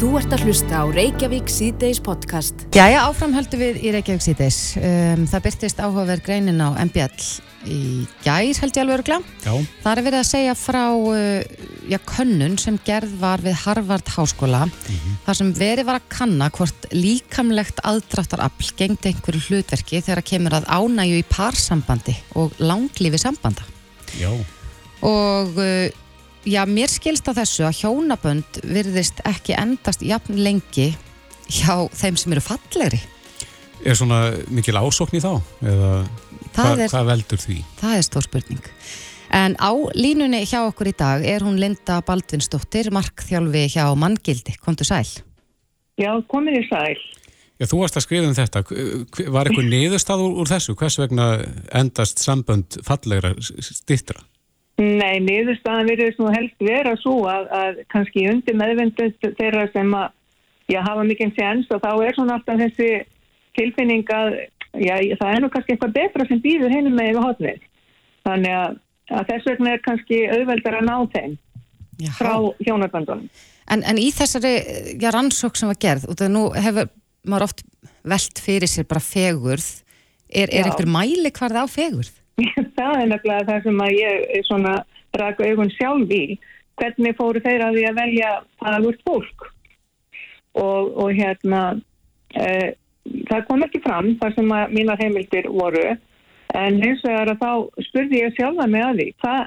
Þú 0.00 0.14
ert 0.16 0.32
að 0.32 0.46
hlusta 0.46 0.78
á 0.80 0.84
Reykjavík 0.88 1.50
C-Days 1.52 1.98
podcast. 2.00 2.62
Jæja, 2.72 3.02
áframhöldu 3.04 3.58
við 3.60 3.82
í 3.84 3.90
Reykjavík 3.92 4.22
C-Days. 4.24 4.60
Um, 4.80 5.26
það 5.28 5.42
byrtist 5.44 5.82
áhugaverð 5.84 6.24
greinin 6.24 6.62
á 6.64 6.72
MBL 6.86 7.26
í 7.68 7.80
gær, 8.24 8.48
held 8.62 8.72
ég 8.72 8.80
alveg 8.80 8.96
örugla. 8.96 9.18
Já. 9.44 9.52
Það 9.84 9.92
er 9.92 10.02
verið 10.08 10.22
að 10.22 10.30
segja 10.30 10.56
frá 10.56 10.80
uh, 10.96 11.68
já, 11.92 11.98
könnun 12.08 12.56
sem 12.64 12.80
gerð 12.88 13.12
var 13.20 13.44
við 13.44 13.60
Harvard 13.66 14.08
Háskóla, 14.16 14.64
þar 15.28 15.40
sem 15.42 15.54
verið 15.60 15.90
var 15.92 16.00
að 16.00 16.10
kanna 16.16 16.48
hvort 16.56 16.88
líkamlegt 16.96 17.84
aðdráttarafl 17.84 18.72
gengdi 18.80 19.12
einhverju 19.12 19.50
hlutverki 19.50 20.00
þegar 20.00 20.24
að 20.24 20.30
kemur 20.32 20.62
að 20.62 20.70
ánægju 20.80 21.20
í 21.20 21.28
parsambandi 21.28 22.16
og 22.40 22.56
langlífi 22.56 23.20
sambanda. 23.20 23.68
Já. 24.16 24.32
Og 25.04 25.60
uh, 25.60 25.90
já, 26.46 26.64
mér 26.66 26.92
skilst 26.92 27.28
á 27.28 27.32
þessu 27.36 27.66
að 27.68 27.78
hjónabönd 27.82 28.60
virðist 28.64 29.22
ekki 29.28 29.56
endast 29.58 30.04
jafn 30.06 30.40
lengi 30.40 30.90
hjá 31.50 31.88
þeim 31.92 32.18
sem 32.20 32.36
eru 32.36 32.44
fallegri. 32.44 33.00
Er 33.80 33.96
svona 33.96 34.28
mikil 34.52 34.76
ásókn 34.76 35.16
í 35.16 35.22
þá? 35.24 35.32
Eða 35.64 35.92
Það 36.54 36.72
hva, 36.74 36.88
hvað 36.90 37.08
veldur 37.10 37.40
því? 37.40 37.56
Það 37.80 37.96
er 37.96 38.06
stór 38.06 38.26
spurning. 38.26 38.70
En 39.30 39.54
á 39.62 39.70
línunni 39.94 40.42
hjá 40.42 40.64
okkur 40.64 40.90
í 40.90 40.96
dag 40.98 41.24
er 41.26 41.44
hún 41.46 41.60
Linda 41.62 42.00
Baldvinsdóttir, 42.06 42.90
markþjálfi 42.94 43.66
hjá 43.76 43.84
Manngildi. 43.94 44.56
Komdu 44.62 44.86
sæl. 44.86 45.06
Já, 46.00 46.10
komið 46.30 46.58
í 46.58 46.64
sæl. 46.66 46.98
Já, 47.60 47.68
þú 47.68 47.82
varst 47.82 47.98
að 48.00 48.06
skrifa 48.06 48.26
um 48.26 48.34
þetta. 48.34 48.64
Var 49.36 49.50
eitthvað 49.50 49.68
niðurstað 49.68 50.24
úr, 50.24 50.36
úr 50.42 50.50
þessu? 50.50 50.74
Hvers 50.80 50.98
vegna 51.02 51.28
endast 51.76 52.22
sambönd 52.24 52.80
fallegra 52.86 53.34
stittra? 53.38 54.24
Nei, 54.80 55.20
niðurstaðan 55.20 55.90
virðist 55.90 56.20
nú 56.20 56.30
helst 56.32 56.62
vera 56.64 56.94
svo 57.02 57.18
að, 57.28 57.50
að 57.52 57.80
kannski 57.92 58.24
undir 58.30 58.56
meðvendu 58.56 59.10
þeirra 59.36 59.66
sem 59.74 59.90
að 59.92 60.06
já, 60.72 60.80
hafa 60.86 61.04
mikinn 61.04 61.34
séns 61.36 61.68
og 61.74 61.82
þá 61.82 61.90
er 62.06 62.16
svona 62.16 62.38
alltaf 62.38 62.60
þessi 62.62 62.88
tilfinning 63.58 64.08
að 64.14 64.38
já, 64.80 64.94
það 65.20 65.34
er 65.34 65.42
nú 65.44 65.50
kannski 65.52 65.74
eitthvað 65.74 65.96
betra 65.98 66.26
sem 66.28 66.40
býður 66.40 66.72
hennum 66.72 66.96
með 66.96 67.12
yfir 67.12 67.26
hotnið. 67.26 67.66
Þannig 68.24 68.56
að, 68.56 68.78
að 69.18 69.32
þess 69.32 69.50
vegna 69.50 69.74
er 69.74 69.82
kannski 69.84 70.20
auðveldar 70.30 70.78
að 70.78 70.88
ná 70.88 70.96
þeim 71.16 71.36
Já. 72.00 72.12
frá 72.16 72.32
hjónaböndunum. 72.64 73.28
En, 73.70 73.84
en 73.86 74.00
í 74.00 74.08
þessari 74.14 74.54
já, 74.96 75.10
rannsók 75.12 75.58
sem 75.58 75.68
var 75.70 75.80
gerð, 75.82 76.08
og 76.08 76.18
það 76.18 76.32
nú 76.34 76.46
hefur 76.56 76.88
maður 77.28 77.50
oft 77.50 77.62
velt 78.08 78.40
fyrir 78.40 78.70
sér 78.70 78.88
bara 78.88 79.04
fegurð, 79.04 79.68
er, 80.30 80.48
er 80.48 80.70
einhver 80.70 80.88
mæli 80.88 81.32
hvarð 81.36 81.60
á 81.60 81.64
fegurð? 81.68 82.16
Það 82.78 82.96
er 82.96 83.10
nefnilega 83.10 83.46
það 83.48 83.62
sem 83.66 83.84
að 83.84 83.96
ég 83.98 84.48
svona 84.48 84.74
rak 85.20 85.40
augun 85.44 85.72
sjálf 85.74 86.12
í. 86.14 86.24
Hvernig 86.80 87.16
fóru 87.18 87.42
þeir 87.44 87.64
að 87.66 87.78
því 87.78 87.86
að 87.88 87.98
velja 88.00 88.34
fagurt 88.62 89.02
fólk? 89.08 89.48
Og, 90.58 90.92
og 90.98 91.10
hérna 91.14 91.62
e, 92.34 92.74
það 93.28 93.46
kom 93.48 93.64
ekki 93.66 93.82
fram 93.84 94.14
þar 94.20 94.36
sem 94.36 94.54
að 94.56 94.76
mínar 94.76 95.02
heimildir 95.02 95.50
voru. 95.50 95.88
En 96.58 96.80
hins 96.82 97.02
vegar 97.06 97.30
að 97.30 97.42
þá 97.42 97.82
spurði 97.86 98.24
ég 98.24 98.38
sjálfa 98.38 98.66
mig 98.70 98.82
að 98.82 99.00
því 99.00 99.08
hvað, 99.22 99.42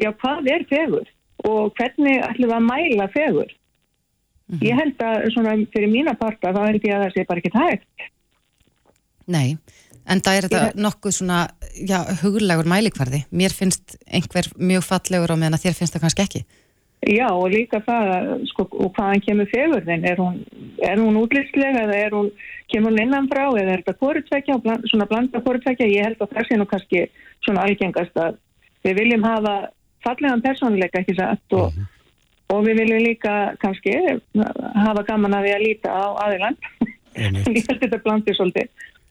já, 0.00 0.10
hvað 0.22 0.52
er 0.54 0.68
fegur? 0.70 1.10
Og 1.48 1.74
hvernig 1.76 2.22
ætlum 2.24 2.52
við 2.52 2.56
að 2.56 2.68
mæla 2.68 3.08
fegur? 3.12 3.52
Ég 4.58 4.74
held 4.74 5.02
að 5.06 5.28
svona 5.34 5.52
fyrir 5.70 5.92
mína 5.92 6.16
parta 6.18 6.50
þá 6.54 6.64
held 6.64 6.82
ég 6.82 6.96
að 6.96 7.04
það 7.04 7.12
sé 7.14 7.24
bara 7.28 7.42
ekki 7.42 7.52
hægt. 7.54 8.08
Nei, 9.30 9.58
en 10.06 10.22
það 10.24 10.36
er 10.36 10.48
þetta 10.48 10.84
nokkuð 10.86 11.16
svona, 11.18 11.42
já, 11.76 11.98
huglegur 12.22 12.68
mælikvarði. 12.70 13.24
Mér 13.30 13.54
finnst 13.54 13.98
einhver 14.06 14.48
mjög 14.56 14.86
fallegur 14.86 15.34
á 15.34 15.36
meðan 15.36 15.58
að 15.58 15.66
þér 15.66 15.78
finnst 15.78 15.96
það 15.96 16.06
kannski 16.06 16.26
ekki. 16.26 16.42
Já, 17.08 17.30
og 17.32 17.48
líka 17.48 17.78
það, 17.80 18.42
sko, 18.50 18.66
og 18.76 18.90
hvaðan 18.92 19.22
kemur 19.24 19.48
fegurðin? 19.48 20.02
Er 20.04 20.18
hún, 20.20 20.42
er 20.84 21.00
hún 21.00 21.16
útlýslega 21.16 21.86
eða 21.86 21.96
er 21.96 22.12
hún, 22.12 22.28
kemur 22.68 22.92
hún 22.92 23.00
innanfrá 23.06 23.46
eða 23.54 23.72
er 23.72 23.80
þetta 23.80 23.94
kórutvekja, 24.02 24.58
svona 24.90 25.06
blanda 25.08 25.40
kórutvekja? 25.40 25.88
Ég 25.88 26.10
held 26.10 26.20
að 26.20 26.34
það 26.34 26.48
sé 26.48 26.58
nú 26.60 26.66
kannski 26.68 27.06
svona 27.46 27.64
algengast 27.64 28.20
að 28.20 28.36
við 28.84 29.00
viljum 29.00 29.24
hafa 29.24 29.54
fallegan 30.04 30.44
persónuleika, 30.44 31.00
ekki 31.00 31.16
satt, 31.16 31.56
og, 31.56 31.80
og 32.52 32.68
við 32.68 32.82
viljum 32.82 33.02
líka 33.06 33.34
kannski 33.64 33.96
hafa 34.84 35.06
gaman 35.08 35.38
að 35.38 35.48
því 35.48 35.56
að 35.56 35.64
líta 35.64 35.96
á 35.96 36.04
aðiland. 36.26 36.70
Ég 37.16 37.40
held 37.48 37.72
að 37.78 37.82
þetta 37.86 38.02
blandi 38.04 38.36
svolítið. 38.36 38.68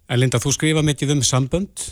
En 0.09 0.19
Linda, 0.19 0.39
þú 0.41 0.51
skrifa 0.55 0.81
mikið 0.85 1.11
um 1.17 1.23
sambönd 1.25 1.83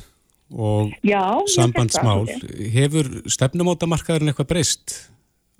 og 0.58 0.94
Já, 1.06 1.22
ég 1.38 1.50
sambandsmál. 1.54 2.26
svolítið. 2.26 2.70
Hefur 2.74 3.10
stefnumótamarkaðurinn 3.30 4.32
eitthvað 4.32 4.52
breyst 4.54 4.94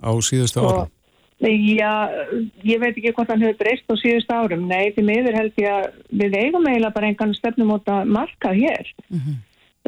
á 0.02 0.10
síðustu 0.24 0.62
Og, 0.62 0.70
árum? 0.72 0.88
já, 1.38 1.92
ég 2.66 2.80
veit 2.82 2.96
ekki 2.96 3.12
hvort 3.14 3.30
hann 3.30 3.44
hefur 3.44 3.60
breyst 3.60 3.84
á 3.86 3.94
síðust 4.00 4.32
árum. 4.32 4.66
Nei, 4.66 4.90
því 4.96 5.04
miður 5.06 5.38
held 5.38 5.52
ég 5.60 5.68
að 5.70 5.92
við 6.10 6.34
eigum 6.40 6.66
eiginlega 6.66 6.94
bara 6.96 7.10
engan 7.12 7.34
stefnum 7.36 7.70
móta 7.70 8.00
markað 8.04 8.58
hér. 8.58 8.90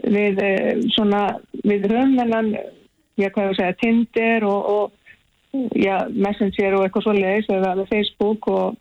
Við, 0.04 0.38
eh, 0.38 0.80
svona, 0.94 1.40
við 1.64 1.88
höfum 1.90 2.14
þennan, 2.20 2.54
já, 3.18 3.28
hvað 3.30 3.44
ég 3.44 3.50
að 3.50 3.58
segja, 3.58 3.78
Tinder 3.80 4.44
og, 4.44 4.70
og 4.70 4.92
já, 5.74 6.06
Messenger 6.14 6.74
og 6.78 6.86
eitthvað 6.86 7.02
svoleiðis 7.08 7.50
eða 7.50 7.88
Facebook 7.90 8.46
og 8.48 8.76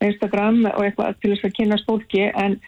Instagram 0.00 0.64
og 0.66 0.82
eitthvað 0.84 1.14
til 1.20 1.30
þess 1.34 1.44
að 1.44 1.56
kynast 1.60 1.86
fólki 1.86 2.26
en 2.34 2.58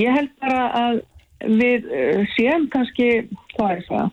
ég 0.00 0.10
held 0.16 0.30
bara 0.42 0.62
að 0.80 1.00
við 1.44 1.88
eh, 1.92 2.20
séum 2.36 2.68
kannski, 2.72 3.08
hvað 3.56 3.72
er 3.78 3.82
það? 3.88 4.12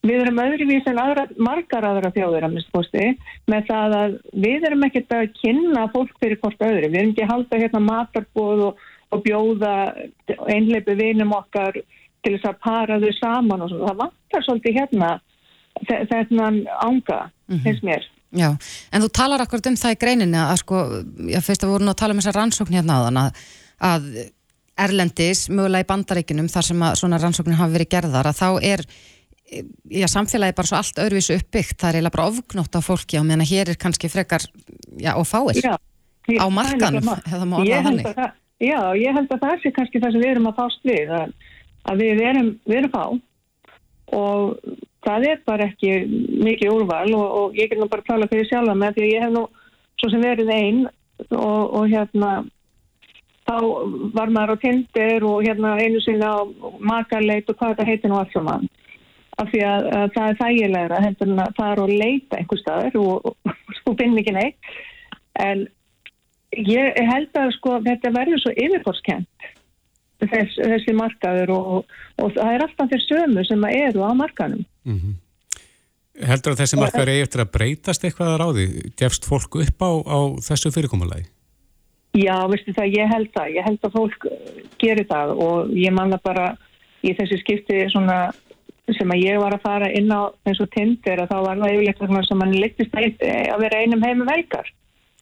Við 0.00 0.22
erum 0.22 0.38
öðruvís 0.40 0.86
en 0.88 0.98
aðra, 1.02 1.26
margar 1.36 1.84
aðra 1.84 2.08
þjóðir 2.14 2.44
að 2.46 2.52
minnst 2.54 2.70
posti 2.72 3.08
með 3.52 3.66
það 3.68 3.96
að 3.98 4.14
við 4.46 4.62
erum 4.70 4.86
ekkert 4.86 5.10
að 5.12 5.26
kynna 5.42 5.82
fólk 5.92 6.14
fyrir 6.22 6.38
hvort 6.40 6.62
öðru. 6.64 6.88
Við 6.88 7.00
erum 7.02 7.10
ekki 7.12 7.26
að 7.26 7.32
halda 7.34 7.58
hérna 7.60 7.82
matarbóð 7.84 8.62
og, 8.70 8.80
og 9.12 9.22
bjóða 9.26 9.74
einleipi 10.48 10.96
vinum 10.96 11.34
okkar 11.36 11.76
til 12.24 12.32
þess 12.38 12.48
að 12.48 12.58
para 12.64 12.96
þau 13.02 13.12
saman 13.18 13.66
og 13.66 13.74
svona. 13.74 13.90
Það 13.90 14.00
vantar 14.06 14.46
svolítið 14.48 14.80
hérna 14.80 15.10
þe- 15.90 16.00
þennan 16.14 16.58
ánga, 16.80 17.20
finnst 17.66 17.84
mér. 17.84 18.08
Já, 18.40 18.48
en 18.94 19.02
þú 19.04 19.08
talar 19.20 19.42
akkurat 19.44 19.66
um 19.68 19.76
það 19.84 19.96
í 19.96 20.00
greininni 20.00 20.38
að 20.40 20.60
sko, 20.62 20.80
já, 21.28 21.40
fyrst 21.44 21.64
að 21.66 21.72
voru 21.74 21.84
nú 21.84 21.92
að 21.92 22.00
tala 22.00 22.14
um 22.16 22.20
þessar 22.22 22.40
rannsókn 22.40 22.76
hérna 22.78 23.00
áðan 23.02 23.20
að, 23.26 23.40
að 23.90 24.04
Erlendis, 24.80 25.46
mögulega 25.52 25.84
í 25.84 25.88
bandaríkinum 25.88 26.50
þar 26.52 26.68
sem 26.70 26.84
að 26.86 26.98
svona 27.00 27.20
rannsóknir 27.20 27.58
hafa 27.58 27.74
verið 27.74 27.90
gerðar 27.94 28.30
að 28.30 28.40
þá 28.40 28.48
er, 28.72 28.84
já, 30.00 30.06
samfélagi 30.10 30.56
bara 30.58 30.70
svo 30.70 30.80
allt 30.80 31.00
öðruvísu 31.04 31.38
uppbyggt, 31.38 31.78
það 31.80 31.88
er 31.90 31.98
eiginlega 32.00 32.16
bara 32.16 32.28
ofgnótt 32.32 32.78
á 32.78 32.80
fólki 32.84 33.20
á 33.20 33.22
meðan 33.22 33.44
að 33.46 33.52
hér 33.54 33.72
er 33.72 33.80
kannski 33.80 34.12
frekar, 34.12 34.46
já, 35.00 35.14
og 35.16 35.26
fáir 35.28 35.60
Já, 35.60 35.76
á 36.40 36.46
er 36.46 36.54
markanum, 36.54 37.10
eða 37.24 37.48
má 37.48 37.56
orða 37.62 38.12
það, 38.12 38.36
já, 38.62 38.78
ég 39.00 39.18
held 39.18 39.34
að 39.34 39.42
það 39.46 39.56
sé 39.64 39.74
kannski 39.78 40.04
það 40.04 40.14
sem 40.14 40.24
við 40.24 40.34
erum 40.34 40.52
að 40.52 40.60
fást 40.60 40.86
við, 40.86 41.16
að, 41.16 41.34
að 41.90 42.04
við 42.04 42.22
erum, 42.28 42.54
við 42.68 42.80
erum 42.82 42.94
fá. 42.94 43.04
Og 44.10 44.76
það 45.04 45.26
er 45.30 45.42
bara 45.46 45.66
ekki 45.70 45.92
mikið 46.44 46.72
úrval 46.74 47.08
og, 47.16 47.26
og 47.40 47.58
ég 47.58 47.70
get 47.70 47.80
nú 47.80 47.88
bara 47.90 48.04
að 48.04 48.10
tala 48.12 48.28
fyrir 48.30 48.48
sjálfa 48.48 48.76
með 48.76 48.96
því 48.96 49.04
að 49.06 49.12
ég 49.14 49.24
hef 49.24 49.34
nú 49.34 49.44
svo 50.00 50.10
sem 50.12 50.24
verið 50.24 50.52
einn 50.54 50.80
og, 51.36 51.62
og 51.76 51.84
hérna 51.90 52.30
þá 53.50 53.56
var 54.14 54.32
maður 54.32 54.54
á 54.54 54.62
Tinder 54.62 55.26
og 55.26 55.42
hérna 55.46 55.74
einu 55.80 56.00
sinna 56.04 56.30
á 56.38 56.40
makarleit 56.78 57.50
og 57.50 57.58
hvað 57.58 57.74
þetta 57.74 57.88
heitir 57.88 58.12
nú 58.12 58.20
allt 58.20 58.34
saman 58.34 58.68
af 59.40 59.50
því 59.50 59.62
að, 59.64 59.86
að 59.96 60.08
það 60.16 60.30
er 60.30 60.40
þægilegra 60.40 61.02
heldur 61.04 61.30
en 61.32 61.44
að 61.44 61.54
fara 61.58 61.84
og 61.84 61.94
leita 62.02 62.38
einhver 62.38 62.60
staðar 62.60 62.98
og, 63.00 63.30
og 63.88 63.96
finn 63.98 64.18
ekki 64.20 64.34
neitt 64.36 64.74
en 65.40 65.64
ég 66.58 67.00
held 67.10 67.40
að 67.40 67.54
sko 67.56 67.78
þetta 67.86 68.12
verður 68.16 68.42
svo 68.42 68.52
yfirborskent 68.56 69.48
þess, 70.20 70.58
þessi 70.58 70.94
markaður 70.98 71.54
og, 71.56 71.96
og 72.20 72.36
það 72.36 72.54
er 72.54 72.66
alltaf 72.66 72.92
þeir 72.92 73.04
sömu 73.06 73.46
sem 73.48 73.66
að 73.66 73.82
eru 73.86 74.06
á 74.06 74.12
markanum 74.18 74.64
Heldur 76.20 76.52
að 76.52 76.60
þessi 76.60 76.76
markaður 76.76 77.12
eigi 77.14 77.24
eftir 77.24 77.40
að 77.40 77.52
breytast 77.54 78.02
eitthvað 78.04 78.32
að 78.34 78.40
ráði? 78.42 78.64
Gefst 78.98 79.24
fólk 79.24 79.54
upp 79.62 79.80
á, 79.80 79.90
á 80.04 80.18
þessu 80.44 80.72
fyrirkomulagi? 80.74 81.30
Já, 82.18 82.34
veistu 82.50 82.74
það, 82.74 82.94
ég 82.96 83.10
held 83.12 83.32
það. 83.36 83.50
Ég 83.54 83.66
held 83.68 83.84
að 83.86 83.96
fólk 83.96 84.28
eh, 84.30 84.62
gerir 84.82 85.06
það 85.10 85.34
og 85.44 85.74
ég 85.78 85.94
manna 85.94 86.18
bara 86.22 86.52
í 87.06 87.14
þessi 87.16 87.38
skipti 87.40 87.84
svona 87.92 88.20
sem 88.90 89.12
að 89.14 89.22
ég 89.22 89.38
var 89.38 89.54
að 89.54 89.62
fara 89.62 89.88
inn 89.94 90.10
á 90.10 90.34
eins 90.48 90.58
og 90.58 90.70
Tinder 90.74 91.22
að 91.22 91.30
þá 91.30 91.36
var 91.46 91.60
það 91.60 91.74
yfirleitt 91.76 92.26
sem 92.26 92.40
mann 92.40 92.56
lyktist 92.56 92.96
að 92.96 93.60
vera 93.62 93.82
einum 93.84 94.02
heim 94.02 94.24
með 94.24 94.32
velgar. 94.32 94.72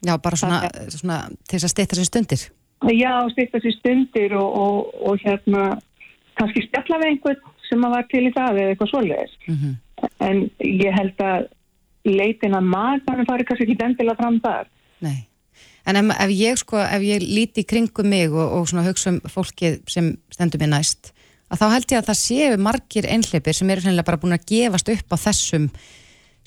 Já, 0.06 0.14
bara 0.22 0.38
svona, 0.38 0.62
svona 0.94 1.18
til 1.44 1.58
þess 1.58 1.66
að 1.66 1.74
stýtta 1.74 1.98
sér 1.98 2.08
stundir. 2.08 2.46
Já, 2.86 3.12
styrta 3.32 3.60
sér 3.62 3.74
stundir 3.74 4.34
og, 4.38 4.48
og, 4.62 4.90
og 5.02 5.22
hérna 5.24 5.62
kannski 6.38 6.62
spjalla 6.68 7.00
við 7.02 7.12
einhvern 7.12 7.54
sem 7.68 7.84
að 7.84 7.94
var 7.96 8.06
til 8.08 8.24
í 8.24 8.34
það 8.36 8.60
eða 8.62 8.74
eitthvað 8.74 8.92
svoleiðis. 8.92 9.38
Mhm. 9.50 9.72
En 10.22 10.42
ég 10.62 10.94
held 10.94 11.22
að 11.26 11.48
leitin 12.06 12.54
að 12.54 12.68
maður 12.70 13.24
fari 13.26 13.46
kannski 13.48 13.66
ekki 13.66 13.84
endilega 13.84 14.20
fram 14.20 14.38
þar. 14.44 14.70
Nei. 15.02 15.18
En 15.88 15.96
ef, 15.96 16.10
ef 16.20 16.32
ég 16.36 16.58
sko, 16.60 16.80
ef 16.82 17.04
ég 17.04 17.24
líti 17.24 17.64
kringum 17.68 18.10
mig 18.10 18.32
og, 18.32 18.44
og 18.58 18.66
svona 18.68 18.84
hugsa 18.86 19.14
um 19.14 19.20
fólkið 19.32 19.80
sem 19.88 20.10
stendur 20.34 20.60
mér 20.60 20.74
næst, 20.76 21.12
að 21.48 21.62
þá 21.62 21.66
held 21.74 21.94
ég 21.94 22.02
að 22.02 22.10
það 22.10 22.18
séu 22.22 22.58
margir 22.60 23.08
einhleipir 23.08 23.56
sem 23.56 23.70
eru 23.72 23.84
sennilega 23.84 24.08
bara 24.10 24.20
búin 24.20 24.36
að 24.36 24.44
gefast 24.50 24.90
upp 24.92 25.16
á 25.16 25.16
þessum 25.24 25.70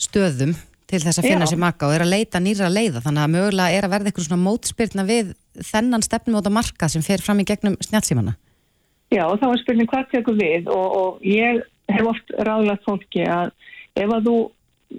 stöðum 0.02 0.54
til 0.92 1.00
þess 1.00 1.22
að 1.22 1.28
finna 1.30 1.48
Já. 1.48 1.54
sér 1.54 1.62
maka 1.64 1.88
og 1.88 1.96
er 1.96 2.04
að 2.04 2.14
leita 2.14 2.42
nýra 2.44 2.70
leiða 2.70 3.02
þannig 3.06 3.24
að 3.24 3.34
mögulega 3.36 3.78
er 3.78 3.88
að 3.88 3.94
verða 3.96 4.12
eitthvað 4.12 4.28
svona 4.28 4.46
mótspyrna 4.46 5.06
við 5.08 5.34
þennan 5.72 6.06
stefnum 6.06 6.40
á 6.44 6.52
marka 6.52 6.90
sem 6.92 7.04
fer 7.06 7.24
fram 7.24 7.40
í 7.42 7.48
gegnum 7.48 7.78
snjálfsímana. 7.80 8.36
Já, 9.12 9.26
og 9.28 9.40
þá 9.42 9.48
er 9.50 9.62
spurning 9.62 9.90
hvað 9.92 10.10
tekur 10.12 10.38
við 10.40 10.70
og, 10.72 10.98
og 11.00 11.26
ég 11.28 11.64
hef 11.92 12.12
oft 12.12 12.36
ráðlagt 12.40 12.86
fólki 12.88 13.26
að 13.28 13.52
ef 14.00 14.14
að 14.16 14.28
þú 14.28 14.36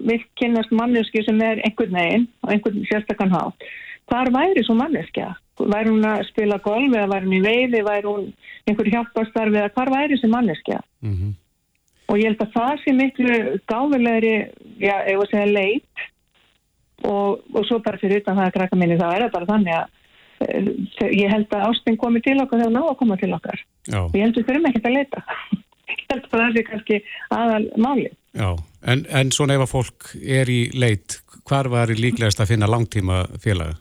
vilt 0.09 0.27
kynast 0.39 0.73
manneski 0.73 1.23
sem 1.25 1.41
er 1.45 1.61
einhvern 1.65 1.97
veginn 1.97 2.27
og 2.43 2.53
einhvern 2.53 2.85
sérstakann 2.89 3.33
hátt, 3.33 3.65
hvar 4.13 4.29
væri 4.33 4.63
svo 4.65 4.77
manneskja? 4.77 5.33
Væri 5.59 5.91
hún 5.91 6.05
að 6.05 6.25
spila 6.29 6.57
golf 6.61 6.93
eða 6.93 7.09
væri 7.11 7.27
hún 7.27 7.37
í 7.37 7.43
veiði, 7.43 7.85
væri 7.85 8.09
hún 8.09 8.27
einhver 8.69 8.89
hjálparstarfi 8.93 9.59
eða 9.59 9.73
hvar 9.75 9.91
væri 9.93 10.17
þessi 10.17 10.29
manneskja? 10.33 10.83
Mm 11.05 11.39
Og 12.11 12.19
ég 12.19 12.27
held 12.29 12.41
að 12.43 12.49
það 12.53 12.73
sé 12.81 12.93
miklu 12.93 13.35
gáfilegri, 13.71 14.33
já, 14.83 14.95
ef 15.07 15.21
að 15.23 15.29
segja 15.31 15.45
leit 15.49 16.01
og, 17.07 17.39
og 17.55 17.63
svo 17.65 17.79
bara 17.81 17.97
fyrir 18.01 18.21
utan 18.21 18.37
það 18.37 18.49
að 18.49 18.55
krakka 18.57 18.77
minni 18.77 18.97
þá 18.99 19.05
er 19.07 19.23
það 19.23 19.31
bara 19.37 19.49
þannig 19.49 19.77
að 19.77 19.85
eh, 20.43 21.15
ég 21.21 21.31
held 21.31 21.55
að 21.55 21.65
ástin 21.69 21.97
komi 22.01 22.21
til 22.21 22.35
okkar 22.43 22.59
þegar 22.59 22.69
hún 22.69 22.81
á 22.83 22.85
að 22.91 22.99
koma 22.99 23.17
til 23.21 23.31
okkar. 23.37 23.63
Já, 23.87 23.99
ég 24.03 24.19
held 24.19 24.35
að 24.35 24.41
við 24.41 24.49
þurfum 24.49 24.69
ekkert 24.69 24.89
að 24.89 24.97
leita. 24.97 25.23
ég 25.93 26.05
held 26.11 26.27
að 26.27 26.35
það 26.35 26.57
sé 26.57 26.65
kannski 26.69 26.99
aðal 27.39 27.63
máli. 27.87 28.11
já. 28.35 28.49
En, 28.83 29.05
en 29.07 29.31
svona 29.31 29.55
ef 29.55 29.63
að 29.63 29.71
fólk 29.71 30.09
er 30.21 30.49
í 30.51 30.59
leit, 30.75 31.21
hvar 31.47 31.71
var 31.71 31.91
líklegast 31.95 32.43
að 32.43 32.53
finna 32.53 32.67
langtíma 32.67 33.23
félaga? 33.39 33.79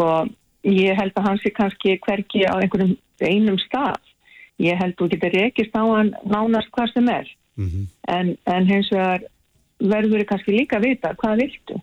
Sko, 0.00 0.30
ég 0.64 0.96
held 0.96 1.12
að 1.18 1.26
hann 1.28 1.40
sé 1.42 1.50
kannski 1.52 1.98
hverki 2.00 2.46
á 2.48 2.56
einhverjum 2.56 2.96
einum 3.20 3.58
stað. 3.60 4.00
Ég 4.60 4.78
held 4.80 4.94
að 4.94 5.02
þú 5.02 5.08
getur 5.12 5.34
rekist 5.36 5.76
á 5.76 5.84
hann 5.84 6.14
nánast 6.24 6.72
hvað 6.72 6.92
sem 6.94 7.08
er. 7.12 7.28
Mm 7.60 7.86
En, 8.08 8.36
en 8.48 8.66
hins 8.66 8.88
vegar 8.90 9.20
verður 9.78 10.18
þið 10.22 10.26
kannski 10.26 10.52
líka 10.56 10.78
að 10.80 10.86
vita 10.88 11.12
hvað 11.20 11.42
viltu. 11.44 11.76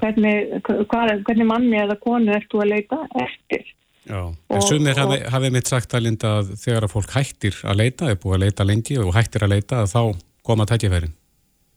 Hvernig, 0.00 0.62
hvað, 0.62 1.12
hvernig 1.26 1.46
manni 1.46 1.76
eða 1.78 1.96
konu 2.00 2.32
ert 2.34 2.48
þú 2.50 2.62
að 2.62 2.70
leita 2.72 2.98
eftir? 3.22 3.64
Já, 4.06 4.20
en 4.50 4.62
sumir 4.62 4.98
og- 5.02 5.22
hafi, 5.30 5.50
mitt 5.50 5.66
sagt 5.66 5.94
að 5.94 6.02
linda 6.06 6.38
að 6.40 6.50
þegar 6.62 6.86
að 6.86 6.92
fólk 6.94 7.10
hættir 7.14 7.54
að 7.66 7.76
leita, 7.82 8.10
er 8.10 8.16
búið 8.16 8.34
að 8.36 8.44
leita 8.44 8.64
lengi 8.64 8.98
og 8.98 9.14
hættir 9.14 9.42
að 9.42 9.54
leita, 9.54 9.82
að 9.82 9.92
þá 9.94 10.02
koma 10.42 10.66
tækifærin. 10.66 11.14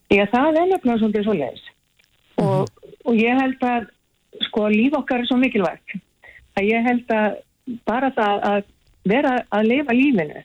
Já, 0.09 0.25
það 0.25 0.57
er 0.61 0.67
nefnilega 0.69 0.99
svolítið 1.01 1.23
svo 1.23 1.33
leiðis. 1.33 1.65
Og, 2.37 2.69
og 3.05 3.13
ég 3.17 3.41
held 3.41 3.65
að, 3.65 3.89
sko, 4.47 4.67
líf 4.71 4.95
okkar 4.97 5.23
er 5.23 5.29
svo 5.29 5.39
mikilvægt. 5.39 5.97
Að 6.57 6.69
ég 6.69 6.85
held 6.85 7.13
að 7.13 7.39
bara 7.87 8.11
það 8.15 8.45
að 8.49 8.61
vera 9.09 9.33
að 9.55 9.69
lifa 9.69 9.95
lífinu 9.95 10.43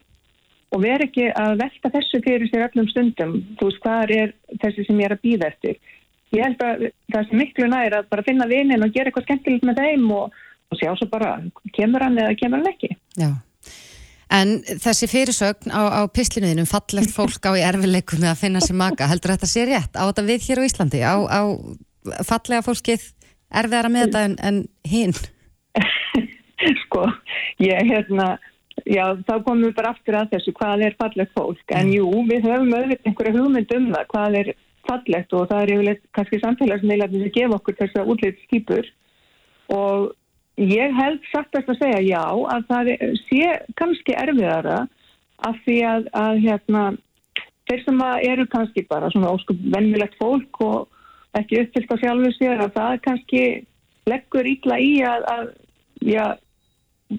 og 0.74 0.82
vera 0.82 1.06
ekki 1.06 1.28
að 1.38 1.58
velta 1.62 1.90
þessu 1.94 2.20
fyrir 2.24 2.50
sér 2.50 2.66
öllum 2.68 2.88
stundum. 2.90 3.34
Þú 3.58 3.68
veist, 3.70 3.82
hvað 3.84 4.14
er 4.16 4.34
þessi 4.62 4.86
sem 4.88 5.00
ég 5.00 5.08
er 5.08 5.16
að 5.16 5.24
býða 5.26 5.50
eftir? 5.52 5.78
Ég 6.34 6.42
held 6.42 6.64
að 6.66 6.86
það 7.14 7.28
sem 7.28 7.40
miklu 7.40 7.70
nær 7.70 7.98
að 8.00 8.10
bara 8.10 8.26
finna 8.26 8.50
vinin 8.50 8.82
og 8.82 8.94
gera 8.94 9.10
eitthvað 9.10 9.26
skemmtilegt 9.28 9.66
með 9.68 9.82
þeim 9.84 10.06
og, 10.16 10.38
og 10.70 10.80
sjá 10.80 10.90
svo 10.98 11.08
bara, 11.12 11.36
kemur 11.76 12.02
hann 12.02 12.18
eða 12.18 12.38
kemur 12.40 12.62
hann 12.62 12.72
ekki? 12.72 12.90
Já. 13.20 13.30
En 14.34 14.56
þessi 14.66 15.06
fyrirsögn 15.06 15.70
á, 15.70 16.02
á 16.02 16.02
pislinuðinum 16.10 16.66
fallegt 16.66 17.12
fólk 17.14 17.44
á 17.46 17.54
í 17.54 17.62
erfileikum 17.62 18.24
með 18.24 18.32
að 18.32 18.40
finna 18.40 18.62
sér 18.64 18.78
maka, 18.80 19.06
heldur 19.06 19.34
þetta 19.36 19.50
sé 19.50 19.66
rétt 19.68 19.94
á 19.94 20.02
þetta 20.08 20.24
við 20.26 20.48
hér 20.48 20.62
á 20.64 20.66
Íslandi, 20.66 21.02
á, 21.06 21.14
á 21.22 21.42
fallega 22.26 22.64
fólkið 22.66 23.04
erfiðara 23.60 23.92
með 23.92 24.06
þetta 24.06 24.24
en, 24.28 24.34
en 24.48 24.58
hinn? 24.88 25.14
sko, 26.84 27.06
ég 27.62 27.90
hérna 27.90 28.34
já, 28.88 29.04
þá 29.26 29.34
komum 29.44 29.68
við 29.68 29.76
bara 29.78 29.94
aftur 29.94 30.18
að 30.18 30.34
þessu 30.34 30.54
hvað 30.58 30.86
er 30.88 30.98
fallegt 31.00 31.32
fólk, 31.36 31.64
en 31.76 31.92
jú, 31.92 32.08
við 32.28 32.48
höfum 32.48 32.74
auðvitað 32.74 33.10
einhverja 33.10 33.36
hugmynd 33.38 33.76
um 33.78 33.88
það, 33.94 34.10
hvað 34.12 34.38
er 34.40 34.52
fallegt 34.88 35.32
og 35.32 35.48
það 35.48 35.62
er 35.62 35.72
yfirleitt 35.74 36.04
kannski 36.16 36.40
samfélagsmiðlarnir 36.42 37.24
sem 37.24 37.34
gefa 37.38 37.58
okkur 37.58 37.78
þessa 37.78 38.04
útlýtt 38.12 38.92
og 39.72 40.12
ég 40.60 40.92
held 40.92 41.22
sattast 41.30 41.70
að 41.72 41.80
segja 41.80 42.02
já, 42.04 42.24
að 42.28 42.66
það 42.68 42.90
er, 42.92 43.14
sé 43.30 43.54
kannski 43.80 44.16
erfiðara 44.20 44.82
af 45.48 45.56
því 45.64 45.78
að, 45.88 46.10
að 46.14 46.40
hérna, 46.44 46.82
þeir 47.68 47.84
sem 47.86 48.02
að 48.04 48.26
eru 48.30 48.46
kannski 48.52 48.84
bara 48.90 49.10
svona 49.12 49.32
óskup 49.34 49.62
vennilegt 49.74 50.18
fólk 50.20 50.60
og 50.64 50.93
ekki 51.40 51.60
uppfyllt 51.62 51.94
á 51.94 51.96
sjálfu 52.00 52.32
sér 52.36 52.64
að 52.64 52.74
það 52.78 52.98
kannski 53.06 53.44
leggur 54.10 54.48
ítla 54.48 54.78
í 54.80 54.92
að, 55.06 55.24
að 55.34 55.46
já, 56.04 56.24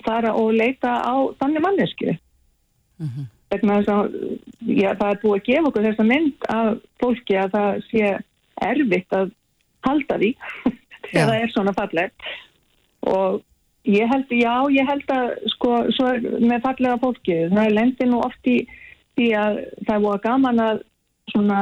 fara 0.05 0.33
og 0.37 0.53
leita 0.55 0.99
á 1.01 1.15
þannig 1.39 1.65
mannesku. 1.65 2.15
Vegna 3.53 3.79
þess 3.79 3.91
að 3.93 4.15
já, 4.65 4.91
það 4.99 5.09
er 5.09 5.19
búið 5.23 5.35
að 5.39 5.47
gefa 5.49 5.69
okkur 5.71 5.87
þessa 5.89 6.07
mynd 6.11 6.47
af 6.53 6.69
fólki 7.03 7.39
að 7.39 7.57
það 7.57 7.81
sé 7.89 8.13
erfitt 8.65 9.17
að 9.17 9.33
halda 9.85 10.21
því 10.21 10.31
þegar 11.11 11.29
það 11.29 11.41
er 11.41 11.53
svona 11.53 11.75
fallegt. 11.75 12.31
Og 13.05 13.43
ég 13.85 14.09
held, 14.09 14.31
já, 14.33 14.53
ég 14.73 14.89
held 14.89 15.13
að 15.13 15.35
sko, 15.53 15.75
svo 15.93 16.09
er 16.15 16.25
með 16.41 16.63
fallega 16.63 16.97
fólki 17.03 17.37
það 17.51 17.63
er 17.67 17.77
lendir 17.77 18.09
nú 18.09 18.21
oft 18.25 18.49
í 18.49 18.57
því 19.15 19.29
að 19.39 19.59
það 19.85 19.95
er 19.95 20.03
búið 20.05 20.23
gaman 20.25 20.61
að 20.63 20.81
svona 21.31 21.59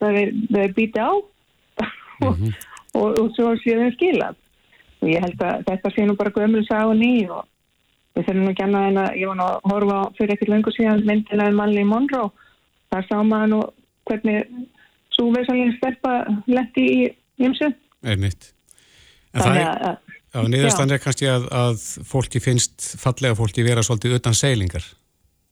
það 0.00 0.20
er, 0.22 0.32
er 0.64 0.76
býti 0.76 1.00
á 1.00 1.12
og, 2.26 2.42
og, 2.94 3.06
og 3.22 3.30
svo 3.36 3.52
séu 3.62 3.78
þeim 3.82 3.94
skilað. 3.96 4.40
Og 4.98 5.12
ég 5.12 5.22
held 5.22 5.44
að 5.46 5.62
þetta 5.68 5.94
sé 5.94 6.06
nú 6.06 6.16
bara 6.18 6.34
gömul 6.34 6.64
sá 6.66 6.80
ný 6.96 7.12
og 7.30 7.44
við 8.16 8.26
þurfum 8.26 8.46
nú 8.48 8.54
annað 8.64 8.88
en 8.90 9.00
að 9.04 9.18
ég 9.20 9.30
var 9.30 9.38
nú 9.38 9.46
að 9.46 9.72
horfa 9.72 9.98
á 10.02 10.04
fyrir 10.18 10.34
ekkert 10.34 10.52
löngu 10.54 10.74
síðan 10.74 11.04
myndina 11.06 11.50
um 11.52 11.60
Manli 11.60 11.84
Monroe. 11.86 12.32
Þar 12.88 13.06
sá 13.06 13.16
maður 13.20 13.52
nú 13.52 13.60
hvernig 14.08 14.48
svo 15.14 15.28
veðsalinn 15.34 15.76
stelpa 15.76 16.14
letti 16.48 16.86
í 16.88 17.00
ymsu 17.44 17.70
Einmitt. 18.06 18.52
En 19.34 19.42
það 19.42 19.58
er, 19.58 19.98
að, 20.38 20.48
niðurstand 20.52 20.94
er 20.94 21.02
kannski 21.02 21.28
að, 21.30 21.48
að 21.54 21.82
fólki 22.08 22.42
finnst 22.42 22.92
fallega 23.00 23.36
fólki 23.38 23.64
vera 23.66 23.82
svolítið 23.84 24.18
utan 24.20 24.36
seilingar. 24.38 24.86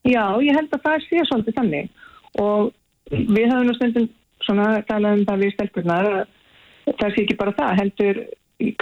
Já, 0.06 0.22
ég 0.44 0.54
held 0.54 0.74
að 0.74 0.84
það 0.84 1.06
sé 1.08 1.24
svolítið 1.26 1.58
þannig. 1.58 1.90
Og 2.42 2.70
við 3.10 3.50
höfum 3.50 3.74
stundum 3.76 4.08
svona 4.46 4.68
talað 4.86 5.20
um 5.20 5.26
það 5.26 5.44
við 5.44 5.54
stelpurnar 5.56 6.10
að 6.12 6.22
það 6.86 7.14
sé 7.14 7.24
ekki 7.24 7.36
bara 7.40 7.54
það, 7.56 7.72
heldur 7.80 8.20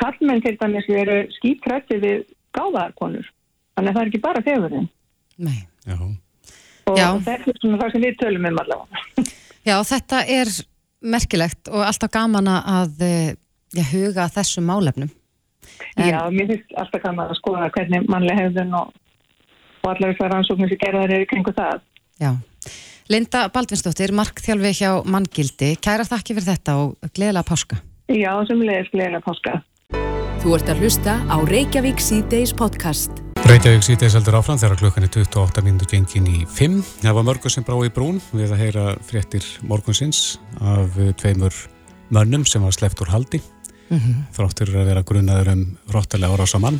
kallmenn 0.00 0.42
til 0.44 0.56
dæmis 0.60 0.88
eru 0.92 1.16
skítrætti 1.38 1.98
við 2.02 2.20
gáðarkonur 2.54 3.26
þannig 3.74 3.90
að 3.90 3.94
það 3.96 4.02
er 4.04 4.10
ekki 4.12 4.22
bara 4.26 4.42
fegurinn 4.46 4.88
Nei. 5.42 5.64
Já. 5.88 5.96
og 6.86 6.98
Já. 7.00 7.08
þetta 7.26 7.50
er 7.50 7.58
svona 7.62 7.80
það 7.82 7.94
sem 7.96 8.04
við 8.06 8.20
tölum 8.22 8.46
um 8.50 8.60
allavega 8.62 9.26
Já, 9.68 9.76
þetta 9.88 10.20
er 10.28 10.50
merkilegt 11.04 11.68
og 11.72 11.82
alltaf 11.84 12.12
gaman 12.12 12.48
að 12.52 13.00
eh, 13.04 13.30
já, 13.72 13.84
huga 13.90 14.26
að 14.26 14.34
þessum 14.38 14.66
málefnum. 14.68 15.08
En- 15.96 16.10
Já, 16.10 16.18
mér 16.32 16.50
finnst 16.52 16.74
alltaf 16.80 17.02
gaman 17.02 17.32
að 17.32 17.38
skoða 17.40 17.70
hvernig 17.72 18.04
mannlega 18.12 18.42
hefðun 18.44 18.76
og, 18.76 18.92
og 19.82 19.88
allar 19.94 20.12
þessar 20.12 20.32
rannsóknir 20.34 20.70
sem 20.72 20.80
gerðar 20.84 21.14
eru 21.16 21.28
kringu 21.32 21.54
það 21.56 21.80
Já. 22.20 22.30
Linda 23.12 23.46
Baldvinsdóttir, 23.52 24.12
markþjálfi 24.16 24.70
hjá 24.78 24.90
Manngildi, 25.04 25.74
kæra 25.84 26.06
þakki 26.08 26.36
fyrir 26.38 26.46
þetta 26.54 26.76
og 26.80 27.10
gleðilega 27.12 27.44
páska. 27.48 27.80
Já, 28.12 28.34
sem 28.44 28.58
leiðis 28.60 28.90
gleðilega 28.92 29.24
páska 29.24 29.60
Þú 30.42 30.50
ert 30.58 30.68
að 30.68 30.80
hlusta 30.84 31.14
á 31.24 31.36
Reykjavík 31.48 32.02
C-Days 32.04 32.50
podcast. 32.52 33.22
Reykjavík 33.48 33.86
sýtið 33.86 34.18
heldur 34.18 34.36
áfram 34.36 34.58
þegar 34.60 34.76
klukkan 34.82 35.06
er 35.06 35.12
28 35.14 35.64
mínútur 35.64 35.88
gengin 35.88 36.28
í 36.28 36.42
5. 36.44 36.82
Það 37.00 37.16
var 37.16 37.26
mörgur 37.30 37.54
sem 37.54 37.64
brá 37.64 37.78
í 37.80 37.88
brún 37.96 38.20
við 38.36 38.52
að 38.52 38.60
heyra 38.60 38.84
fréttir 39.08 39.46
morgunsins 39.64 40.36
af 40.60 41.00
tveimur 41.22 41.56
mönnum 42.12 42.44
sem 42.44 42.60
var 42.60 42.76
sleppt 42.76 43.00
úr 43.06 43.14
haldi. 43.14 43.40
Þráttur 44.36 44.74
að 44.74 44.92
vera 44.92 45.06
grunnaður 45.08 45.54
um 45.54 45.64
róttalega 45.96 46.36
árás 46.36 46.52
á 46.52 46.60
mann. 46.60 46.76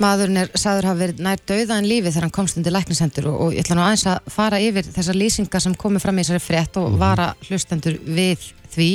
Maðurinn 0.00 0.40
er 0.40 0.52
sagður 0.56 0.88
hafa 0.88 1.00
verið 1.02 1.18
nær 1.26 1.42
dauða 1.44 1.76
en 1.76 1.88
lífi 1.88 2.08
þegar 2.08 2.24
hann 2.24 2.32
komst 2.32 2.56
undir 2.56 2.72
læknisendur 2.72 3.26
og, 3.28 3.34
og 3.44 3.52
ég 3.52 3.64
ætla 3.64 3.76
nú 3.76 3.84
aðeins 3.84 4.06
að 4.08 4.30
fara 4.32 4.60
yfir 4.64 4.88
þessar 4.88 5.18
lýsingar 5.20 5.64
sem 5.64 5.76
komu 5.76 6.00
fram 6.00 6.16
í 6.16 6.24
þessari 6.24 6.44
frétt 6.44 6.78
og 6.80 6.96
vara 7.00 7.34
hlustendur 7.48 7.98
við 8.06 8.46
því. 8.72 8.88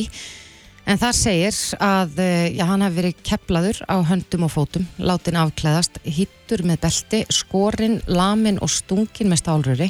En 0.85 0.99
þar 1.01 1.15
segir 1.17 1.55
að 1.81 2.19
eh, 2.21 2.49
já, 2.57 2.65
hann 2.69 2.85
hafi 2.85 2.99
verið 2.99 3.21
keplaður 3.25 3.79
á 3.89 3.95
höndum 4.05 4.45
og 4.45 4.53
fótum, 4.53 4.85
látin 5.01 5.37
afklæðast, 5.41 5.97
hittur 6.05 6.61
með 6.65 6.83
belti, 6.83 7.21
skorinn, 7.33 7.99
lamin 8.05 8.61
og 8.61 8.69
stungin 8.73 9.31
með 9.31 9.41
stálröri. 9.41 9.89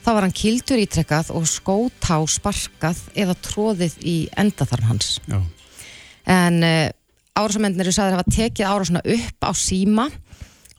Þá 0.00 0.10
var 0.16 0.24
hann 0.24 0.36
kildur 0.36 0.80
ítrekkað 0.80 1.32
og 1.36 1.48
skótá 1.48 2.16
sparkað 2.32 3.02
eða 3.12 3.36
tróðið 3.44 3.98
í 4.00 4.16
endaþarm 4.40 4.88
hans 4.94 5.18
Já. 5.28 5.40
en 6.24 6.64
uh, 6.64 6.88
árásamennir 7.40 7.86
eru 7.86 7.94
sagðir 7.96 8.16
að 8.16 8.20
hafa 8.20 8.36
tekið 8.36 8.70
árásuna 8.70 9.02
upp 9.16 9.48
á 9.48 9.50
síma 9.56 10.06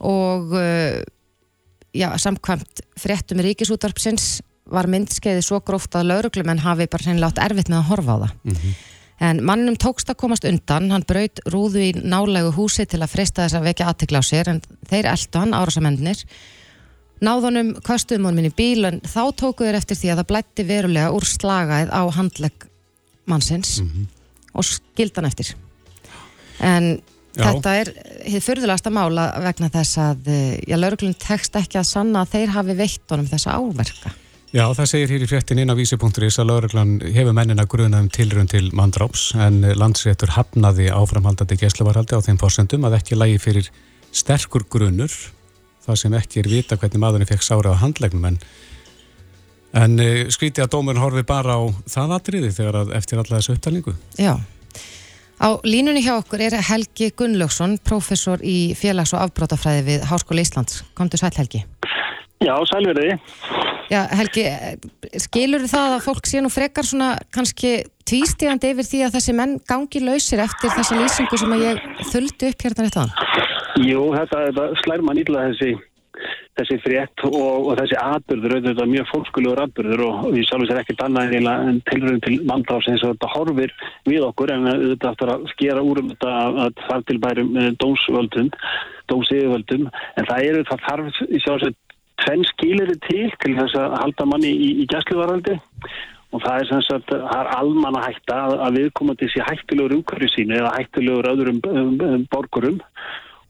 og 0.02 0.56
uh, 0.58 1.02
já, 1.94 2.08
samkvæmt 2.22 2.86
fréttum 3.00 3.44
ríkisútvarpsins 3.46 4.40
var 4.72 4.88
myndskeiði 4.92 5.44
svo 5.44 5.60
gróft 5.66 5.96
að 5.98 6.10
lauruglumenn 6.14 6.64
hafi 6.64 6.88
bara 6.88 7.04
sennilega 7.04 7.34
átt 7.34 7.44
erfitt 7.50 7.70
með 7.72 7.82
að 7.82 7.90
horfa 7.92 8.16
á 8.16 8.18
það. 8.24 8.56
En 9.22 9.42
mannum 9.46 9.76
tókst 9.78 10.10
að 10.10 10.18
komast 10.24 10.48
undan 10.50 10.90
hann 10.90 11.06
braut 11.06 11.44
rúðu 11.54 11.84
í 11.84 11.92
nálegu 11.94 12.54
húsi 12.56 12.88
til 12.90 13.02
að 13.04 13.12
freysta 13.12 13.44
þess 13.44 13.60
að 13.60 13.68
vekja 13.70 13.90
aðtikla 13.92 14.22
á 14.22 14.26
sér 14.26 14.50
en 14.50 14.62
þeir 14.90 15.12
eldu 15.12 15.42
hann 15.44 15.54
árásamennir 15.54 16.24
náðunum 17.22 17.76
köstuðum 17.86 18.30
honum 18.30 18.42
inn 18.42 18.50
í 18.50 18.56
bíl 18.58 18.88
en 18.90 19.02
þá 19.06 19.22
tóku 19.38 19.68
þeir 19.68 19.78
eftir 19.78 20.00
því 20.00 20.14
að 20.14 20.22
það 20.22 20.30
blætti 20.32 20.66
verulega 20.66 21.12
úr 21.14 21.28
slagaðið 21.30 21.94
á 21.94 22.02
handlegg 22.18 22.66
mannsins 23.30 23.76
og 24.58 24.66
skildan 24.66 25.30
eftir 25.30 25.54
en 26.62 26.90
Já. 27.32 27.46
þetta 27.46 27.76
er 27.80 27.92
hefur 28.26 28.44
fyrðulegasta 28.50 28.92
mála 28.92 29.30
vegna 29.44 29.70
þess 29.72 30.00
að 30.04 30.32
eh, 30.34 30.58
já, 30.68 30.76
lauruglun 30.76 31.16
tekst 31.16 31.56
ekki 31.56 31.80
að 31.80 31.88
sanna 31.88 32.26
að 32.26 32.34
þeir 32.36 32.58
hafi 32.58 32.76
veitt 32.82 33.14
honum 33.14 33.30
þessa 33.32 33.56
áverka 33.56 34.12
Já, 34.52 34.66
það 34.76 34.88
segir 34.92 35.12
hér 35.14 35.24
í 35.24 35.28
fréttin 35.32 35.62
inn 35.64 35.72
á 35.72 35.80
vísi.is 35.80 36.40
að 36.42 36.50
lauruglan 36.50 36.98
hefur 37.16 37.36
mennina 37.38 37.64
grunað 37.72 38.04
um 38.04 38.10
tilrun 38.12 38.50
til 38.52 38.66
mandráps 38.76 39.30
en 39.40 39.62
landsréttur 39.80 40.34
hafnaði 40.36 40.90
áframhaldandi 40.92 41.56
gesluvarhaldi 41.62 42.20
á 42.20 42.26
þeim 42.26 42.42
fórsendum 42.42 42.84
að 42.90 42.98
ekki 42.98 43.16
lægi 43.16 43.40
fyrir 43.46 43.70
sterkur 44.12 44.68
grunur 44.68 45.16
það 45.86 46.02
sem 46.04 46.18
ekki 46.20 46.42
er 46.42 46.50
vita 46.52 46.78
hvernig 46.78 47.02
maðurinn 47.02 47.30
fekk 47.30 47.46
sára 47.46 47.74
á 47.74 47.82
handlegnum 47.82 48.28
en, 48.28 48.40
en 49.78 50.00
eh, 50.04 50.26
skrítið 50.34 50.66
að 50.66 50.74
dómurinn 50.76 51.04
horfi 51.04 51.24
bara 51.28 51.58
á 51.58 51.62
það 51.90 52.16
atriði 52.18 52.52
þegar 52.58 52.82
að 52.84 52.94
eftir 53.00 53.22
alla 53.22 53.40
þessu 53.40 53.56
upptalningu. 53.56 53.96
Já. 54.20 54.36
Á 55.42 55.58
línunni 55.66 56.04
hjá 56.06 56.20
okkur 56.20 56.44
er 56.46 56.54
Helgi 56.62 57.08
Gunnlaugsson, 57.18 57.80
prófessor 57.82 58.44
í 58.46 58.76
félags- 58.78 59.16
og 59.16 59.24
afbrótafræði 59.26 59.82
við 59.88 60.04
Háskóla 60.06 60.44
Íslands. 60.46 60.84
Komdu 60.94 61.18
sæl 61.18 61.34
Helgi. 61.34 61.64
Já, 62.42 62.54
sælverði. 62.70 63.18
Já, 63.90 64.06
Helgi, 64.18 64.46
skilur 65.18 65.66
það 65.66 65.96
að 65.98 66.06
fólk 66.06 66.30
sé 66.30 66.42
nú 66.42 66.50
frekar 66.54 66.86
svona 66.86 67.16
kannski 67.34 67.84
tvístígandi 68.06 68.72
yfir 68.74 68.86
því 68.86 69.02
að 69.08 69.18
þessi 69.18 69.36
menn 69.38 69.58
gangi 69.70 70.02
lausir 70.06 70.42
eftir 70.46 70.74
þessa 70.78 70.98
lýsingu 71.02 71.38
sem 71.38 71.54
að 71.58 71.66
ég 71.66 71.82
þuldi 72.14 72.52
upp 72.54 72.66
hérna 72.66 72.86
rétt 72.86 72.98
á 72.98 73.02
hann? 73.02 73.14
Jú, 73.82 74.06
þetta, 74.14 74.46
þetta 74.48 74.66
slær 74.84 75.06
mann 75.06 75.22
illa 75.22 75.48
þessi, 75.50 75.74
þessi 76.62 76.78
frétt 76.86 77.26
og, 77.28 77.36
og 77.42 77.76
þessi 77.82 77.98
atbyrður, 78.00 78.58
þetta 78.68 78.86
er 78.86 78.92
mjög 78.94 79.10
fólkskulegur 79.12 79.64
atbyrður 79.66 80.06
og 80.08 80.24
við 80.36 80.48
sjálfum 80.48 80.70
sér 80.70 80.82
ekkert 80.82 81.04
annað 81.06 81.36
en 81.42 81.82
tilröðum 81.90 82.24
til 82.26 82.38
mandráfs 82.50 82.90
eins 82.92 83.06
og 83.06 83.16
þetta 83.16 83.32
horfir 83.36 83.76
við 84.08 84.26
okkur 84.30 84.56
en 84.56 84.70
þetta 84.72 85.12
aftur 85.12 85.34
að 85.36 85.46
skera 85.54 85.86
úr 85.86 86.04
um 86.04 86.12
þetta 86.14 86.36
að 86.66 86.82
þar 86.88 87.06
til 87.10 87.20
bærum 87.26 87.54
dómsvöldum, 87.84 88.52
dómsiðvöldum 89.12 89.90
en 89.92 90.30
það 90.30 90.48
eru 90.50 90.66
það 90.70 90.86
þarf 90.88 91.24
í 91.28 91.44
sjálfsveit 91.46 91.80
tvenn 92.22 92.48
skilir 92.54 92.96
til 93.08 93.28
til 93.42 93.54
þess 93.58 93.78
að 93.80 93.98
halda 94.04 94.28
manni 94.30 94.52
í, 94.54 94.72
í 94.84 94.88
gæsluvaraldi 94.90 95.58
og 96.32 96.44
það 96.46 96.62
er 96.62 96.70
sem 96.70 96.84
sagt, 96.88 97.12
það 97.12 97.42
er 97.42 97.50
almanna 97.58 98.06
hætta 98.06 98.38
að, 98.46 98.54
að 98.66 98.78
viðkomandi 98.80 99.30
sé 99.32 99.44
hættilegur 99.48 99.98
umhverju 99.98 100.32
sínu 100.32 100.58
eða 100.62 100.76
hættilegur 100.78 101.30
öðrum 101.34 101.60
um, 101.68 101.98
um, 102.08 102.24
borgurum 102.32 102.80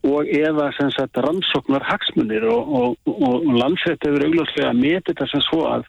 og 0.07 0.25
eða 0.25 0.71
sem 0.77 0.89
sagt 0.95 1.19
rannsóknar 1.21 1.85
hagsmunir 1.85 2.47
og, 2.49 2.75
og, 2.79 3.11
og, 3.11 3.47
landsrætt 3.53 4.07
hefur 4.07 4.25
augljóslega 4.27 4.73
metið 4.77 5.11
þetta 5.11 5.29
sem 5.31 5.45
svo 5.49 5.63
að 5.69 5.87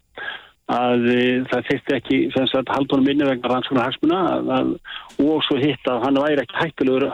að 0.72 1.08
e, 1.10 1.22
það 1.50 1.66
þyrfti 1.68 1.94
ekki 1.96 2.18
sem 2.36 2.46
sagt 2.48 2.70
haldunum 2.72 3.08
minni 3.08 3.26
vegna 3.26 3.50
rannsóknar 3.50 3.88
hagsmuna 3.88 4.20
að, 4.36 4.52
að, 4.56 4.72
og 5.24 5.44
svo 5.48 5.58
hitt 5.60 5.90
að 5.90 6.04
hann 6.06 6.20
væri 6.22 6.44
ekki 6.44 6.60
hættilegur 6.60 7.08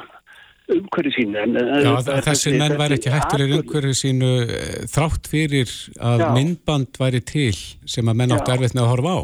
umhverju 0.69 1.15
sínu 1.15 1.41
en, 1.41 1.57
Já, 1.57 1.91
að 1.97 2.23
þessi 2.27 2.53
menn 2.59 2.77
væri 2.79 2.99
ekki 2.99 3.15
hættilegur 3.15 3.63
umhverju 3.63 3.97
sínu 3.97 4.31
eh, 4.45 4.77
þrátt 4.91 5.31
fyrir 5.31 5.73
að 5.97 6.25
Já. 6.25 6.29
myndband 6.37 7.01
væri 7.01 7.23
til 7.25 7.55
sem 7.89 8.11
að 8.11 8.21
menn 8.21 8.37
áttu 8.37 8.53
Já. 8.53 8.59
erfitt 8.59 8.77
með 8.77 8.85
að 8.85 8.93
horfa 8.93 9.15
á. 9.17 9.21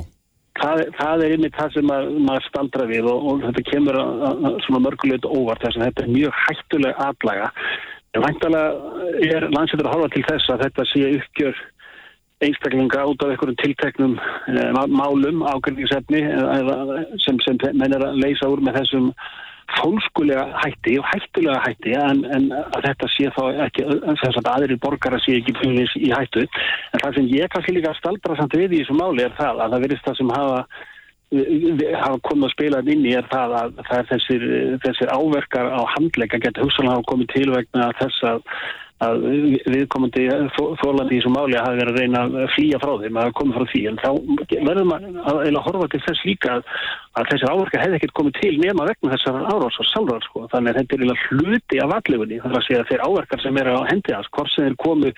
Það, 0.61 0.85
það 0.99 1.25
er 1.25 1.35
einmitt 1.37 1.59
það 1.59 1.77
sem 1.77 1.93
að, 1.95 2.09
maður 2.29 2.47
staldra 2.49 2.87
við 2.91 3.11
og, 3.11 3.29
og 3.31 3.45
þetta 3.49 3.67
kemur 3.71 4.01
að, 4.01 4.25
að, 4.29 4.59
svona 4.67 4.83
mörgulegt 4.87 5.29
óvart 5.29 5.67
þess 5.67 5.81
að 5.81 5.87
þetta 5.89 6.05
er 6.05 6.15
mjög 6.15 6.41
hættuleg 6.45 7.05
atlaga. 7.09 7.53
En 8.15 8.23
væntalega 8.23 9.07
er 9.27 9.49
landsettur 9.51 9.89
að 9.91 9.97
horfa 9.97 10.13
til 10.15 10.27
þess 10.29 10.53
að 10.55 10.67
þetta 10.67 10.89
sé 10.91 11.07
uppgjör 11.19 11.63
einstaklinga 12.45 13.07
út 13.09 13.23
af 13.23 13.33
einhverjum 13.33 13.59
tilteknum 13.63 14.15
e, 14.19 14.65
málum, 14.91 15.43
ágrinningsefni 15.47 16.23
eða 16.29 16.77
sem, 17.23 17.39
sem 17.45 17.59
menn 17.73 17.95
er 17.95 18.05
að 18.05 18.21
leysa 18.23 18.51
úr 18.51 18.63
með 18.65 18.81
þessum 18.83 19.11
fólkskulega 19.79 20.47
hætti 20.63 20.97
og 21.01 21.07
hættulega 21.11 21.61
hætti 21.65 21.95
en, 21.99 22.25
en 22.37 22.49
þetta 22.85 23.11
sé 23.13 23.31
þá 23.37 23.45
ekki 23.67 23.87
þess 24.23 24.41
að 24.41 24.51
aðrir 24.55 24.81
borgara 24.83 25.21
sé 25.23 25.39
ekki 25.41 25.57
búinins 25.61 25.95
í 25.99 26.11
hættu. 26.13 26.47
En 26.93 27.05
það 27.05 27.19
sem 27.19 27.31
ég 27.35 27.53
kannski 27.53 27.77
líka 27.77 27.95
staldra 27.99 28.37
samt 28.39 28.57
við 28.59 28.77
í 28.79 28.83
þessu 28.83 28.99
máli 28.99 29.25
er 29.25 29.37
það 29.39 29.65
að 29.65 29.77
það 29.77 29.87
verðist 29.87 30.11
það 30.11 30.21
sem 30.21 30.35
hafa 30.37 30.59
hafa 31.35 32.21
komið 32.29 32.47
að 32.47 32.53
spila 32.53 32.81
inn 32.93 33.07
í 33.09 33.15
er 33.17 33.27
það 33.31 33.55
að 33.59 33.77
það 33.89 33.99
er 33.99 34.09
þessir, 34.13 34.45
þessir 34.85 35.13
áverkar 35.15 35.71
á 35.73 35.83
handleika 35.97 36.39
getur 36.39 36.69
hugsanlega 36.69 36.99
hafa 36.99 37.09
komið 37.11 37.31
til 37.33 37.49
vegna 37.55 37.89
þess 37.99 38.27
að 38.29 38.45
að 39.03 39.25
viðkomandi 39.75 40.25
þólandi 40.55 41.17
í 41.17 41.19
þessu 41.19 41.31
máli 41.35 41.59
hafi 41.59 41.81
verið 41.81 41.97
að 41.97 41.99
reyna 41.99 42.21
að 42.25 42.53
flýja 42.55 42.79
frá 42.79 42.93
þeim 43.03 43.17
að 43.19 43.33
koma 43.41 43.57
frá 43.57 43.65
því. 43.73 43.81
En 43.91 43.99
þá 43.99 44.11
verður 44.69 44.87
maður 44.91 45.17
að 45.51 45.65
horfa 45.67 45.89
til 45.91 46.01
þess 46.05 46.21
líka 46.29 46.53
að, 46.55 46.63
að 47.19 47.25
þessir 47.33 47.51
áverkar 47.51 47.83
hefði 47.83 47.99
ekkert 47.99 48.17
komið 48.21 48.35
til 48.39 48.55
nema 48.63 48.87
vegna 48.87 49.13
þessar 49.15 49.41
árás 49.51 49.81
og 49.83 49.87
sálrar 49.91 50.23
sko. 50.29 50.39
þannig 50.53 50.71
að 50.71 50.79
þetta 50.79 50.95
er 50.95 51.01
eiginlega 51.03 51.27
hluti 51.27 51.77
af 51.83 51.95
allegunni 51.99 52.39
það 52.39 52.51
er 52.51 52.59
að 52.61 52.67
segja 52.69 52.81
að 52.85 52.89
þeir 52.93 53.05
áverkar 53.09 53.41
sem 53.43 53.61
eru 53.65 53.71
á 53.75 53.83
hendi 53.91 54.15
hans 54.15 54.31
hvort 54.31 54.53
sem 54.55 54.65
þeir 54.69 54.79
komu 54.85 55.09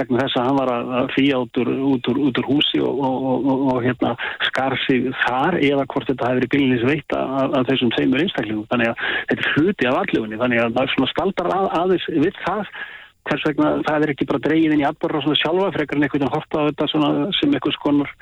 vegna 0.00 0.22
þess 0.22 0.36
að 0.40 0.46
hann 0.48 0.60
var 0.60 0.70
að 0.72 1.12
flýja 1.14 1.36
út 1.44 1.54
úr, 1.60 1.68
út 1.92 2.04
úr, 2.12 2.18
út 2.26 2.36
úr 2.40 2.46
húsi 2.50 2.80
og, 2.80 2.94
og, 2.96 3.14
og, 3.36 3.58
og 3.72 3.78
hérna, 3.84 4.10
skar 4.48 4.74
sig 4.86 5.00
þar 5.26 5.54
eða 5.60 5.88
hvort 5.92 6.08
þetta 6.08 6.30
hefði 6.32 6.40
verið 6.40 6.54
bílinis 6.56 6.88
veita 6.88 7.18
af, 7.20 7.48
af 7.60 7.64
þessum 7.68 7.92
þeimur 7.96 8.22
einstaklingum. 8.24 8.68
Þannig 8.72 8.88
að 8.92 8.96
þetta 9.30 9.42
er 9.42 9.52
hluti 9.56 9.84
af 9.90 10.00
allegunni 10.02 10.40
þannig 10.40 10.58
að 10.64 10.72
það 12.46 12.64
er 13.26 13.32
hvers 13.32 13.48
vegna 13.48 13.72
það 13.86 14.04
er 14.04 14.12
ekki 14.12 14.28
bara 14.28 14.44
dreigin 14.44 14.76
inn 14.76 14.84
í 14.84 14.86
atbörra 14.86 15.22
svona 15.24 15.40
sjálfa 15.40 15.72
frekar 15.74 15.98
en 15.98 16.06
veginn 16.06 16.32
horta 16.32 16.62
á 16.62 16.66
þetta 16.68 16.88
sem 16.92 17.56
einhvers 17.56 17.78
konar 17.82 18.12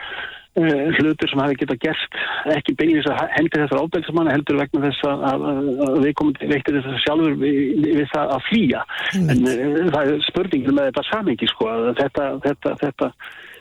uh, 0.59 0.89
hlutur 0.99 1.31
sem 1.31 1.43
hafi 1.43 1.59
geta 1.61 1.77
gerst 1.85 2.19
ekki 2.55 2.77
beinir 2.79 3.05
þess 3.05 3.13
að 3.13 3.33
hendi 3.37 3.63
þessar 3.63 3.83
ábælsmanna 3.85 4.35
heldur 4.35 4.61
vegna 4.63 4.85
þess 4.87 5.09
að, 5.11 5.25
að, 5.31 5.47
að 5.89 5.99
við 6.07 6.15
komum 6.21 6.37
veitir 6.41 6.79
þess 6.79 6.93
að 6.93 7.01
sjálfur 7.07 7.39
við, 7.43 7.89
við 7.89 8.07
það 8.13 8.37
að 8.37 8.45
flýja. 8.51 8.85
En 9.21 9.49
uh, 9.49 9.81
það 9.97 10.03
er 10.05 10.29
spurningin 10.29 10.79
með 10.79 10.91
þetta 10.91 11.09
samingi 11.11 11.51
sko 11.53 11.73
þetta, 12.01 12.31
þetta, 12.47 12.77
þetta 12.85 13.11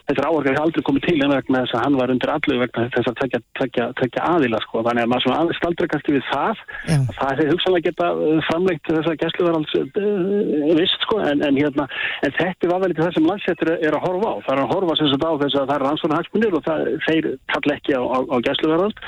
Þetta 0.04 0.28
áorgar 0.28 0.52
hefur 0.52 0.66
aldrei 0.66 0.84
komið 0.84 1.04
til 1.06 1.16
en 1.24 1.32
vegna 1.32 1.60
þess 1.64 1.76
að 1.78 1.84
hann 1.84 1.94
var 1.96 2.10
undir 2.12 2.32
allu 2.34 2.56
vegna 2.60 2.82
þess 2.92 3.08
að 3.08 3.16
tvekja, 3.20 3.38
tvekja, 3.58 3.86
tvekja 4.00 4.24
aðila 4.34 4.60
sko. 4.60 4.82
Þannig 4.84 5.06
að 5.06 5.10
maður 5.12 5.24
svona 5.24 5.38
aðeins 5.40 5.60
staldra 5.62 5.88
kannski 5.94 6.14
við 6.16 6.26
það. 6.28 6.60
Já. 6.90 6.98
Það 7.20 7.42
er 7.44 7.50
hugsanlega 7.52 7.86
geta 7.88 8.10
uh, 8.12 8.34
framleitt 8.50 8.90
þess 8.90 9.10
að 9.12 9.18
gæsluveralds 9.24 9.74
uh, 9.80 10.76
vist 10.80 11.06
sko. 11.06 11.18
En, 11.24 11.44
en, 11.48 11.60
hérna, 11.62 11.88
en 12.20 12.36
þetta 12.36 12.72
var 12.74 12.84
vel 12.84 12.92
ekki 12.92 13.04
það 13.06 13.16
sem 13.16 13.30
landsettur 13.32 13.72
er 13.78 13.96
að 13.96 14.04
horfa 14.04 14.34
á. 14.34 14.36
Það 14.44 14.54
er 14.58 14.62
að 14.66 14.72
horfa 14.74 14.98
sem 15.00 15.12
sagt 15.14 15.24
á 15.24 15.32
þess 15.44 15.58
að 15.62 15.66
það 15.72 15.76
er 15.78 15.86
rannsvona 15.88 16.20
hagsmunir 16.20 16.58
og 16.60 16.64
það, 16.68 16.86
þeir 17.08 17.32
kalla 17.54 17.78
ekki 17.80 17.96
á, 17.96 18.02
á, 18.04 18.18
á 18.28 18.36
gæsluverald 18.44 19.04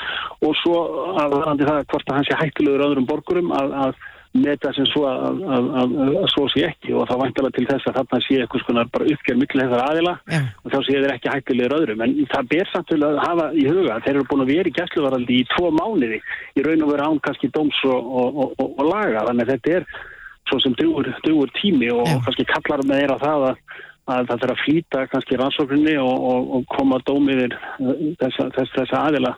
og 0.49 0.61
svo 0.65 0.83
að 1.21 1.41
það 1.45 1.87
hvort 1.93 2.09
að 2.09 2.17
hann 2.17 2.29
sé 2.31 2.41
hættulegur 2.41 2.89
öðrum 2.89 3.09
borgurum 3.11 3.53
að, 3.53 3.77
að 3.85 4.05
meta 4.41 4.73
sem 4.77 4.87
svo 4.91 5.05
að, 5.09 5.41
að, 5.57 5.69
að, 5.81 5.95
að 6.23 6.27
svo 6.33 6.45
sé 6.53 6.65
ekki 6.69 6.95
og 6.97 7.07
það 7.11 7.23
væntalega 7.23 7.57
til 7.57 7.67
þess 7.71 7.89
að 7.91 7.97
þarna 7.99 8.21
sé 8.25 8.39
eitthvað 8.41 8.63
skonar 8.65 8.91
bara 8.95 9.09
uppgjör 9.13 9.39
miklu 9.41 9.63
þessar 9.63 9.85
aðila 9.85 10.15
Já. 10.33 10.41
og 10.63 10.75
þá 10.75 10.79
sé 10.79 10.97
þeir 10.97 11.15
ekki 11.15 11.33
hættilegur 11.35 11.77
öðrum 11.79 12.05
en 12.07 12.15
það 12.33 12.51
ber 12.53 12.73
samt 12.73 12.91
til 12.93 13.01
að 13.07 13.21
hafa 13.25 13.49
í 13.53 13.65
huga 13.71 14.01
þeir 14.05 14.13
eru 14.15 14.27
búin 14.31 14.45
að 14.45 14.53
vera 14.53 14.73
í 14.73 14.77
gæsluvaraldi 14.81 15.41
í 15.41 15.49
tvo 15.55 15.73
mánuði 15.79 16.21
í 16.21 16.67
raun 16.67 16.87
og 16.87 16.93
vera 16.93 17.09
án 17.11 17.23
kannski 17.27 17.53
dóms 17.57 17.83
og, 17.89 18.13
og, 18.23 18.41
og, 18.47 18.63
og, 18.69 18.85
laga 18.87 19.27
þannig 19.31 19.47
að 19.47 19.53
þetta 19.55 19.77
er 19.81 19.91
svo 20.47 20.63
sem 20.63 20.79
dugur, 20.79 21.11
dugur 21.27 21.53
tími 21.61 21.91
og 21.95 22.07
Já. 22.07 22.19
kannski 22.29 22.49
kallar 22.53 22.85
með 22.87 23.03
þeirra 23.03 23.21
það 23.25 23.47
að 23.51 23.63
að 24.07 24.29
það 24.31 24.43
þarf 24.43 24.55
að 24.55 24.61
flýta 24.65 25.07
kannski 25.13 25.39
rannsókninni 25.41 25.97
og, 26.03 26.27
og, 26.31 26.53
og 26.59 26.69
koma 26.75 27.01
að 27.01 27.07
dómi 27.11 27.35
yfir 27.37 27.57
uh, 27.57 27.95
þessa, 28.23 28.49
þessa, 28.57 28.75
þessa 28.77 29.03
aðila 29.09 29.33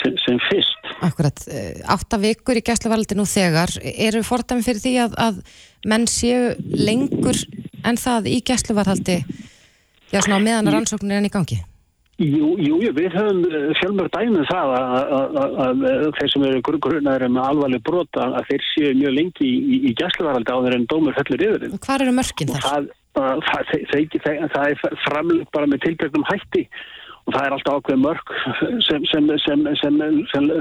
sem, 0.00 0.16
sem 0.24 0.40
fyrst. 0.48 0.92
Akkurat, 1.06 1.42
eh, 1.50 1.80
átta 1.94 2.18
vikur 2.20 2.58
í 2.58 2.64
gæsluvaraldi 2.66 3.18
nú 3.18 3.26
þegar, 3.28 3.72
eru 3.80 4.22
fordæmi 4.26 4.66
fyrir 4.66 4.84
því 4.84 4.94
að, 5.06 5.16
að 5.26 5.40
menn 5.90 6.06
séu 6.10 6.54
lengur 6.76 7.38
en 7.86 7.98
það 8.00 8.30
í 8.30 8.40
á 10.34 10.38
meðan 10.42 10.70
að 10.70 10.78
rannsóknir 10.78 11.16
er 11.16 11.22
enn 11.22 11.30
í 11.30 11.34
gangi? 11.34 11.60
Jú, 12.20 12.50
jú, 12.60 12.76
við 12.92 13.14
höfum 13.16 13.38
fjölmör 13.78 14.10
dæmið 14.12 14.42
það 14.50 14.72
að, 14.76 15.84
þeir 16.18 16.32
sem 16.34 16.42
eru 16.50 16.60
grunnæður 16.84 17.30
með 17.32 17.46
alvarleg 17.46 17.84
brota 17.86 18.26
að 18.36 18.50
þeir 18.50 18.66
séu 18.66 18.90
mjög 18.98 19.14
lengi 19.16 19.46
í, 19.46 19.54
í, 19.56 19.78
í 19.88 19.92
gæsluvaraldi 19.96 20.52
á 20.52 20.58
þeir 20.66 20.76
en 20.76 20.84
dómur 20.90 21.16
fellur 21.16 21.44
yfir. 21.46 21.78
Hvar 21.86 22.04
eru 22.04 22.12
mörkin 22.18 22.52
Og 22.52 22.58
þar? 22.58 22.66
það, 22.66 22.76
að, 22.76 22.90
það, 23.20 23.44
það, 23.50 24.16
það, 24.24 24.48
það 24.54 24.72
er 24.72 24.98
framlegt 25.04 25.54
bara 25.54 25.70
með 25.70 25.86
tilbyrgum 25.86 26.26
hætti. 26.30 26.66
Og 27.28 27.34
það 27.34 27.46
er 27.46 27.54
alltaf 27.54 27.76
ákveð 27.78 27.98
mörg 28.00 28.30
sem, 28.86 29.02
sem, 29.06 29.26
sem, 29.44 29.66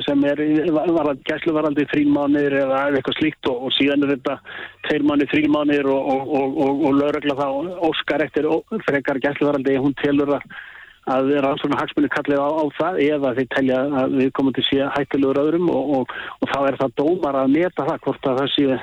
sem, 0.06 0.25
er 0.28 0.42
varald, 0.75 1.22
gæsluvaraldi 1.25 1.86
þrín 1.89 2.12
mánir 2.13 2.54
eða 2.60 2.82
eitthvað 2.92 3.16
slíkt 3.18 3.50
og, 3.50 3.63
og 3.66 3.74
síðan 3.78 4.04
er 4.06 4.12
þetta 4.18 4.36
tveir 4.89 5.06
mánir, 5.08 5.30
þrín 5.32 5.54
mánir 5.56 5.88
og, 5.89 6.12
og, 6.20 6.60
og, 6.68 6.92
lögregla 7.00 7.38
þá 7.39 7.48
óskar 7.88 8.25
eftir 8.28 8.50
frekar 8.86 9.22
gæsluvaraldi 9.24 9.80
hún 9.80 9.96
telur 10.04 10.36
að 10.36 10.51
að 11.10 11.32
rannsóknar 11.42 11.82
hagsmunni 11.82 12.10
kallið 12.13 12.42
á, 12.44 12.50
á 12.54 12.63
það 12.78 13.01
eða 13.06 13.34
þeir 13.38 13.50
telja 13.56 13.80
að 14.01 14.16
við 14.20 14.32
komum 14.38 14.56
til 14.56 14.66
sé 14.68 14.89
hættilegur 14.96 15.42
öðrum 15.42 15.70
og, 15.74 15.94
og, 15.98 16.13
og 16.44 16.51
þá 16.51 16.60
er 16.68 16.78
það 16.84 16.96
dómar 17.00 17.39
að 17.39 17.54
meta 17.56 17.88
það 17.88 18.01
hvort 18.06 18.30
að 18.30 18.42
það 18.42 18.51
sé 18.56 18.80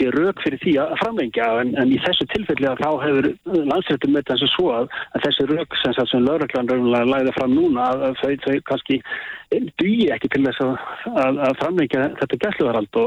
sé 0.00 0.10
rauk 0.14 0.40
fyrir 0.44 0.60
því 0.64 0.76
að 0.82 0.94
framlengja 1.02 1.48
en, 1.62 1.74
en 1.80 1.92
í 1.92 1.98
þessu 2.04 2.26
tilfelli 2.32 2.70
að 2.70 2.80
þá 2.84 2.90
hefur 3.04 3.28
landsréttum 3.70 4.14
með 4.16 4.28
þessu 4.30 4.48
svo 4.54 4.70
að, 4.78 4.88
að 5.14 5.26
þessi 5.26 5.48
rauk 5.50 5.76
sem, 5.82 5.98
sem 6.12 6.30
raunlega 6.30 7.04
læði 7.08 7.36
fram 7.36 7.54
núna 7.56 7.90
að 7.92 8.16
þau, 8.22 8.32
þau 8.46 8.56
kannski 8.70 9.00
dugi 9.80 10.10
ekki 10.14 10.30
til 10.30 10.44
þess 10.46 10.62
að, 10.62 11.40
að 11.46 11.56
framlengja 11.60 12.08
þetta 12.20 12.40
gæsluvarald 12.44 13.00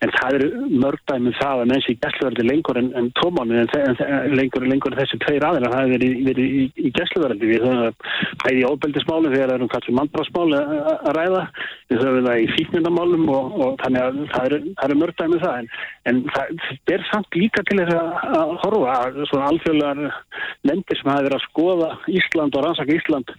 en 0.00 0.14
það 0.16 0.38
eru 0.38 0.50
mörgdæmið 0.84 1.38
það 1.40 1.64
að 1.64 1.70
menns 1.72 1.88
í 1.90 1.96
gæsluvaraldi 2.00 2.46
lengur 2.48 2.80
en, 2.80 2.90
en 2.96 3.10
tómánu 3.20 3.58
en, 3.60 3.72
en 3.76 4.36
lengur, 4.38 4.66
lengur 4.68 4.96
þessi 4.96 5.20
tveir 5.24 5.44
aðeina 5.44 5.72
það 5.72 5.82
hefur 5.84 5.94
verið, 5.96 6.14
verið 6.30 6.56
í, 6.60 6.64
í 6.80 6.92
gæsluvaraldi 6.96 7.50
við 7.50 7.66
höfum 7.66 7.98
það 8.40 8.60
í 8.60 8.64
óbeldismáli 8.70 9.32
þegar 9.34 9.50
það 9.50 9.56
eru 9.56 9.68
kannski 9.74 9.96
mandbrásmáli 9.96 10.60
að 10.60 11.10
ræða. 11.16 11.42
Við 11.90 12.04
höfum 12.04 12.28
það 12.28 12.42
í 12.42 12.46
fíknindamálum 12.54 13.26
og, 13.34 13.58
og 13.64 13.76
þannig 13.82 14.06
að 14.06 14.20
það 14.34 14.46
eru, 14.48 14.60
eru 14.86 14.98
mörgdæmið 15.00 15.44
það. 15.44 15.58
En, 15.60 15.68
en 16.10 16.22
það 16.36 16.94
er 16.96 17.06
samt 17.10 17.40
líka 17.40 17.64
til 17.68 17.80
þess 17.80 17.98
að 18.40 18.54
horfa 18.64 18.96
að 19.00 19.20
svona 19.30 19.50
alþjóðlegar 19.50 20.02
lendir 20.70 21.00
sem 21.00 21.12
hafa 21.12 21.26
verið 21.26 21.38
að 21.38 21.46
skoða 21.48 21.90
Ísland 22.20 22.56
og 22.56 22.66
rannsaka 22.66 22.96
Ísland 22.96 23.34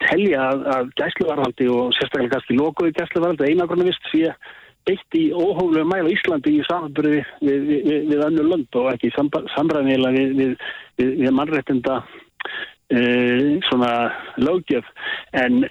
telja 0.00 0.46
að, 0.48 0.62
að 0.74 0.92
gæsluvaraldi 1.00 1.68
og 1.74 1.94
sérstaklega 2.00 2.34
kannski 2.36 2.58
lokuði 2.58 2.96
gæsluvaraldi 2.96 3.50
einagrunni 3.50 3.90
vist 3.90 4.10
fyrir 4.10 4.34
eitt 4.88 5.16
í 5.18 5.26
óhóflegu 5.36 5.84
mæla 5.88 6.10
Íslandi 6.14 6.56
í 6.56 6.64
samanbyrði 6.68 7.20
við, 7.44 7.60
við, 7.68 7.82
við, 7.84 8.04
við 8.10 8.24
önnur 8.26 8.48
lönd 8.54 8.80
og 8.80 8.88
ekki 8.94 9.12
samræðilega 9.16 10.24
við 10.96 11.30
mannrættinda 11.36 12.00
e, 12.88 13.00
svona 13.68 13.92
lögjöf 14.40 14.88
en 15.36 15.66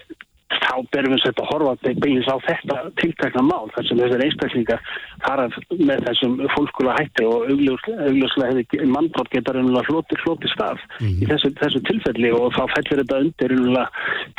þá 0.50 0.76
berum 0.94 1.14
við 1.14 1.26
að 1.30 1.50
horfa 1.52 1.94
beins 2.02 2.28
á 2.30 2.36
þetta 2.46 2.78
tiltakna 3.02 3.44
mál 3.46 3.70
þar 3.76 3.88
sem 3.88 4.00
þessar 4.02 4.24
einstaklingar 4.26 4.82
farað 5.26 5.58
með 5.78 6.06
þessum 6.08 6.38
fólkskóla 6.56 6.96
hætti 6.98 7.28
og 7.30 7.46
augljóslega 7.52 8.86
mannbrótt 8.90 9.32
getur 9.34 9.60
hloti, 9.60 10.18
hloti 10.24 10.52
stað 10.54 10.82
mm. 11.00 11.20
í 11.22 11.30
þessu, 11.30 11.54
þessu 11.60 11.84
tilfelli 11.90 12.34
og 12.34 12.50
þá 12.58 12.64
fellur 12.76 13.04
þetta 13.04 13.22
undir 13.26 13.56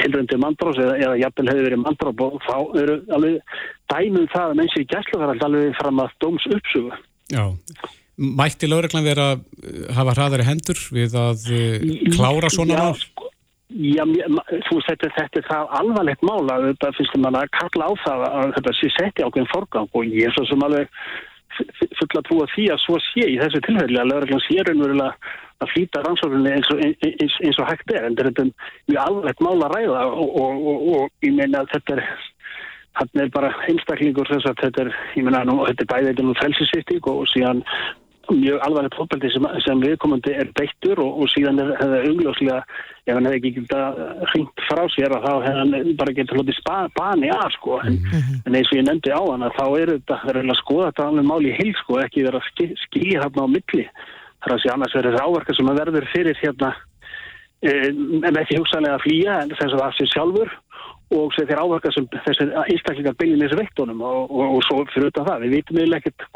tilröndi 0.02 0.40
mannbrótt 0.42 0.82
eða, 0.82 0.98
eða 1.04 1.20
jafnvel 1.22 1.48
hefur 1.52 1.68
verið 1.68 1.84
mannbrótt 1.84 2.26
og 2.26 2.42
þá 2.48 2.82
eru 2.82 2.98
alveg 3.16 3.56
dæmum 3.94 4.28
það 4.34 4.48
að 4.48 4.60
mennsi 4.62 4.82
í 4.82 4.90
gæsluverðald 4.90 5.48
alveg 5.48 5.80
fram 5.80 6.04
að 6.04 6.20
dóms 6.24 6.50
uppsugu 6.50 7.00
Já 7.30 7.44
Mætti 8.20 8.68
lögreglan 8.68 9.06
vera 9.06 9.30
að 9.32 9.44
hafa 9.96 10.12
hraðari 10.12 10.44
hendur 10.44 10.80
við 10.92 11.14
að 11.16 11.46
eh, 11.56 11.84
klára 12.12 12.50
svona 12.52 12.90
mál? 12.90 13.28
Já, 13.70 14.02
þú 14.02 14.80
veist, 14.80 14.88
þetta, 14.90 15.42
það 15.46 15.74
alvarlegt 15.78 16.24
mála, 16.26 16.56
þetta 16.64 16.88
finnst 16.96 17.18
mann 17.22 17.38
að 17.38 17.52
kalla 17.54 17.86
á 17.86 17.92
það 18.02 18.24
að 18.26 18.54
þetta 18.56 18.72
sé 18.74 18.88
setti 18.96 19.26
ákveðin 19.26 19.52
forgang 19.52 19.92
og 19.94 20.08
ég 20.10 20.26
er 20.26 20.34
svo 20.34 20.46
sem 20.48 20.64
alveg 20.66 20.90
fulla 22.00 22.18
að 22.18 22.26
trúa 22.26 22.48
því 22.54 22.64
að 22.74 22.82
svo 22.82 22.98
sé 23.04 23.28
í 23.30 23.38
þessu 23.38 23.60
tilfelli 23.66 24.00
að 24.00 24.10
lögreglan 24.10 24.42
sé 24.46 24.58
raunverulega 24.66 25.36
að 25.60 25.72
flýta 25.74 26.02
rannsókninni 26.02 26.56
eins, 26.56 26.70
eins, 26.80 27.38
eins 27.44 27.60
og 27.60 27.68
hægt 27.68 27.94
er, 27.94 28.08
en 28.08 28.18
þetta 28.18 28.46
er 28.46 28.52
mjög 28.90 29.00
alvarlegt 29.04 29.44
mála 29.44 29.68
að 29.68 29.74
ræða 29.76 30.04
og, 30.08 30.36
og, 30.42 30.66
og, 30.72 30.84
og 30.96 31.26
ég 31.26 31.36
meina 31.36 31.62
að 31.62 31.72
þetta 31.76 31.96
er 31.98 32.04
hann 32.98 33.22
er 33.22 33.32
bara 33.34 33.52
einstaklingur 33.68 34.28
þess 34.32 34.50
að 34.50 34.62
þetta 34.64 34.86
er, 34.86 34.94
ég 35.14 35.26
meina, 35.26 35.44
nú, 35.46 35.60
þetta 35.68 35.86
er 35.86 35.92
bæðið 35.92 36.22
um 36.24 36.36
frelsisvittík 36.40 37.10
og 37.12 37.22
síðan 37.30 37.62
mjög 38.36 38.62
alvarlega 38.64 38.94
prófbaldi 38.94 39.30
sem, 39.34 39.46
sem 39.64 39.82
viðkomandi 39.82 40.32
er 40.36 40.50
beittur 40.58 41.00
og, 41.02 41.22
og 41.22 41.30
síðan 41.32 41.60
er 41.62 41.72
það 41.78 41.94
augljóslega 41.98 42.58
ef 43.06 43.16
hann 43.16 43.28
hefði 43.28 43.38
ekki 43.40 43.52
getað 43.56 44.00
hringt 44.32 44.64
frá 44.68 44.82
sér 44.94 45.14
að 45.16 45.26
þá 45.26 45.32
hefði 45.46 45.60
hann 45.60 45.96
bara 46.00 46.14
getið 46.18 46.40
hlutið 46.40 46.60
bani 46.98 47.32
að 47.34 47.50
sko. 47.56 47.80
En, 47.84 47.98
mm 47.98 48.20
-hmm. 48.20 48.40
en 48.46 48.58
eins 48.58 48.72
og 48.72 48.78
ég 48.78 48.86
nefndi 48.88 49.10
á 49.10 49.22
hann 49.22 49.46
að 49.46 49.56
þá 49.58 49.66
er 49.80 49.92
þetta 49.94 50.20
verið 50.28 50.54
að 50.54 50.62
skoða 50.62 50.88
þetta 50.90 51.08
alveg 51.08 51.28
máli 51.30 51.50
í 51.50 51.58
heil 51.58 51.74
sko 51.82 52.00
ekki 52.04 52.26
verið 52.26 52.40
að 52.40 52.74
skýja 52.84 53.22
þarna 53.24 53.46
á 53.46 53.54
milli. 53.56 53.86
Þar 54.40 54.54
að 54.54 54.62
sé 54.62 54.72
annars 54.72 54.96
verið 54.96 55.18
ráverka 55.18 55.54
sem 55.54 55.70
að 55.70 55.80
verður 55.80 56.10
fyrir 56.14 56.36
hérna 56.40 56.70
e, 57.60 57.70
en 58.28 58.40
ekki 58.40 58.58
hugsanlega 58.60 58.96
að 58.96 59.04
flýja 59.04 59.40
en 59.42 59.56
þess 59.56 59.74
að 59.74 59.82
það 59.82 59.96
sé 59.98 60.06
sjálfur 60.14 60.50
og 61.10 61.34
sér 61.34 61.48
þeir 61.48 61.62
áverka 61.64 61.90
sem 61.94 62.06
þessir 62.26 62.52
einstaklingar 62.70 63.16
bylgin 63.18 63.42
þessu 63.42 63.58
vektunum 63.58 64.02
og, 64.06 64.30
og, 64.30 64.54
og 64.56 64.62
svo 64.66 64.84
fyrir 64.92 65.10
þetta 65.10 65.26
það, 65.26 65.42
við 65.44 65.56
vitum 65.56 65.80
eiginlega 65.80 66.04
ekkert 66.04 66.26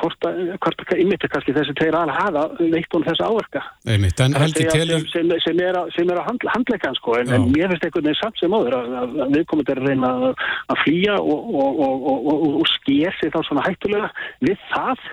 hvort 0.00 0.26
hvort 0.60 0.82
að 0.86 1.02
ymmit 1.04 1.24
er 1.24 1.32
kannski 1.32 1.54
þessi 1.56 1.74
tveir 1.78 1.96
aðal 1.98 2.16
hafa 2.16 2.44
veikt 2.60 2.96
hún 2.96 3.06
þessu 3.06 3.26
áverka. 3.26 3.62
Einmitt, 3.86 4.16
telur... 4.16 5.06
sem, 5.12 5.32
sem 5.44 5.62
er 5.64 5.78
að, 5.80 5.92
að 6.00 6.22
handla, 6.26 6.54
handleika 6.56 6.92
sko, 6.98 7.16
en, 7.20 7.32
en 7.36 7.48
mér 7.52 7.72
finnst 7.72 7.86
einhvern 7.88 8.08
veginn 8.08 8.20
samt 8.20 8.42
sem 8.42 8.56
áður 8.56 8.78
að, 8.80 8.98
að 9.06 9.36
viðkomandi 9.36 9.74
er 9.74 9.82
að 9.82 9.88
reyna 9.90 10.12
að 10.32 10.82
flýja 10.84 11.16
og, 11.20 11.54
og, 11.64 11.80
og, 11.86 12.44
og 12.62 12.68
sker 12.76 13.16
sig 13.20 13.32
þá 13.34 13.40
svona 13.46 13.66
hættulega 13.68 14.12
við 14.48 14.68
það 14.72 15.08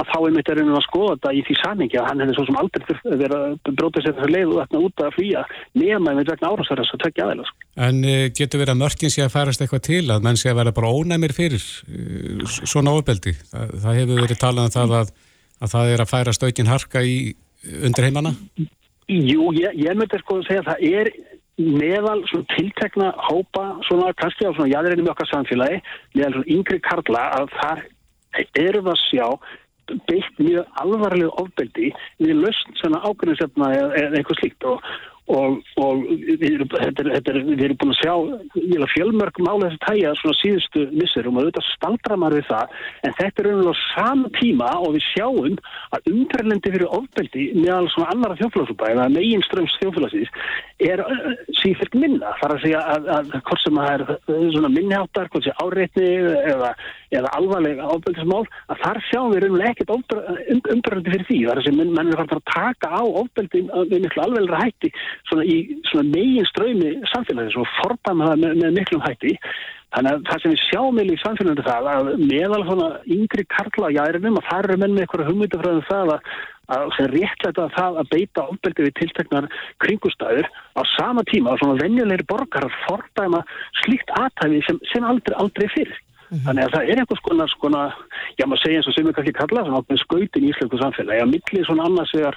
að 0.00 0.10
þá 0.10 0.16
er 0.20 0.34
mitt 0.36 0.48
er 0.50 0.60
einhvern 0.60 0.70
veginn 0.70 0.80
að 0.80 0.86
skoða 0.86 1.14
þetta 1.16 1.32
í 1.36 1.42
því 1.46 1.56
samingi 1.60 1.98
að 2.00 2.06
hann 2.08 2.22
hefði 2.24 2.36
svo 2.36 2.44
sem 2.48 2.58
aldrei 2.60 2.84
verið 3.22 3.36
að 3.38 3.72
bróta 3.80 4.02
sér 4.04 4.16
þessu 4.16 4.32
leið 4.34 4.52
og 4.52 4.60
þarna 4.60 4.82
út 4.86 5.04
að 5.04 5.14
flýja 5.16 5.44
nema 5.82 6.14
með 6.16 6.32
vegna 6.32 6.52
árásverðast 6.54 6.96
að 6.96 7.02
tökja 7.04 7.26
aðeins. 7.26 7.50
Sko. 7.50 7.68
En 7.88 8.02
uh, 8.04 8.24
getur 8.40 8.62
verið 8.62 8.74
að 8.74 8.82
mörgin 8.82 9.14
sé 9.14 9.24
að 9.24 9.34
færast 9.36 9.64
eitthvað 9.64 9.86
til 9.90 10.02
að 10.10 10.26
menn 10.26 10.40
sé 10.40 10.52
að 10.52 10.60
vera 10.60 10.74
bara 10.76 10.92
ónæmir 10.96 11.36
fyrir 11.36 11.64
uh, 11.64 12.44
svona 12.60 12.96
ofbeldi? 12.98 13.36
Það, 13.52 13.76
það 13.84 14.00
hefur 14.02 14.22
verið 14.24 14.42
talað 14.42 14.70
um 14.70 14.76
það 14.76 14.96
að, 15.00 15.14
að 15.60 15.74
það 15.74 15.94
er 15.94 16.04
að 16.04 16.12
færa 16.14 16.36
stökin 16.36 16.70
harka 16.70 17.04
í 17.04 17.16
undir 17.84 18.08
heimana? 18.08 18.34
Jú, 19.10 19.50
ég, 19.56 19.74
ég 19.74 19.98
myndi 19.98 20.20
sko 20.22 20.38
að 20.38 20.48
segja 20.48 20.64
að 20.64 20.70
það 20.70 21.00
er 21.00 21.12
meðal 21.60 22.20
svona 22.30 22.48
tiltekna 22.54 23.08
hópa 23.28 23.64
svona 23.88 24.12
kannski 24.16 24.48
á 24.48 24.54
svona 24.54 24.70
jæðurinnum 24.70 25.10
okkar 25.12 25.28
samfélagi 25.28 25.80
meðal 26.14 26.36
svona 26.36 26.52
yngri 26.56 26.78
karla 26.84 27.24
að 27.36 27.50
það 27.56 27.82
eru 28.62 28.82
það 28.86 29.00
sjá 29.02 29.26
beitt 30.10 30.38
mjög 30.38 30.80
alvarlega 30.82 31.32
ofbeldi 31.42 31.90
við 32.20 32.34
löst 32.44 32.74
svona 32.80 33.02
ákveðinsefna 33.04 33.70
eða 33.76 34.18
eitthvað 34.18 34.40
slíkt. 34.42 34.68
Og, 34.70 34.90
og, 35.30 35.60
og 35.80 36.04
við, 36.40 36.64
þetta 36.72 37.04
er, 37.04 37.10
þetta 37.16 37.32
er, 37.32 37.38
við 37.46 37.64
erum 37.66 37.78
búin 37.80 37.94
að 37.94 38.00
sjá 38.00 38.88
fjölmörg 38.94 39.40
mála 39.44 39.68
þessi 39.68 39.80
tæja 39.84 40.14
svona 40.18 40.38
síðustu 40.40 40.84
misserum 40.94 41.38
og 41.38 41.46
auðvitað 41.46 41.68
staldra 41.68 42.18
maður 42.20 42.40
við 42.40 42.48
það. 42.50 42.74
En 43.06 43.16
þetta 43.20 43.42
er 43.42 43.50
umhverfið 43.50 43.70
á 43.70 43.82
sama 43.94 44.32
tíma 44.38 44.70
og 44.80 44.96
við 44.96 45.06
sjáum 45.10 45.58
að 45.96 46.10
umtræðlendi 46.12 46.74
fyrir 46.74 46.96
ofbeldi 46.98 47.46
meðal 47.58 47.90
svona 47.94 48.14
annara 48.14 48.38
þjófélagsúpa 48.40 48.90
eða 48.94 49.08
megin 49.14 49.46
ströms 49.46 49.76
þjófélagsís 49.82 50.32
er 50.90 51.04
síðan 51.60 52.00
minna. 52.00 52.34
Þar 52.40 52.56
að 52.56 52.64
segja 52.64 52.82
að, 52.94 53.10
að, 53.16 53.32
hvort 53.48 53.64
sem 53.64 53.80
það 53.80 53.92
er 53.94 54.50
svona 54.54 54.72
minniháttar, 54.74 55.30
hvort 55.32 55.46
sem 55.46 55.62
áreitni 55.64 56.08
eða, 56.54 56.72
eða 57.14 57.34
alvarlega 57.38 57.88
ofbeldismál 57.94 58.42
að 58.72 58.82
þar 58.84 59.02
sjáum 59.10 59.34
við 59.34 59.48
umhverfið 59.50 59.70
ekkert 59.70 59.94
umtræðlendi 60.74 61.14
fyrir 61.14 61.26
því. 61.28 61.40
Þar 61.50 61.60
að 61.60 61.68
segja 61.68 61.88
menn 61.90 62.14
er 62.14 62.24
að 62.24 62.44
taka 62.50 62.90
á 62.90 63.02
ofbeldi 63.04 63.64
með 63.68 63.96
miklu 64.06 64.24
alveglega 64.24 64.62
hætti 64.64 64.92
svona 65.28 65.44
í 65.44 65.58
svona 65.90 66.06
megin 66.14 66.48
ströymi 66.48 66.94
samfélagis 67.12 67.58
og 67.60 67.68
fordama 67.80 68.30
það 68.30 68.42
með, 68.44 68.56
með 68.62 68.78
miklum 68.78 69.04
hætti 69.04 69.36
þannig 69.94 70.12
að 70.12 70.24
það 70.28 70.42
sem 70.42 70.54
við 70.54 70.62
sjáum 70.68 71.00
í 71.02 71.18
samfélaginu 71.24 71.66
það 71.66 71.90
að 71.92 72.10
meðal 72.30 72.62
svona 72.68 72.88
yngri 73.16 73.44
karla 73.50 73.90
á 73.90 73.96
jærinum 73.98 74.38
að 74.38 74.48
það 74.50 74.64
eru 74.64 74.80
menn 74.82 74.94
með 74.94 75.04
eitthvað 75.04 75.30
hugmyndafræðum 75.30 75.88
það 75.88 76.12
að, 76.14 76.28
að 76.76 76.92
sem 76.96 77.08
réttlæta 77.14 77.66
það 77.76 77.98
að 78.02 78.12
beita 78.12 78.44
ofbeldi 78.52 78.86
við 78.86 78.94
tilteknar 79.00 79.48
kringustæður 79.82 80.50
á 80.78 80.82
sama 80.94 81.26
tíma 81.30 81.54
og 81.54 81.62
svona 81.62 81.80
venjulegri 81.82 82.28
borgar 82.30 82.68
að 82.68 82.78
fordama 82.84 83.42
slíkt 83.82 84.14
aðtæfi 84.20 84.62
sem, 84.68 84.78
sem 84.92 85.10
aldrei, 85.10 85.34
aldrei 85.42 85.66
fyrir. 85.74 85.98
Mm 86.30 86.38
-hmm. 86.38 86.46
Þannig 86.46 86.64
að 86.64 86.74
það 86.74 86.90
er 86.90 86.98
einhvers 87.02 87.26
konar 87.26 87.48
svona, 87.50 87.82
já 88.38 88.44
maður 88.46 88.62
segja 88.62 88.78
eins 88.78 88.88
og 88.88 88.94
sem 88.94 89.06
við 89.06 89.14
kannski 89.16 89.38
kalla 89.40 89.64
svona 89.66 89.80
ákveðin 89.82 90.04
skautin 90.04 90.44
í 90.44 90.50
Ísleiku 90.50 90.78
samfélagi 90.78 91.22
að 91.24 91.32
milli 91.34 91.64
svona 91.66 91.86
annars 91.90 92.14
vegar 92.14 92.36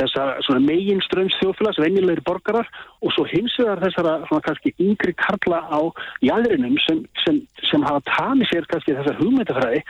þessar 0.00 0.60
megin 0.62 1.00
ströms 1.04 1.36
þjóðfélags, 1.40 1.80
venjulegri 1.82 2.24
borgarar 2.26 2.68
og 3.00 3.14
svo 3.14 3.24
hins 3.30 3.54
vegar 3.60 3.82
þessara 3.84 4.18
svona 4.26 4.44
kannski 4.44 4.74
yngri 4.82 5.14
karla 5.18 5.62
á 5.72 5.80
jæðrinum 6.24 6.76
sem, 6.84 7.02
sem, 7.24 7.40
sem 7.70 7.84
hafa 7.86 8.04
tamið 8.10 8.52
sér 8.52 8.70
kannski 8.70 8.96
þessar 8.98 9.18
hugmyndafræði 9.20 9.82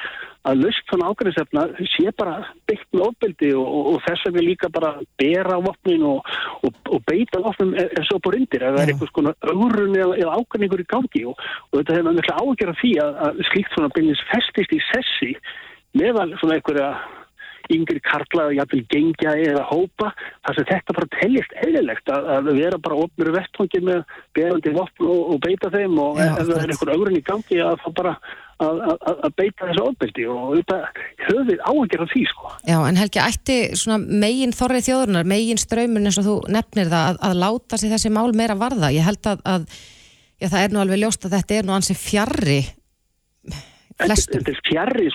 að 0.46 0.60
löst 0.62 0.86
svona 0.86 1.10
ákveðisefna 1.10 1.64
sé 1.90 2.12
bara 2.18 2.36
beitt 2.70 2.86
með 2.94 3.04
ofbeldi 3.08 3.50
og, 3.58 3.66
og, 3.66 3.88
og 3.92 4.04
þess 4.06 4.28
að 4.28 4.38
við 4.38 4.46
líka 4.50 4.70
bara 4.72 4.92
bera 5.18 5.58
vopnin 5.64 6.04
og, 6.06 6.30
og 6.62 7.02
beita 7.08 7.42
vopnum 7.42 7.74
er 7.82 8.06
svo 8.06 8.20
búin 8.22 8.44
undir 8.44 8.66
að 8.66 8.78
það 8.78 8.84
er 8.84 8.92
einhvers 8.94 9.14
konar 9.16 9.50
ögrun 9.54 9.98
eða, 9.98 10.14
eða 10.22 10.38
ákveðningur 10.38 10.84
í 10.84 10.88
gangi 10.92 11.24
og 11.32 11.44
þetta 11.74 11.98
hefur 11.98 12.18
miklu 12.20 12.38
ágjörð 12.42 12.74
af 12.74 12.82
því 12.82 12.92
að, 13.02 13.20
að 13.26 13.44
slíkt 13.50 13.74
svona 13.74 13.94
beinins 13.96 14.26
festist 14.30 14.76
í 14.76 14.82
sessi 14.92 15.32
meðal 15.96 16.30
svona 16.38 16.60
einhverja 16.60 16.90
yngri 17.74 18.00
karla 18.04 18.48
að 18.48 18.56
jæfnvel 18.60 18.82
gengja 18.92 19.34
eða 19.42 19.66
hópa 19.70 20.12
þar 20.16 20.58
sem 20.58 20.68
þetta 20.70 20.96
bara 20.96 21.12
teljist 21.16 21.54
eðlilegt 21.64 22.12
að, 22.12 22.30
að 22.36 22.50
vera 22.60 22.80
bara 22.82 22.98
ofnur 23.04 23.32
vettvangi 23.34 23.82
með 23.84 24.02
berandi 24.36 24.74
vopn 24.76 25.06
og, 25.06 25.22
og 25.34 25.40
beita 25.44 25.70
þeim 25.74 26.00
og 26.02 26.20
Já, 26.20 26.28
ef 26.32 26.50
það 26.50 26.58
er 26.62 26.74
einhver 26.74 26.92
ögrun 26.96 27.20
í 27.20 27.24
gangi 27.26 27.60
að 27.64 27.80
það 27.84 27.96
bara 28.00 28.14
að, 28.56 28.80
að, 28.86 29.18
að 29.28 29.34
beita 29.40 29.68
þessu 29.68 29.84
ofbeldi 29.84 30.26
og 30.32 30.54
þetta 30.56 30.78
höfið 31.26 31.66
áhengjur 31.72 32.06
af 32.06 32.14
því 32.14 32.24
sko. 32.30 32.54
Já 32.70 32.78
en 32.78 33.00
Helgi, 33.00 33.22
ætti 33.24 33.58
svona 33.76 34.16
megin 34.24 34.56
þorrið 34.56 34.88
þjóðurnar, 34.88 35.28
megin 35.28 35.60
ströymur 35.60 36.08
eins 36.08 36.20
og 36.22 36.28
þú 36.28 36.38
nefnir 36.56 36.90
það 36.92 37.20
að 37.28 37.38
láta 37.42 37.80
sig 37.80 37.92
þessi 37.92 38.12
mál 38.14 38.30
meira 38.36 38.56
varða, 38.58 38.92
ég 38.94 39.06
held 39.06 39.32
að 39.34 39.68
já, 40.40 40.48
það 40.48 40.60
er 40.62 40.74
nú 40.74 40.82
alveg 40.82 41.02
ljóst 41.02 41.26
að 41.26 41.38
þetta 41.38 41.58
er 41.58 41.68
nú 41.68 41.76
ansið 41.76 42.02
fjarrri 42.02 42.60
Flestum. 43.96 44.42
Þetta 44.44 44.52
er 44.52 44.60
fjarrri 44.68 45.06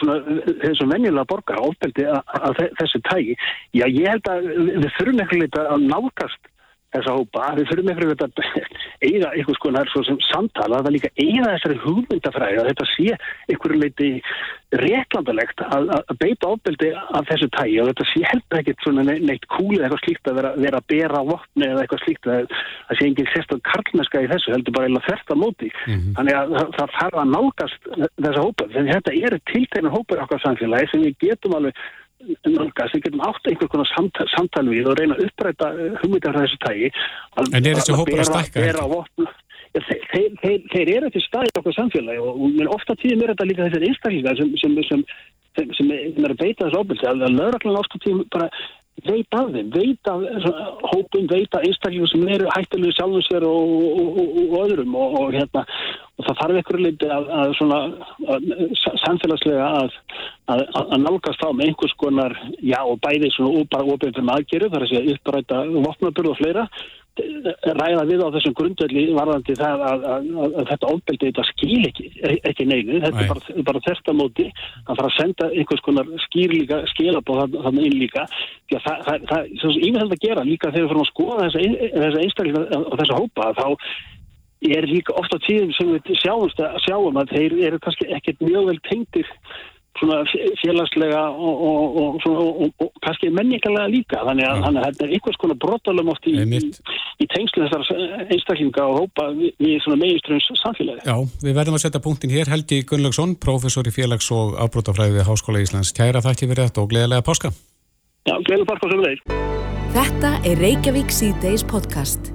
þessum 0.63 0.93
venjulega 0.95 1.27
borgar 1.29 1.61
ofbeldi 1.61 2.07
að 2.09 2.63
þessu 2.79 3.01
tægi. 3.09 3.35
Já, 3.77 3.85
ég 3.85 4.07
held 4.09 4.31
að 4.31 4.47
við 4.57 4.89
þurfum 4.97 5.21
eitthvað 5.25 5.69
að 5.75 5.85
nálgast 5.91 6.51
þessa 6.91 7.15
hópa, 7.15 7.51
við 7.57 7.69
fyrir 7.71 7.85
með 7.87 7.99
fyrir 7.99 8.17
þetta 8.19 8.45
eiga 9.01 9.29
eitthvað 9.31 9.57
sko 9.57 9.71
nær 9.71 9.91
svo 9.91 10.01
sem 10.07 10.17
samtala 10.27 10.81
það 10.83 10.95
líka 10.95 11.11
eiga 11.15 11.53
þessari 11.53 11.77
hugmyndafræði 11.85 12.59
að 12.61 12.69
þetta 12.71 12.87
sé 12.91 13.05
einhverju 13.51 13.79
leiti 13.81 14.09
réttlandalegt 14.81 15.63
að, 15.65 15.89
að 15.99 16.19
beita 16.21 16.49
ofbeldi 16.51 16.91
af 16.95 17.27
þessu 17.27 17.47
tægi 17.55 17.79
og 17.81 17.89
þetta 17.91 18.07
sé 18.11 18.23
heldur 18.27 18.59
ekkit 18.61 18.85
svona 18.85 19.05
neitt 19.07 19.47
kúlið 19.51 19.85
eitthvað 19.87 20.03
slíkt 20.05 20.31
að 20.31 20.37
vera, 20.39 20.51
vera 20.65 20.81
að 20.81 20.87
bera 20.93 21.23
vopni 21.27 21.67
eða 21.67 21.85
eitthvað 21.85 22.03
slíkt 22.05 22.29
að 22.31 22.45
það 22.51 22.99
sé 22.99 23.07
enginn 23.07 23.31
sérstaklega 23.31 23.71
karlneska 23.71 24.23
í 24.23 24.29
þessu 24.31 24.55
heldur 24.55 24.77
bara 24.77 24.91
eða 24.91 25.03
þerta 25.07 25.39
móti 25.39 25.71
mm 25.71 25.95
-hmm. 25.95 26.13
þannig 26.19 26.39
að 26.41 26.55
það, 26.57 26.71
það 26.77 26.95
þarf 26.99 27.23
að 27.23 27.33
nálgast 27.35 27.89
þessa 27.97 28.45
hópa, 28.45 28.69
þannig 28.75 28.91
að 28.91 28.95
þetta 28.99 29.17
eru 29.27 29.41
tiltegna 29.51 29.95
hópar 29.95 30.23
okkar 30.27 30.45
samfélagi 30.45 30.91
sem 30.91 31.03
við 31.07 31.19
getum 31.25 31.57
alveg 31.59 31.83
nálgast, 32.47 32.95
við 32.95 33.05
getum 33.05 33.23
átt 33.27 33.47
einhvern 33.49 33.71
konar 33.73 33.89
samtal, 33.91 34.27
samtal 34.35 34.65
við 34.69 34.89
og 34.91 34.99
reyna 34.99 35.17
að 35.17 35.29
uppræta 35.29 35.71
uh, 35.75 35.93
hugmyndar 36.01 36.37
þessu 36.41 36.59
tægi 36.65 36.91
En 37.41 37.61
er 37.61 37.79
þessi 37.79 37.97
hópar 37.97 38.23
að 38.23 38.29
stakka? 38.31 38.67
Ja, 39.71 39.83
þeir, 39.87 40.01
þeir, 40.11 40.31
þeir, 40.41 40.63
þeir 40.73 40.89
eru 40.97 41.09
til 41.13 41.21
staði 41.23 41.51
okkur 41.55 41.75
samfélagi 41.77 42.19
og, 42.19 42.41
og 42.43 42.73
ofta 42.75 42.95
tíðum 42.99 43.21
er 43.23 43.31
þetta 43.31 43.47
líka 43.47 43.67
þessir 43.69 43.85
einstaklingar 43.87 44.39
sem, 44.39 44.49
sem, 44.59 44.73
sem, 44.89 45.05
sem 45.77 45.93
er 45.95 46.33
að 46.33 46.41
beita 46.41 46.65
þessu 46.65 46.81
ofbildi 46.81 47.07
að 47.07 47.23
lögraklan 47.37 47.79
ofta 47.79 48.01
tíðum 48.03 48.25
bara 48.35 48.49
veit 49.05 49.33
af 49.33 49.49
þeim, 49.53 49.71
veit 49.73 50.09
af 50.11 50.21
hópum, 50.91 51.27
veit 51.31 51.55
af 51.55 51.63
einstaklingum 51.65 52.09
sem 52.11 52.27
eru 52.27 52.49
hættilegu 52.53 52.93
sjálfum 52.93 53.23
sér 53.25 53.45
og, 53.47 53.71
og, 53.87 54.19
og, 54.21 54.39
og 54.43 54.55
öðrum 54.65 54.97
og 54.99 55.33
hérna 55.33 55.65
og 56.19 56.27
það 56.27 56.39
þarf 56.41 56.59
ykkur 56.61 56.79
leiti 56.85 57.09
að, 57.09 57.29
að 57.33 57.53
svona 57.57 57.79
að, 58.35 58.49
samfélagslega 59.01 59.69
að, 59.81 59.95
að 60.83 60.97
nálgast 61.01 61.45
á 61.45 61.49
með 61.49 61.71
einhvers 61.71 61.95
konar 62.03 62.35
já 62.61 62.79
og 62.83 62.99
bæði 63.01 63.31
svona 63.33 63.63
bara 63.71 63.95
óbyrgum 63.95 64.33
aðgeru 64.35 64.69
þar 64.73 64.85
að 64.85 64.93
segja 64.93 65.15
uppræta 65.15 65.63
vopnaburð 65.71 66.33
og 66.33 66.41
fleira 66.41 66.67
ræða 67.19 68.03
við 68.07 68.21
á 68.23 68.27
þessum 68.31 68.53
grundvelli 68.55 69.01
varðandi 69.15 69.55
það 69.59 69.81
að, 69.87 70.05
að, 70.11 70.27
að, 70.31 70.53
að 70.61 70.69
þetta 70.69 70.91
ofbeldi 70.93 71.27
þetta 71.31 71.45
skil 71.49 71.79
ekki, 71.89 72.05
ekki 72.47 72.67
neinu 72.69 73.01
þetta 73.03 73.17
Nei. 73.17 73.23
er 73.25 73.31
bara, 73.33 73.65
bara 73.67 73.81
þetta 73.87 74.15
móti 74.15 74.45
að 74.51 74.93
fara 74.93 75.09
að 75.09 75.17
senda 75.17 75.49
einhvers 75.51 75.83
konar 75.87 76.13
skýrlíka 76.27 76.79
skilabóð 76.93 77.57
þannig 77.57 77.89
inn 77.89 77.97
líka 77.99 78.23
því 78.31 78.79
að 78.79 78.85
það, 78.85 79.03
það, 79.09 79.27
það, 79.33 79.51
það 79.59 79.67
er 79.73 79.83
yfirhald 79.89 80.15
að 80.15 80.23
gera 80.27 80.47
líka 80.47 80.71
þegar 80.71 80.87
við 80.87 80.93
fyrir 80.93 81.03
að 81.03 81.11
skoða 81.11 81.49
þessa, 81.49 81.91
þessa 81.97 82.23
einstaklega 82.23 82.81
og 82.81 82.97
þessa 83.01 83.19
hópa 83.19 83.51
þá 83.59 83.67
er 84.71 84.87
líka 84.87 85.17
ofta 85.17 85.41
tíðum 85.41 85.75
sem 85.75 85.91
við 85.95 86.15
sjáumst 86.21 86.59
að 86.63 86.79
sjáum 86.85 87.19
að 87.19 87.35
þeir 87.35 87.59
eru 87.67 87.81
kannski 87.81 88.07
ekkert 88.13 88.43
mjög 88.45 88.71
vel 88.71 88.81
tengtir 88.87 89.35
svona 89.99 90.21
félagslega 90.61 91.21
og, 91.29 91.63
og, 91.99 92.25
og, 92.25 92.71
og 92.81 92.89
kannski 93.03 93.29
menningarlega 93.33 93.89
líka 93.91 94.21
þannig 94.25 94.47
að, 94.47 94.61
þannig 94.65 94.81
að 94.81 94.87
þetta 94.87 95.05
er 95.05 95.13
einhvers 95.17 95.39
konar 95.41 95.59
brotalum 95.61 96.11
oft 96.13 96.29
í, 96.31 96.35
í, 96.41 96.61
í 97.21 97.27
tengslu 97.33 97.67
þessar 97.67 98.25
einstaklinga 98.31 98.87
og 98.87 98.99
hópa 99.01 99.27
við, 99.35 99.53
við 99.61 99.77
svona 99.85 99.99
meginströms 100.01 100.49
samfélagi. 100.61 101.05
Já, 101.05 101.17
við 101.43 101.57
verðum 101.59 101.77
að 101.77 101.85
setja 101.85 102.03
punktin 102.03 102.33
hér 102.33 102.51
Helgi 102.51 102.81
Gunnlaugsson, 102.87 103.37
professor 103.43 103.87
í 103.87 103.95
félags- 103.95 104.31
og 104.35 104.57
afbrótafræði 104.65 105.19
við 105.19 105.27
Háskóla 105.29 105.63
Íslands. 105.63 105.93
Kæra 105.97 106.23
þakki 106.23 106.49
fyrir 106.49 106.69
þetta 106.69 106.85
og 106.85 106.91
gleðilega 106.93 107.27
páska. 107.27 107.53
Já, 108.29 108.35
gleðilega 108.37 108.69
páska 108.73 108.93
sem 108.93 109.05
leir. 109.05 109.25
Þetta 109.91 110.35
er 110.47 110.61
Reykjavík 110.63 111.11
C-Days 111.11 111.67
podcast. 111.67 112.31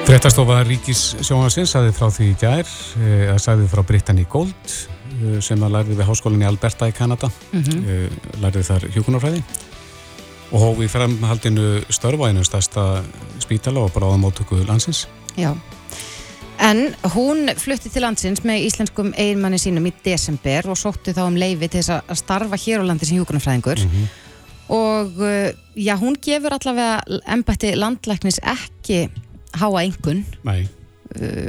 Frettastofa 0.00 0.64
Ríkis 0.66 1.12
sjónasins 1.22 1.70
saði 1.70 1.92
frá 1.94 2.08
því 2.10 2.32
í 2.32 2.38
gær, 2.40 2.70
eh, 2.98 3.28
að 3.30 3.44
saði 3.44 3.68
frá 3.70 3.84
Brittany 3.86 4.24
Gold 4.26 4.80
sem 5.40 5.62
að 5.62 5.74
lærði 5.74 5.96
við 5.98 6.08
háskólinni 6.08 6.46
Alberta 6.46 6.88
í 6.88 6.92
Kanada 6.92 7.30
mm 7.52 7.62
-hmm. 7.62 8.08
lærði 8.42 8.62
þar 8.62 8.88
hjókunarfræði 8.94 9.42
og 10.50 10.60
hófi 10.60 10.88
fremhaldinu 10.90 11.82
störvæðinu 11.92 12.44
stærsta 12.44 13.02
spítala 13.42 13.84
og 13.86 13.92
bráðamótöku 13.94 14.64
landsins 14.66 15.06
Já, 15.38 15.54
en 16.58 16.94
hún 17.14 17.50
flutti 17.56 17.90
til 17.90 18.02
landsins 18.02 18.42
með 18.44 18.66
íslenskum 18.66 19.12
einmanni 19.16 19.60
sínum 19.62 19.86
í 19.86 19.92
desember 20.04 20.70
og 20.72 20.78
sótti 20.78 21.14
þá 21.14 21.22
um 21.28 21.38
leifi 21.38 21.68
til 21.68 21.82
þess 21.82 22.00
að 22.00 22.18
starfa 22.18 22.58
hér 22.58 22.82
á 22.82 22.88
landi 22.88 23.06
sem 23.06 23.20
hjókunarfræðingur 23.20 23.84
mm 23.84 23.90
-hmm. 23.90 24.10
og 24.68 25.22
eh, 25.22 25.54
já, 25.76 25.94
hún 25.96 26.18
gefur 26.22 26.52
allavega 26.52 27.00
ennbætti 27.26 27.74
landlæknis 27.76 28.40
ekki 28.42 29.08
háa 29.52 29.82
engun 29.84 30.24
Nei. 30.44 30.68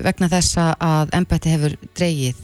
vegna 0.03 0.29
þess 0.29 0.57
að 0.57 1.09
ennbætti 1.13 1.49
hefur 1.49 1.75
dreyið 1.97 2.35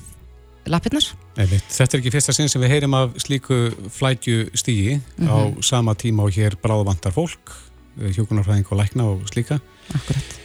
lappirnar. 0.72 1.08
Þetta 1.38 1.88
er 1.88 2.02
ekki 2.02 2.14
fyrsta 2.14 2.36
sinn 2.36 2.52
sem 2.52 2.62
við 2.64 2.74
heyrim 2.76 2.96
af 2.98 3.16
slíku 3.24 3.58
flætju 3.94 4.50
stígi 4.58 4.98
mm 4.98 5.02
-hmm. 5.18 5.32
á 5.32 5.38
mhm. 5.50 5.62
sama 5.62 5.96
tíma 5.96 6.24
og 6.24 6.32
hér 6.32 6.58
bráðvantar 6.62 7.14
fólk, 7.14 7.56
eh, 8.02 8.12
hjókunarfræðing 8.16 8.68
og 8.72 8.78
lækna 8.78 9.04
og 9.04 9.28
slíka. 9.30 9.60
Akkurat. 9.94 10.40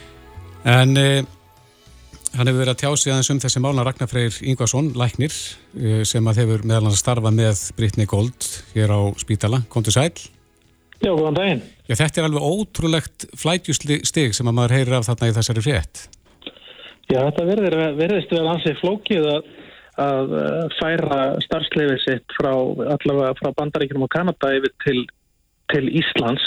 En 0.65 0.97
eh, 0.97 1.23
hann 2.33 2.47
hefur 2.47 2.63
verið 2.63 2.73
að 2.73 2.81
tjá 2.81 2.95
sig 2.97 3.11
aðeins 3.11 3.29
um 3.29 3.39
þessi 3.39 3.59
málna 3.59 3.83
Ragnar 3.83 4.07
Freyr 4.07 4.33
Ingvarsson, 4.41 4.93
læknir, 4.93 5.33
eh, 5.77 6.03
sem 6.03 6.25
að 6.27 6.37
hefur 6.37 6.63
meðal 6.63 6.85
hans 6.85 6.99
starfa 6.99 7.31
með 7.31 7.71
Brittany 7.75 8.05
Gold 8.05 8.63
hér 8.73 8.89
á 8.89 8.99
Spítala. 9.17 9.63
Kontur 9.69 9.91
sæl? 9.91 10.13
Já, 11.03 11.11
góðan 11.11 11.35
daginn. 11.35 11.61
Já, 11.89 11.95
þetta 11.99 12.21
er 12.21 12.27
alveg 12.29 12.41
ótrúlegt 12.41 13.25
flætjustig 13.35 14.33
sem 14.33 14.47
að 14.47 14.55
maður 14.55 14.75
heyrir 14.77 14.93
af 14.93 15.07
þarna 15.09 15.29
í 15.29 15.35
þessari 15.35 15.63
frétt. 15.65 16.07
Já, 17.11 17.19
þetta 17.27 17.43
verðist 17.99 18.31
vel 18.31 18.47
ansið 18.47 18.79
flókið 18.79 19.27
að 19.27 19.49
að 20.01 20.33
eh, 20.39 20.63
færa 20.79 21.19
starfsleifið 21.43 22.01
sitt 22.01 22.35
frá 22.37 22.51
frá 23.03 23.49
bandaríkjum 23.57 24.05
og 24.05 24.11
Kanada 24.13 24.51
yfir 24.57 24.73
til, 24.85 24.99
til 25.73 25.89
Íslands. 25.91 26.45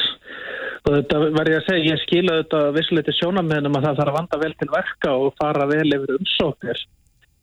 Og 0.86 0.94
þetta 0.94 1.20
verður 1.24 1.52
ég 1.52 1.60
að 1.60 1.66
segja, 1.66 1.94
ég 1.94 2.02
skila 2.04 2.38
þetta 2.42 2.60
vissuleiti 2.76 3.14
sjónamennum 3.16 3.78
að 3.78 3.88
það 3.88 3.98
þarf 4.00 4.12
að 4.12 4.18
vanda 4.20 4.40
vel 4.42 4.52
til 4.54 4.68
verka 4.70 5.14
og 5.18 5.34
fara 5.40 5.66
vel 5.70 5.88
yfir 5.96 6.14
umsóknir. 6.20 6.82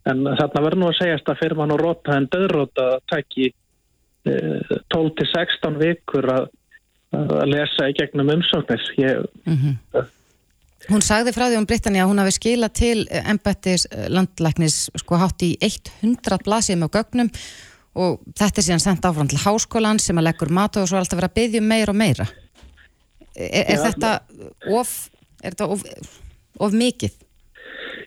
En 0.07 0.23
þarna 0.27 0.63
verður 0.63 0.79
nú 0.79 0.89
að 0.89 0.99
segjast 0.99 1.31
að 1.31 1.39
fyrir 1.41 1.59
mann 1.59 1.75
og 1.75 1.81
róta 1.83 2.17
en 2.17 2.29
döðróta 2.31 2.87
tæki 3.11 3.51
12-16 4.23 5.67
eh, 5.67 5.79
vikur 5.81 6.29
að, 6.31 6.49
að 7.19 7.47
lesa 7.51 7.89
í 7.91 7.95
gegnum 7.99 8.31
umsóknir. 8.37 8.83
Ég 8.99 9.25
mm 9.43 9.57
-hmm. 9.59 10.11
Hún 10.91 11.03
sagði 11.05 11.31
frá 11.31 11.45
því 11.47 11.59
um 11.61 11.67
Britanni 11.67 12.01
að 12.03 12.09
hún 12.11 12.19
hafi 12.19 12.33
skila 12.35 12.67
til 12.75 13.05
embættis 13.23 13.85
landlæknis 14.11 14.89
sko 14.99 15.19
hátt 15.21 15.45
í 15.45 15.53
100 15.63 16.41
blasið 16.43 16.81
með 16.81 16.91
gögnum 16.97 17.29
og 18.03 18.19
þetta 18.35 18.59
er 18.59 18.65
síðan 18.67 18.83
sendt 18.83 19.07
áfram 19.07 19.29
til 19.31 19.39
háskólan 19.39 20.01
sem 20.01 20.17
að 20.19 20.27
leggur 20.27 20.51
mat 20.51 20.75
og 20.81 20.89
svo 20.89 20.97
er 20.97 21.05
alltaf 21.05 21.19
verið 21.21 21.31
að 21.31 21.37
byggja 21.39 21.61
um 21.61 21.69
meir 21.71 21.91
og 21.93 21.99
meira. 21.99 22.27
Er, 23.33 23.63
er 23.63 23.81
þetta 23.85 24.11
of, 24.73 24.93
er 25.41 25.53
þetta 25.53 25.69
of, 25.73 25.85
of 26.59 26.75
mikið? 26.75 27.15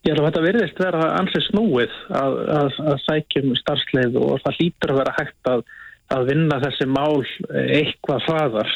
Já, 0.06 0.12
þetta 0.14 0.42
verðist 0.44 0.78
vera 0.78 1.12
ansið 1.16 1.46
snúið 1.48 1.94
að, 2.14 2.36
að, 2.58 2.80
að 2.92 2.98
sækjum 3.06 3.54
starfsleið 3.62 4.18
og 4.20 4.42
það 4.44 4.60
hlýtur 4.60 4.92
að 4.92 5.00
vera 5.00 5.14
hægt 5.16 5.50
að, 5.50 5.64
að 6.14 6.28
vinna 6.30 6.60
þessi 6.62 6.86
mál 6.90 7.24
eitthvað 7.48 8.26
hraðar 8.28 8.74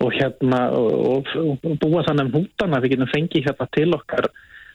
og 0.00 0.14
hérna 0.16 0.60
og, 0.76 1.28
og 1.36 1.76
búa 1.82 2.04
þannig 2.06 2.28
um 2.28 2.34
hútana 2.38 2.80
við 2.80 2.94
getum 2.94 3.12
fengið 3.12 3.46
hérna 3.48 3.68
til 3.76 3.90
okkar 3.96 4.30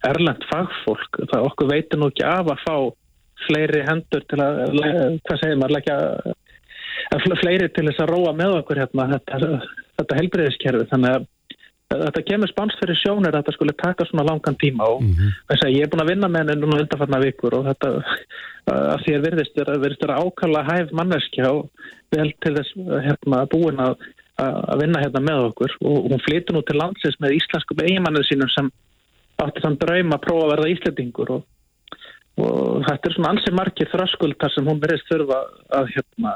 erlend 0.06 0.48
fagfólk 0.52 1.22
það 1.32 1.48
okkur 1.50 1.72
veitir 1.72 2.02
nú 2.02 2.12
ekki 2.12 2.26
af 2.30 2.52
að 2.54 2.64
fá 2.66 2.76
fleiri 3.46 3.84
hendur 3.88 4.26
til 4.30 4.42
að 4.42 4.60
hvað 4.76 5.40
segir 5.42 5.62
maður 5.62 5.78
leggja 5.78 7.38
fleiri 7.42 7.70
til 7.74 7.88
þess 7.90 8.04
að 8.04 8.12
róa 8.14 8.34
með 8.38 8.60
okkur 8.60 8.84
hérna 8.84 9.08
þetta, 9.16 9.62
þetta 10.00 10.20
helbriðiskerfi 10.20 10.90
þannig 10.92 11.18
að 11.18 11.32
þetta 11.86 12.24
kemur 12.26 12.50
spánst 12.50 12.80
fyrir 12.82 12.98
sjónir 12.98 13.34
að 13.34 13.44
þetta 13.44 13.54
skulle 13.56 13.76
taka 13.78 14.08
svona 14.10 14.26
langan 14.26 14.58
tíma 14.62 14.88
og 14.90 15.04
mm 15.04 15.12
-hmm. 15.12 15.34
þess 15.52 15.66
að 15.66 15.76
ég 15.76 15.86
er 15.86 15.92
búin 15.92 16.04
að 16.04 16.12
vinna 16.12 16.28
með 16.28 16.42
henni 16.42 16.62
núna 16.62 16.82
undanfarnar 16.82 17.26
vikur 17.26 17.58
og 17.60 17.68
þetta 17.70 17.92
að 18.66 19.10
er 19.14 19.26
virðist 19.26 19.58
verið 19.58 20.10
að 20.10 20.22
ákalla 20.26 20.64
hæf 20.70 20.92
manneskja 20.92 21.52
og 21.52 21.70
vel 22.16 22.32
til 22.42 22.54
þess 22.58 22.72
hérna 23.06 23.46
búin 23.54 23.80
að 23.80 23.94
að 24.42 24.82
vinna 24.84 25.02
hérna 25.04 25.22
með 25.24 25.50
okkur 25.50 25.76
og 25.88 26.08
hún 26.12 26.24
flytur 26.26 26.58
nú 26.58 26.64
til 26.68 26.78
landsins 26.80 27.20
með 27.24 27.38
íslensku 27.38 27.78
eiginmannið 27.80 28.28
sínum 28.30 28.52
sem 28.52 28.72
átti 29.44 29.64
þann 29.64 29.78
draum 29.80 30.16
að 30.16 30.24
prófa 30.26 30.46
að 30.46 30.52
verða 30.54 30.72
íslendingur 30.74 31.32
og, 31.38 31.46
og 32.44 32.82
þetta 32.88 33.10
er 33.10 33.16
svona 33.16 33.32
ansið 33.36 33.58
margir 33.60 33.92
þraskuldar 33.94 34.56
sem 34.56 34.68
hún 34.68 34.82
verðist 34.84 35.12
þurfa 35.12 35.40
að 35.80 35.94
hérna 35.96 36.36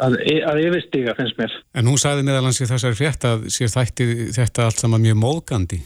að, 0.00 0.16
að 0.48 0.62
yfirstíga 0.62 1.16
finnst 1.18 1.40
mér. 1.40 1.56
En 1.76 1.90
hún 1.90 2.00
sagði 2.00 2.24
meðalans 2.28 2.60
í 2.64 2.68
þessari 2.70 2.96
frétt 2.96 3.26
að 3.28 3.48
sér 3.52 3.72
þætti 3.72 4.08
þetta 4.38 4.68
allt 4.68 4.80
saman 4.80 5.04
mjög 5.04 5.20
móðgandi 5.20 5.82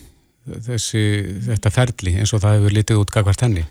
þessi, 0.67 1.03
þetta 1.49 1.73
ferli 1.75 2.15
eins 2.21 2.33
og 2.35 2.43
það 2.43 2.59
hefur 2.59 2.77
litið 2.77 3.01
út 3.01 3.13
gagvart 3.13 3.43
henni. 3.43 3.65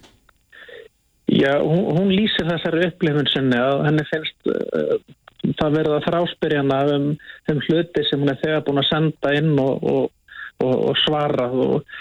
Já, 1.27 1.57
hún, 1.59 1.87
hún 1.97 2.13
lýsir 2.13 2.47
þessari 2.47 2.87
upplifun 2.91 3.29
sinni 3.33 3.57
að 3.59 3.87
henni 3.89 4.05
finnst 4.13 4.53
uh, 4.53 4.99
það 5.59 5.79
verða 5.79 6.03
þráspyrjana 6.07 6.81
um, 6.97 7.09
um 7.53 7.63
hluti 7.69 8.05
sem 8.09 8.23
hún 8.23 8.33
er 8.33 8.41
þegar 8.43 8.67
búin 8.67 8.83
að 8.83 8.91
senda 8.91 9.35
inn 9.39 9.53
og, 9.63 9.87
og, 9.93 10.37
og, 10.65 10.75
og 10.91 11.01
svara 11.05 11.51
og 11.51 11.97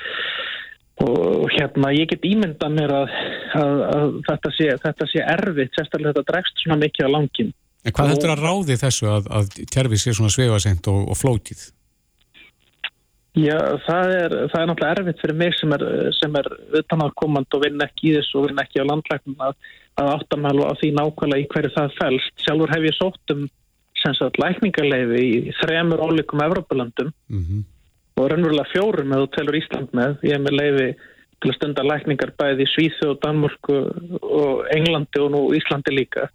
og 1.04 1.50
hérna 1.52 1.92
ég 1.92 2.08
get 2.08 2.24
ímynda 2.24 2.70
mér 2.72 2.94
að, 2.96 3.14
að, 3.60 3.80
að 3.84 4.14
þetta, 4.30 4.52
sé, 4.56 4.68
þetta 4.80 5.08
sé 5.12 5.24
erfitt, 5.36 5.74
sérstaklega 5.76 6.14
þetta 6.14 6.32
dregst 6.32 6.62
svona 6.64 6.78
mikið 6.86 7.08
á 7.08 7.10
langin. 7.12 7.50
En 7.86 7.94
hvað 7.94 8.14
heldur 8.14 8.32
að 8.34 8.44
ráði 8.46 8.78
þessu 8.80 9.10
að, 9.12 9.28
að 9.38 9.58
kerfi 9.76 10.00
sé 10.00 10.14
svona 10.16 10.32
sveifasend 10.34 10.88
og, 10.90 11.02
og 11.12 11.20
flótið? 11.20 11.66
Já, 13.36 13.58
það 13.84 14.12
er, 14.16 14.34
það 14.52 14.62
er 14.62 14.70
náttúrulega 14.70 14.96
erfitt 14.96 15.22
fyrir 15.22 15.36
mig 15.36 15.56
sem 15.60 15.74
er, 15.76 15.84
sem 16.16 16.36
er 16.40 16.48
utanálkomand 16.80 17.58
og 17.58 17.64
vinn 17.66 17.84
ekki 17.84 18.14
í 18.14 18.16
þessu 18.16 18.40
og 18.40 18.46
vinn 18.48 18.62
ekki 18.64 18.80
á 18.80 18.88
landlæknum 18.88 19.42
að, 19.44 19.58
að 20.00 20.12
áttamælu 20.14 20.64
á 20.64 20.74
því 20.80 20.92
nákvæmlega 20.96 21.44
í 21.44 21.48
hverju 21.52 21.72
það 21.76 21.98
fælst. 21.98 22.36
Sjálfur 22.46 22.72
hef 22.72 22.88
ég 22.88 22.96
sótt 22.96 23.34
um 23.36 23.48
lækningarleifi 24.40 25.20
í 25.26 25.54
þremur 25.60 26.04
ólíkum 26.06 26.44
Evrópulandum 26.46 27.12
mm 27.12 27.42
-hmm. 27.42 27.62
og 28.22 28.30
raunverulega 28.32 28.72
fjórum 28.72 29.12
þú 29.12 29.28
telur 29.36 29.60
Ísland 29.60 29.90
með. 29.92 30.18
Ég 30.24 30.38
hef 30.38 30.42
með 30.46 30.58
leifi 30.62 30.88
til 31.42 31.50
að 31.52 31.56
stunda 31.56 31.84
lækningar 31.84 32.32
bæði 32.40 32.64
í 32.64 32.72
Svíþjóð, 32.72 33.20
Danmurku 33.24 33.76
og 34.22 34.66
Englandi 34.72 35.20
og 35.20 35.32
nú 35.32 35.42
Íslandi 35.58 35.92
líka. 35.92 36.30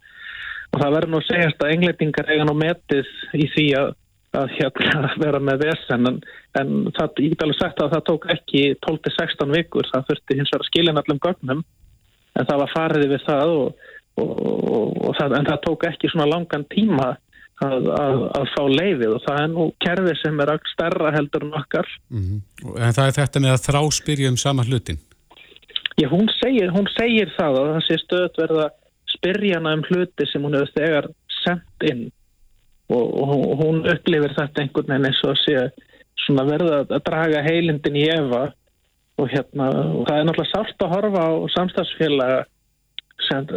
Og 0.71 0.79
það 0.81 0.93
verður 0.95 1.11
nú 1.11 1.17
að 1.17 1.29
segjast 1.31 1.63
að 1.63 1.71
englendingar 1.73 2.29
eiga 2.29 2.45
nú 2.45 2.53
metið 2.53 3.07
í 3.33 3.47
því 3.55 3.67
að 3.81 3.95
að 4.37 4.53
hérna 4.57 5.11
vera 5.23 5.41
með 5.43 5.65
vesen 5.65 6.09
en, 6.09 6.19
en 6.59 6.69
það, 6.95 7.23
ég 7.23 7.33
get 7.33 7.45
alveg 7.45 7.59
sagt 7.59 7.81
að 7.83 7.95
það 7.95 8.05
tók 8.09 8.27
ekki 8.35 8.63
12-16 8.85 9.55
vikur, 9.57 9.89
það 9.91 10.07
þurfti 10.11 10.37
hins 10.39 10.53
vegar 10.53 10.65
að 10.65 10.69
skilja 10.69 10.95
allum 11.01 11.23
gögnum 11.25 11.65
en 12.31 12.47
það 12.47 12.61
var 12.63 12.71
fariði 12.75 13.09
við 13.11 13.25
það 13.27 13.55
og, 13.57 13.89
og, 14.23 14.31
og 15.09 15.19
það, 15.19 15.35
en 15.39 15.51
það 15.51 15.61
tók 15.67 15.85
ekki 15.91 16.11
svona 16.13 16.29
langan 16.31 16.65
tíma 16.71 17.09
að, 17.61 17.87
að, 17.93 18.23
að 18.39 18.47
fá 18.55 18.61
leifið 18.71 19.15
og 19.15 19.23
það 19.25 19.41
er 19.41 19.51
nú 19.51 19.67
kerfi 19.83 20.15
sem 20.21 20.39
er 20.43 20.53
öll 20.55 20.71
stærra 20.71 21.13
heldur 21.17 21.47
en 21.47 21.57
okkar 21.59 21.89
mm 22.09 22.21
-hmm. 22.23 22.77
En 22.77 22.95
það 22.97 23.07
er 23.07 23.17
þetta 23.19 23.39
með 23.39 23.55
að 23.55 23.65
þráspyrja 23.67 24.29
um 24.29 24.37
sama 24.37 24.63
hlutin? 24.63 24.99
Já, 25.99 26.07
hún 26.09 26.29
segir, 26.39 26.71
hún 26.71 26.87
segir 26.97 27.29
það 27.37 27.59
að 27.59 27.73
það 27.73 27.83
sé 27.87 27.97
stöðt 27.99 28.37
verða 28.37 28.69
spyrjana 29.11 29.73
um 29.73 29.83
hluti 29.89 30.25
sem 30.31 30.41
hún 30.41 30.55
hefur 30.55 30.71
þegar 30.79 31.07
sendt 31.43 31.89
inn 31.91 32.11
og, 32.91 33.15
og 33.23 33.53
hún 33.61 33.83
upplifir 33.89 34.35
þetta 34.37 34.63
einhvern 34.63 34.91
veginn 34.93 35.09
eins 35.09 35.21
og 35.25 35.33
að 35.33 35.41
sé 35.43 35.65
svona 36.25 36.47
verða 36.47 36.81
að 36.83 37.03
draga 37.07 37.43
heilindin 37.45 37.99
í 37.99 38.07
efa. 38.13 38.47
Og 39.19 39.27
hérna 39.29 39.67
og 39.69 40.07
það 40.07 40.17
er 40.17 40.25
náttúrulega 40.27 40.51
sált 40.53 40.83
að 40.85 40.93
horfa 40.95 41.23
á 41.27 41.31
samstagsfélaga 41.55 42.39
sem, 43.27 43.51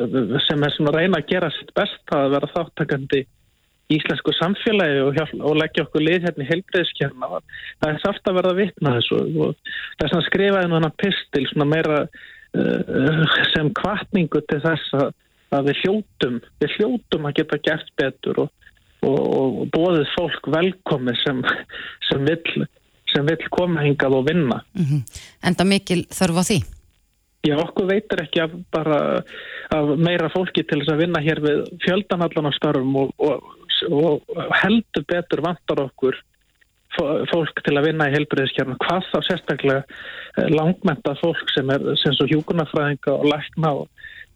sem 0.45 0.67
er 0.67 0.75
svona 0.75 0.93
að 0.93 0.99
reyna 0.99 1.21
að 1.23 1.31
gera 1.31 1.51
sitt 1.55 1.71
best 1.79 2.13
að 2.13 2.35
vera 2.35 2.51
þáttakandi 2.53 3.23
í 3.25 3.99
íslensku 3.99 4.33
samfélagi 4.37 5.01
og, 5.05 5.19
og 5.45 5.59
leggja 5.61 5.85
okkur 5.85 6.05
lið 6.05 6.27
hérna 6.27 6.45
í 6.45 6.51
heilbreyðskjarna 6.51 7.31
það 7.31 7.89
er 7.91 8.01
sált 8.03 8.31
að 8.31 8.39
verða 8.41 8.55
vitna 8.61 8.95
þessu. 8.99 9.21
Og 9.45 9.75
það 9.97 10.07
er 10.07 10.13
svona 10.15 10.29
skrifaði 10.29 10.71
nú 10.71 10.81
hann 10.81 10.97
pistil 11.03 11.45
svona 11.51 11.69
meira 11.71 12.01
uh, 12.05 13.39
sem 13.55 13.71
kvartningu 13.81 14.43
til 14.51 14.61
þess 14.65 14.99
að, 15.01 15.15
að 15.55 15.71
við 15.71 15.83
hljótum 15.85 16.39
við 16.65 16.77
hljótum 16.79 17.29
að 17.29 17.41
geta 17.41 17.61
gert 17.69 17.95
betur 18.01 18.45
og 18.47 18.71
og, 19.05 19.21
og 19.41 19.59
bóðið 19.75 20.07
fólk 20.15 20.49
velkomi 20.55 21.15
sem, 21.23 21.43
sem, 22.09 22.25
vill, 22.29 22.67
sem 23.13 23.29
vill 23.29 23.51
koma 23.55 23.85
hingað 23.85 24.19
og 24.21 24.29
vinna. 24.31 24.63
Mm 24.75 24.87
-hmm. 24.91 25.03
Enda 25.51 25.65
mikil 25.65 26.05
þörf 26.11 26.41
á 26.41 26.45
því? 26.51 26.59
Já, 27.45 27.57
okkur 27.61 27.87
veitur 27.87 28.23
ekki 28.23 28.41
að 28.41 28.53
bara 28.73 29.23
að 29.75 29.97
meira 30.01 30.31
fólki 30.33 30.63
til 30.65 30.81
þess 30.81 30.95
að 30.95 31.03
vinna 31.03 31.21
hér 31.21 31.41
við 31.45 31.59
fjöldanallan 31.85 32.49
á 32.49 32.53
starfum 32.57 32.97
og, 32.97 33.11
og, 33.19 33.43
og 33.91 34.23
heldur 34.63 35.05
betur 35.05 35.45
vantar 35.45 35.83
okkur 35.85 36.17
fólk 37.31 37.63
til 37.67 37.75
að 37.77 37.89
vinna 37.89 38.09
í 38.09 38.15
helbriðiskjarnu. 38.15 38.77
Hvað 38.83 39.09
þá 39.11 39.19
sérstaklega 39.29 40.49
langmenta 40.55 41.15
fólk 41.21 41.51
sem 41.55 41.71
er 41.75 41.85
sem 42.01 42.15
svo 42.17 42.27
hjúkunarfræðinga 42.31 43.15
og 43.15 43.27
lækna 43.33 43.73
og 43.83 43.89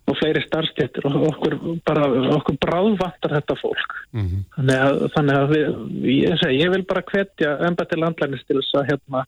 og 0.09 0.19
fleiri 0.19 0.43
starfstjættir 0.45 1.09
og 1.09 1.27
okkur 1.29 1.57
bara, 1.87 2.07
okkur 2.37 2.59
bráðvattar 2.65 3.35
þetta 3.39 3.57
fólk. 3.61 3.97
Mm 4.13 4.27
-hmm. 4.27 4.45
þannig 4.57 4.85
að, 4.85 5.03
þannig 5.17 5.41
að 5.41 5.51
við, 5.55 5.67
ég, 6.13 6.39
segi, 6.43 6.61
ég 6.63 6.73
vil 6.75 6.85
bara 6.89 7.07
hvetja 7.13 7.57
ennbætti 7.69 8.01
landlægnis 8.01 8.47
til 8.47 8.61
þess 8.61 8.81
að 8.81 8.89
hérna 8.93 9.25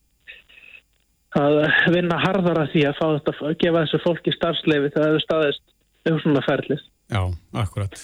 að 1.39 1.61
vinna 1.95 2.17
harðara 2.19 2.67
því 2.73 2.87
að 2.89 2.97
fá 2.99 3.07
þetta 3.07 3.35
að 3.47 3.59
gefa 3.61 3.85
þessu 3.85 4.01
fólki 4.03 4.35
starfsleifi 4.35 4.91
þegar 4.95 5.07
það 5.07 5.19
er 5.19 5.25
staðist 5.27 5.63
um 6.11 6.19
svona 6.23 6.43
ferlið. 6.47 6.83
Já, 7.11 7.23
akkurat. 7.53 8.03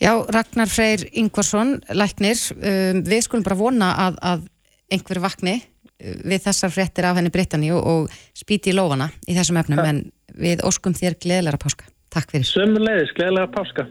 Já, 0.00 0.12
Ragnar 0.28 0.68
Freyr 0.68 1.06
Ingvarsson 1.12 1.78
læknir, 1.96 2.36
um, 2.56 3.00
við 3.06 3.22
skulum 3.24 3.46
bara 3.46 3.58
vona 3.58 3.92
að, 4.06 4.18
að 4.20 4.44
einhver 4.92 5.22
vakni 5.24 5.54
uh, 5.56 6.18
við 6.26 6.44
þessar 6.48 6.74
frettir 6.74 7.08
af 7.08 7.16
henni 7.20 7.32
Britanni 7.32 7.70
og, 7.72 7.80
og 7.86 8.18
spýti 8.36 8.74
í 8.74 8.76
lofana 8.76 9.08
í 9.26 9.36
þessum 9.38 9.62
efnum 9.62 9.84
en 9.86 10.02
við 10.36 10.62
óskum 10.66 10.94
þér 10.96 11.18
gleðilega 11.22 11.60
páska. 11.62 11.88
Takk 12.12 12.32
fyrir. 12.32 12.46
Sömmulegis, 12.48 13.12
gleðilega 13.16 13.50
páska. 13.54 13.86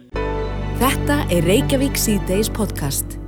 Þetta 0.79 1.19
er 1.31 1.45
Reykjavík 1.47 1.99
C-Days 1.99 2.49
podcast. 2.53 3.19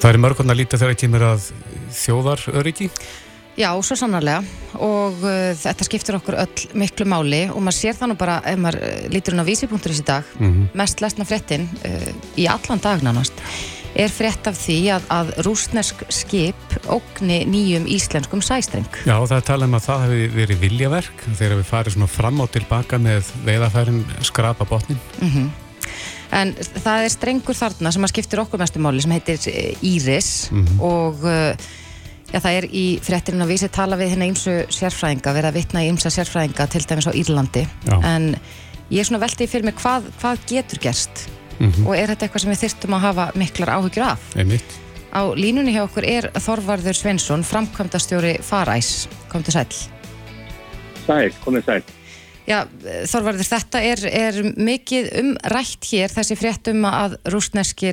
Það 0.00 0.12
er 0.12 0.20
mörgurna 0.22 0.56
lítið 0.56 0.82
þegar 0.82 0.94
ekki 0.94 1.10
mér 1.12 1.26
að 1.34 1.50
þjóðar 1.92 2.46
öryggi? 2.60 2.88
Já, 3.58 3.74
svo 3.84 3.96
sannarlega 3.98 4.40
og 4.80 5.18
uh, 5.26 5.50
þetta 5.58 5.84
skiptir 5.84 6.16
okkur 6.16 6.38
öll 6.40 6.78
miklu 6.78 7.04
máli 7.10 7.42
og 7.50 7.58
maður 7.60 7.76
sér 7.80 7.98
þannig 7.98 8.20
bara 8.20 8.38
ef 8.46 8.60
maður 8.62 8.86
uh, 8.86 9.02
lítur 9.12 9.34
hún 9.34 9.42
á 9.44 9.50
vísipunktur 9.50 9.92
í 9.92 9.98
þessi 9.98 10.06
dag 10.08 10.30
mm 10.38 10.46
-hmm. 10.46 10.70
mest 10.80 11.02
lesna 11.02 11.26
frettin 11.28 11.66
uh, 11.84 12.08
í 12.38 12.46
allan 12.48 12.80
dag 12.80 13.02
nánast 13.02 13.42
er 13.94 14.12
frett 14.12 14.46
af 14.46 14.58
því 14.58 14.76
að, 14.94 15.08
að 15.12 15.32
rúsnesk 15.46 16.04
skip 16.12 16.76
ógni 16.90 17.40
nýjum 17.50 17.88
íslenskum 17.90 18.42
sæstreng. 18.44 18.88
Já, 19.06 19.16
það 19.18 19.42
tala 19.48 19.68
um 19.68 19.76
að 19.78 19.86
það 19.88 20.04
hefði 20.06 20.28
verið 20.36 20.62
viljaverk 20.64 21.24
þegar 21.26 21.58
við 21.58 21.66
farið 21.70 21.96
svona 21.96 22.10
fram 22.10 22.44
og 22.44 22.52
tilbaka 22.54 23.00
með 23.02 23.32
veiðafærin 23.46 24.04
skrapa 24.26 24.68
botnin. 24.68 25.00
Mm 25.20 25.34
-hmm. 25.34 25.50
En 26.30 26.54
það 26.54 27.04
er 27.04 27.10
strengur 27.10 27.58
þarna 27.58 27.92
sem 27.92 28.04
að 28.06 28.12
skiptir 28.12 28.42
okkur 28.44 28.60
mestu 28.62 28.78
máli 28.78 29.02
sem 29.02 29.10
heitir 29.10 29.38
eh, 29.50 29.74
Íris 29.82 30.50
mm 30.52 30.64
-hmm. 30.64 30.80
og 30.80 31.24
eh, 31.26 31.56
já, 32.32 32.38
það 32.40 32.56
er 32.58 32.64
í 32.70 32.86
frettirinn 33.02 33.42
að 33.42 33.52
vísi 33.52 33.68
tala 33.68 33.96
við 33.96 34.14
hérna 34.14 34.30
ímsu 34.30 34.54
sérfræðinga, 34.70 35.34
verða 35.34 35.48
að 35.48 35.58
vitna 35.58 35.82
í 35.82 35.90
ímsa 35.90 36.10
sérfræðinga 36.10 36.66
til 36.66 36.86
dæmis 36.86 37.10
á 37.10 37.12
Írlandi. 37.12 37.66
Já. 37.86 37.98
En 38.04 38.36
ég 38.90 39.00
er 39.00 39.04
svona 39.04 39.26
veldið 39.26 39.50
fyrir 39.50 39.64
mig 39.64 39.74
hvað, 39.74 40.02
hvað 40.20 40.38
getur 40.46 40.78
gerst 40.78 41.28
mm 41.60 41.70
-hmm. 41.70 41.86
og 41.86 41.96
er 41.96 42.08
þetta 42.08 42.26
eitthvað 42.26 42.44
sem 42.44 42.52
við 42.52 42.62
þyrstum 42.64 42.96
að 42.96 43.04
hafa 43.06 43.30
miklar 43.34 43.72
áhyggjur 43.76 44.06
af 44.08 44.36
Einmitt. 44.36 44.70
á 45.12 45.22
línunni 45.34 45.76
hjá 45.76 45.84
okkur 45.84 46.04
er 46.04 46.30
Þorvarður 46.34 46.96
Svensson 46.96 47.44
framkvæmdastjóri 47.44 48.34
Faræs 48.42 49.08
kom 49.28 49.42
til 49.42 49.52
sæl 49.52 49.72
Sæl, 51.06 51.32
komið 51.44 51.64
sæl 51.64 51.82
Já, 52.48 52.64
Þorvarður, 53.06 53.46
þetta 53.46 53.80
er, 53.84 54.00
er 54.10 54.34
mikið 54.56 55.10
umrætt 55.20 55.86
hér 55.92 56.08
þessi 56.10 56.34
fréttum 56.34 56.84
að 56.88 57.16
rúsnesk 57.30 57.84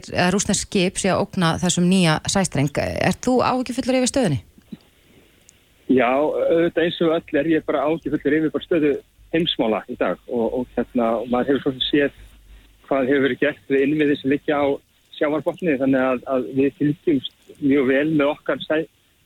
skip 0.56 0.97
sé 0.97 1.12
að 1.12 1.21
ógna 1.21 1.58
þessum 1.62 1.86
nýja 1.89 2.19
sæstreng 2.25 2.71
Er 2.77 3.13
þú 3.21 3.43
áhyggjufullir 3.43 3.99
yfir 3.99 4.12
stöðunni? 4.13 4.39
Já, 5.88 6.10
auðvitað 6.10 6.84
eins 6.84 7.01
og 7.01 7.13
öll 7.15 7.39
er 7.39 7.47
ég 7.47 7.65
bara 7.67 7.86
áhyggjufullir 7.86 8.39
yfir 8.39 8.65
stöðu 8.65 8.95
heimsmála 9.34 9.84
í 9.91 9.95
dag 9.99 10.17
og, 10.27 10.45
og 10.53 10.65
hérna, 10.75 11.12
maður 11.32 11.51
hefur 11.51 11.63
svona 11.67 11.86
séð 11.88 12.17
hvað 12.89 13.12
hefur 13.12 13.26
verið 13.28 13.43
gert 13.43 13.73
við 13.73 13.86
innviði 13.88 14.17
sem 14.19 14.34
liggja 14.34 14.62
á 14.62 14.65
sjávarbotni 15.17 15.78
þannig 15.82 16.08
að, 16.12 16.23
að 16.34 16.50
við 16.58 16.73
fylgjumst 16.80 17.54
mjög 17.63 17.91
vel 17.91 18.08
með 18.13 18.34
okkar, 18.34 18.65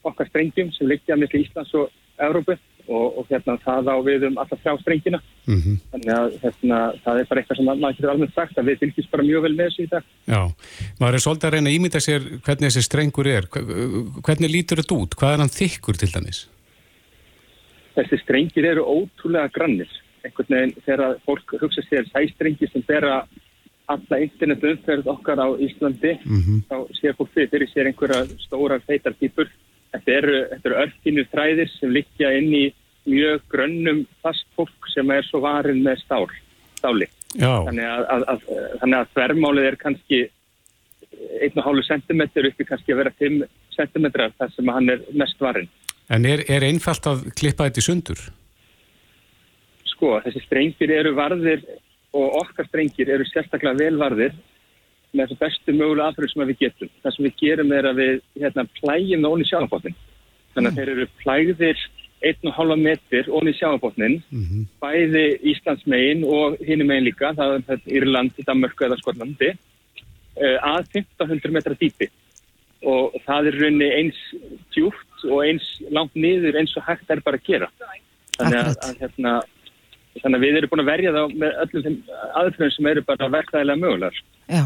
okkar 0.08 0.30
strengjum 0.30 0.72
sem 0.76 0.90
liggja 0.92 1.18
með 1.20 1.40
Íslands 1.42 1.74
og 1.78 1.90
Európu 2.22 2.58
og, 2.88 3.18
og 3.20 3.28
hérna 3.30 3.58
það 3.62 3.90
á 3.92 3.98
við 4.06 4.26
um 4.30 4.38
alltaf 4.42 4.62
þrjá 4.64 4.82
strengina 4.82 5.20
mm 5.22 5.60
-hmm. 5.60 5.76
þannig 5.92 6.14
að 6.16 6.38
hérna, 6.44 6.80
það 7.04 7.20
er 7.20 7.28
bara 7.30 7.42
eitthvað 7.42 7.58
sem 7.58 7.70
maður 7.70 7.98
getur 7.98 8.14
alveg 8.14 8.34
sagt 8.36 8.58
að 8.58 8.70
við 8.70 8.80
fylgjumst 8.82 9.12
bara 9.12 9.28
mjög 9.28 9.44
vel 9.46 9.54
með 9.56 9.70
þessu 9.70 9.84
í 9.84 9.92
dag 9.92 10.04
Já, 10.26 10.42
maður 11.00 11.16
er 11.16 11.26
svolítið 11.26 11.48
að 11.48 11.54
reyna 11.56 11.70
að 11.70 11.76
ímynda 11.78 12.00
sér 12.00 12.22
hvernig 12.46 12.68
þessi 12.68 12.88
strengur 12.88 13.28
er 13.28 13.48
hvernig 14.26 14.52
lítur 14.52 14.82
þetta 14.82 14.98
út? 14.98 15.16
Hvað 15.16 15.34
er 15.34 15.44
hann 15.44 15.58
þykkur 15.60 15.98
til 15.98 16.12
dæmis? 16.16 16.40
Þessi 17.96 18.18
strengir 18.24 18.66
eru 18.66 18.84
ótrúlega 18.88 19.52
grannir 19.52 19.92
einhvern 20.26 20.54
veginn 20.54 20.76
þegar 20.86 21.18
fólk 21.26 21.56
hugsa 21.62 21.82
sér 21.88 22.06
sæstrengi 22.12 22.70
sem 22.70 22.84
bera 22.88 23.26
alla 23.94 24.20
internetu 24.24 24.72
umferð 24.74 25.10
okkar 25.14 25.42
á 25.44 25.48
Íslandi 25.68 26.14
mm 26.18 26.42
-hmm. 26.42 26.60
þá 26.70 26.78
séu 27.00 27.14
fólk 27.18 27.32
fyrir 27.34 27.50
fyrir 27.52 27.70
sér 27.72 27.90
einhverja 27.92 28.26
stórar 28.46 28.82
feitar 28.88 29.14
týpur. 29.20 29.48
Þetta 29.92 30.12
eru, 30.12 30.36
eru 30.64 30.76
örfínir 30.84 31.28
þræðir 31.34 31.70
sem 31.80 31.90
liggja 31.92 32.32
inn 32.38 32.54
í 32.54 32.66
mjög 33.06 33.42
grönnum 33.50 34.06
fast 34.22 34.46
fólk 34.56 34.88
sem 34.94 35.10
er 35.12 35.24
svo 35.28 35.42
varin 35.42 35.84
með 35.84 35.98
stál, 36.06 36.28
stáli. 36.78 37.08
Þannig 37.38 37.88
að, 37.88 38.06
að, 38.14 38.24
að, 38.28 38.40
þannig 38.80 38.98
að 39.00 39.12
þvermálið 39.16 39.66
er 39.66 39.76
kannski 39.76 40.20
1,5 41.42 41.84
cm 41.88 42.22
uppi 42.48 42.68
kannski 42.68 42.94
að 42.94 43.02
vera 43.04 43.14
5 43.20 43.44
cm 43.76 44.08
þar 44.38 44.52
sem 44.56 44.68
hann 44.76 44.90
er 44.90 45.04
mest 45.14 45.40
varin. 45.40 45.70
En 46.12 46.26
er, 46.28 46.44
er 46.52 46.66
einfalt 46.68 47.08
að 47.08 47.24
klippa 47.40 47.70
þetta 47.70 47.82
í 47.82 47.86
sundur? 47.86 48.22
Sko, 49.94 50.18
þessi 50.26 50.44
strengir 50.46 50.92
eru 50.92 51.14
varðir 51.16 51.64
og 52.14 52.38
okkar 52.42 52.68
strengir 52.68 53.10
eru 53.10 53.26
sérstaklega 53.30 53.80
velvarðir 53.80 54.36
með 55.12 55.32
þessu 55.32 55.40
bestu 55.40 55.76
mögulega 55.76 56.12
aðfröð 56.12 56.32
sem 56.32 56.46
við 56.48 56.62
getum. 56.66 56.92
Það 57.04 57.16
sem 57.16 57.26
við 57.28 57.40
gerum 57.42 57.74
er 57.76 57.88
að 57.90 58.00
við 58.02 58.14
hérna, 58.44 58.68
plægjum 58.80 59.26
það 59.26 59.36
onni 59.36 59.50
sjálfbóttin. 59.50 59.98
Þannig 60.54 60.70
að 60.70 60.72
mm. 60.72 60.78
þeir 60.80 60.94
eru 60.94 61.08
plægðir 61.24 61.84
1,5 62.22 62.76
metir 62.78 63.30
onni 63.34 63.54
sjáabotnin, 63.58 64.22
mm 64.30 64.44
-hmm. 64.46 64.66
bæði 64.82 65.26
Íslands 65.52 65.86
megin 65.90 66.24
og 66.24 66.58
hinn 66.62 66.86
megin 66.86 67.08
líka, 67.10 67.34
það 67.34 67.64
er 67.68 67.80
Írland, 67.88 68.32
Danmörku 68.46 68.86
eða 68.86 68.98
Skotlandi, 69.00 69.56
uh, 70.38 70.58
að 70.62 70.86
1500 70.94 71.52
metra 71.52 71.74
dýpi 71.74 72.12
og 72.82 73.14
það 73.26 73.48
er 73.48 73.58
raunni 73.62 73.88
eins 73.94 74.20
djúft 74.74 75.26
og 75.30 75.44
eins 75.46 75.66
langt 75.94 76.16
niður 76.16 76.58
eins 76.58 76.74
og 76.78 76.86
hægt 76.88 77.10
er 77.14 77.22
bara 77.22 77.38
að 77.38 77.46
gera. 77.46 77.68
Þannig 78.38 78.58
að, 78.58 78.78
að, 78.86 78.96
hérna, 79.02 79.34
þannig 80.20 80.38
að 80.38 80.46
við 80.46 80.60
erum 80.60 80.72
búin 80.72 80.84
að 80.84 80.92
verja 80.92 81.16
þá 81.16 81.22
með 81.42 81.60
öllum 81.64 81.84
þeim 81.86 81.98
aðfröðum 82.42 82.74
sem 82.76 82.90
eru 82.92 83.04
bara 83.08 83.34
verkvæðilega 83.36 83.82
mögulegar. 83.82 84.24
Já. 84.52 84.64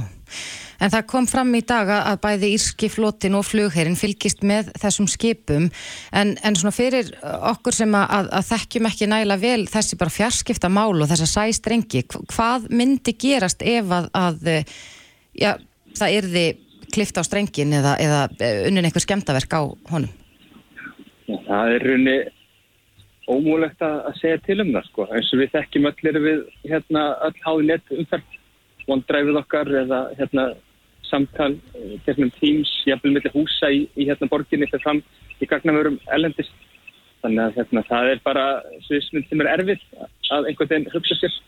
En 0.83 0.91
það 0.91 1.05
kom 1.07 1.27
fram 1.29 1.53
í 1.55 1.61
dag 1.63 1.89
að 1.93 2.17
bæði 2.25 2.49
írski 2.55 2.89
flotin 2.91 3.37
og 3.39 3.45
flugherrin 3.47 3.95
fylgist 3.95 4.43
með 4.43 4.73
þessum 4.81 5.07
skipum 5.07 5.69
en, 6.11 6.33
en 6.43 6.57
svona 6.59 6.75
fyrir 6.75 7.13
okkur 7.23 7.77
sem 7.77 7.95
að, 7.95 8.27
að 8.35 8.49
þekkjum 8.49 8.89
ekki 8.89 9.07
nægilega 9.07 9.43
vel 9.45 9.69
þessi 9.71 9.99
bara 10.01 10.11
fjarskipta 10.11 10.71
mál 10.73 10.97
og 10.97 11.07
þessa 11.11 11.29
sæstrengi, 11.31 12.03
hvað 12.33 12.67
myndi 12.75 13.15
gerast 13.21 13.63
ef 13.63 13.95
að, 13.95 14.11
að 14.19 14.51
já, 15.39 15.53
það 15.95 16.19
erði 16.19 16.45
klifta 16.91 17.23
á 17.23 17.27
strengin 17.27 17.75
eða, 17.79 17.95
eða 18.01 18.21
unnin 18.67 18.87
einhver 18.87 19.03
skemtaverk 19.03 19.55
á 19.55 19.63
honum? 19.93 20.11
Það 21.25 21.75
er 21.75 21.87
runni 21.89 22.17
ómúlegt 23.31 23.81
að 23.81 24.17
segja 24.19 24.39
til 24.45 24.59
um 24.61 24.71
það 24.75 24.89
sko, 24.89 25.05
eins 25.09 25.31
og 25.33 25.41
við 25.41 25.53
þekkjum 25.55 25.87
öll 25.89 26.19
við 26.25 26.41
hérna 26.69 27.05
öll 27.25 27.37
háði 27.45 27.67
nett 27.71 27.93
umferð 27.95 28.35
OneDrive-ið 28.85 29.39
okkar 29.41 29.71
eða 29.81 30.01
hérna, 30.19 30.45
samtal 31.09 31.55
hérna, 32.05 32.29
Teams, 32.39 32.71
jafnvel 32.85 33.15
millir 33.15 33.33
húsa 33.33 33.71
í, 33.73 33.85
í 33.97 34.07
hérna, 34.09 34.29
borginni 34.29 34.69
fyrir 34.69 34.83
fram 34.83 35.01
í 35.41 35.49
gagnamörum 35.49 35.97
ellendist. 36.13 36.53
Þannig 37.23 37.41
að 37.47 37.57
hérna, 37.59 37.83
það 37.89 38.11
er 38.11 38.21
bara 38.25 38.45
sviðsmynd 38.85 39.29
sem 39.29 39.41
er 39.41 39.51
erfið 39.55 39.85
að 40.35 40.51
einhvern 40.51 40.71
veginn 40.73 40.91
hugsa 40.93 41.17
sér. 41.17 41.39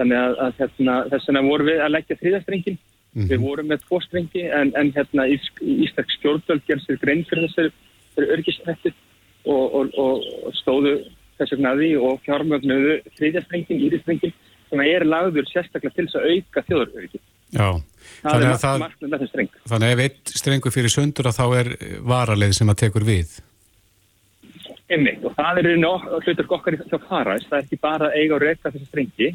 Þannig 0.00 0.18
að, 0.18 0.34
að 0.46 0.58
hérna, 0.58 0.96
þess 1.12 1.30
vegna 1.30 1.44
vorum 1.46 1.70
við 1.70 1.84
að 1.84 1.94
leggja 1.94 2.18
þriðastrengin. 2.22 2.80
Mm 3.12 3.20
-hmm. 3.20 3.30
Við 3.30 3.42
vorum 3.44 3.68
með 3.68 3.86
tvo 3.86 4.00
strengi 4.00 4.44
en, 4.48 4.72
en 4.74 4.92
hérna 4.96 5.28
í 5.28 5.38
Íslands 5.86 6.18
stjórnvöld 6.18 6.66
gerð 6.66 6.86
sér 6.86 6.98
grein 6.98 7.26
fyrir 7.28 7.46
þessari 7.46 8.30
örgistrættu 8.34 8.94
og, 9.44 9.74
og, 9.74 9.98
og 9.98 10.56
stóðu 10.60 10.96
þess 11.38 11.54
vegna 11.56 11.74
að 11.74 11.82
því 11.82 11.92
og 12.06 12.24
fjármögnuðu 12.26 12.96
þriðastrengin, 13.18 13.84
íristrengin 13.88 14.34
sem 14.70 14.82
er 14.86 15.04
lagður 15.06 15.48
sérstaklega 15.50 15.96
til 15.96 16.06
þess 16.06 16.18
að 16.18 16.28
auka 16.32 16.64
þjóðuröryggi. 16.68 17.22
Já, 17.52 17.66
þannig 18.22 18.48
að 18.48 18.60
það, 18.62 18.84
þannig 19.68 19.88
að 19.88 19.94
ef 19.94 20.02
eitt 20.06 20.30
strengur 20.40 20.72
fyrir 20.72 20.92
söndur 20.92 21.28
að 21.28 21.38
þá 21.40 21.46
er 21.60 21.68
varaleið 22.08 22.54
sem 22.56 22.72
að 22.72 22.78
tekur 22.86 23.04
við. 23.04 23.34
Einmitt, 24.92 25.20
og 25.24 25.34
það 25.36 25.60
er 25.60 25.68
hlutur 26.24 26.48
okkar 26.56 26.76
í 26.76 26.80
það 26.80 27.04
farast, 27.10 27.50
það 27.50 27.58
er 27.58 27.66
ekki 27.66 27.80
bara 27.82 28.08
að 28.08 28.16
eiga 28.20 28.36
og 28.36 28.42
reyka 28.44 28.72
þessi 28.72 28.88
strengi, 28.88 29.28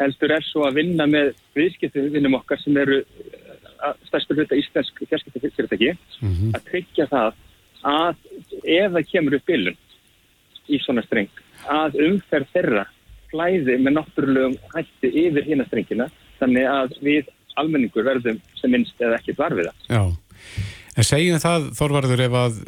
heldur 0.00 0.34
er 0.34 0.44
svo 0.46 0.66
að 0.66 0.80
vinna 0.80 1.06
með 1.10 1.32
viðskiptuvinnum 1.58 2.36
okkar 2.40 2.60
sem 2.62 2.76
eru 2.82 3.00
stærstur 4.08 4.38
hluta 4.38 4.58
íslensk 4.58 5.00
fjarskiptufyrirtæki, 5.10 5.94
mm 5.94 6.34
-hmm. 6.34 6.52
að 6.56 6.68
tryggja 6.70 7.06
það 7.10 7.40
að 7.82 8.16
ef 8.62 8.92
það 8.94 9.08
kemur 9.10 9.38
upp 9.38 9.46
bylun 9.48 9.78
í 10.70 10.78
svona 10.82 11.04
streng, 11.06 11.30
að 11.68 11.98
umferð 12.06 12.50
þeirra 12.54 12.84
flæði 13.32 13.78
með 13.80 13.96
náttúrulegum 13.98 14.58
hætti 14.74 15.10
yfir 15.24 15.46
hína 15.46 15.66
strengina 15.68 16.08
þannig 16.40 16.68
að 16.68 16.94
við 17.04 17.32
almenningur 17.60 18.06
verðum 18.06 18.38
sem 18.60 18.72
minnst 18.72 19.00
eða 19.02 19.18
ekkert 19.18 19.40
varfiða. 19.42 19.72
Já, 19.88 20.02
en 20.96 21.08
segjum 21.08 21.42
það 21.42 21.68
Þorvarður 21.78 22.24
ef 22.26 22.38
að 22.42 22.60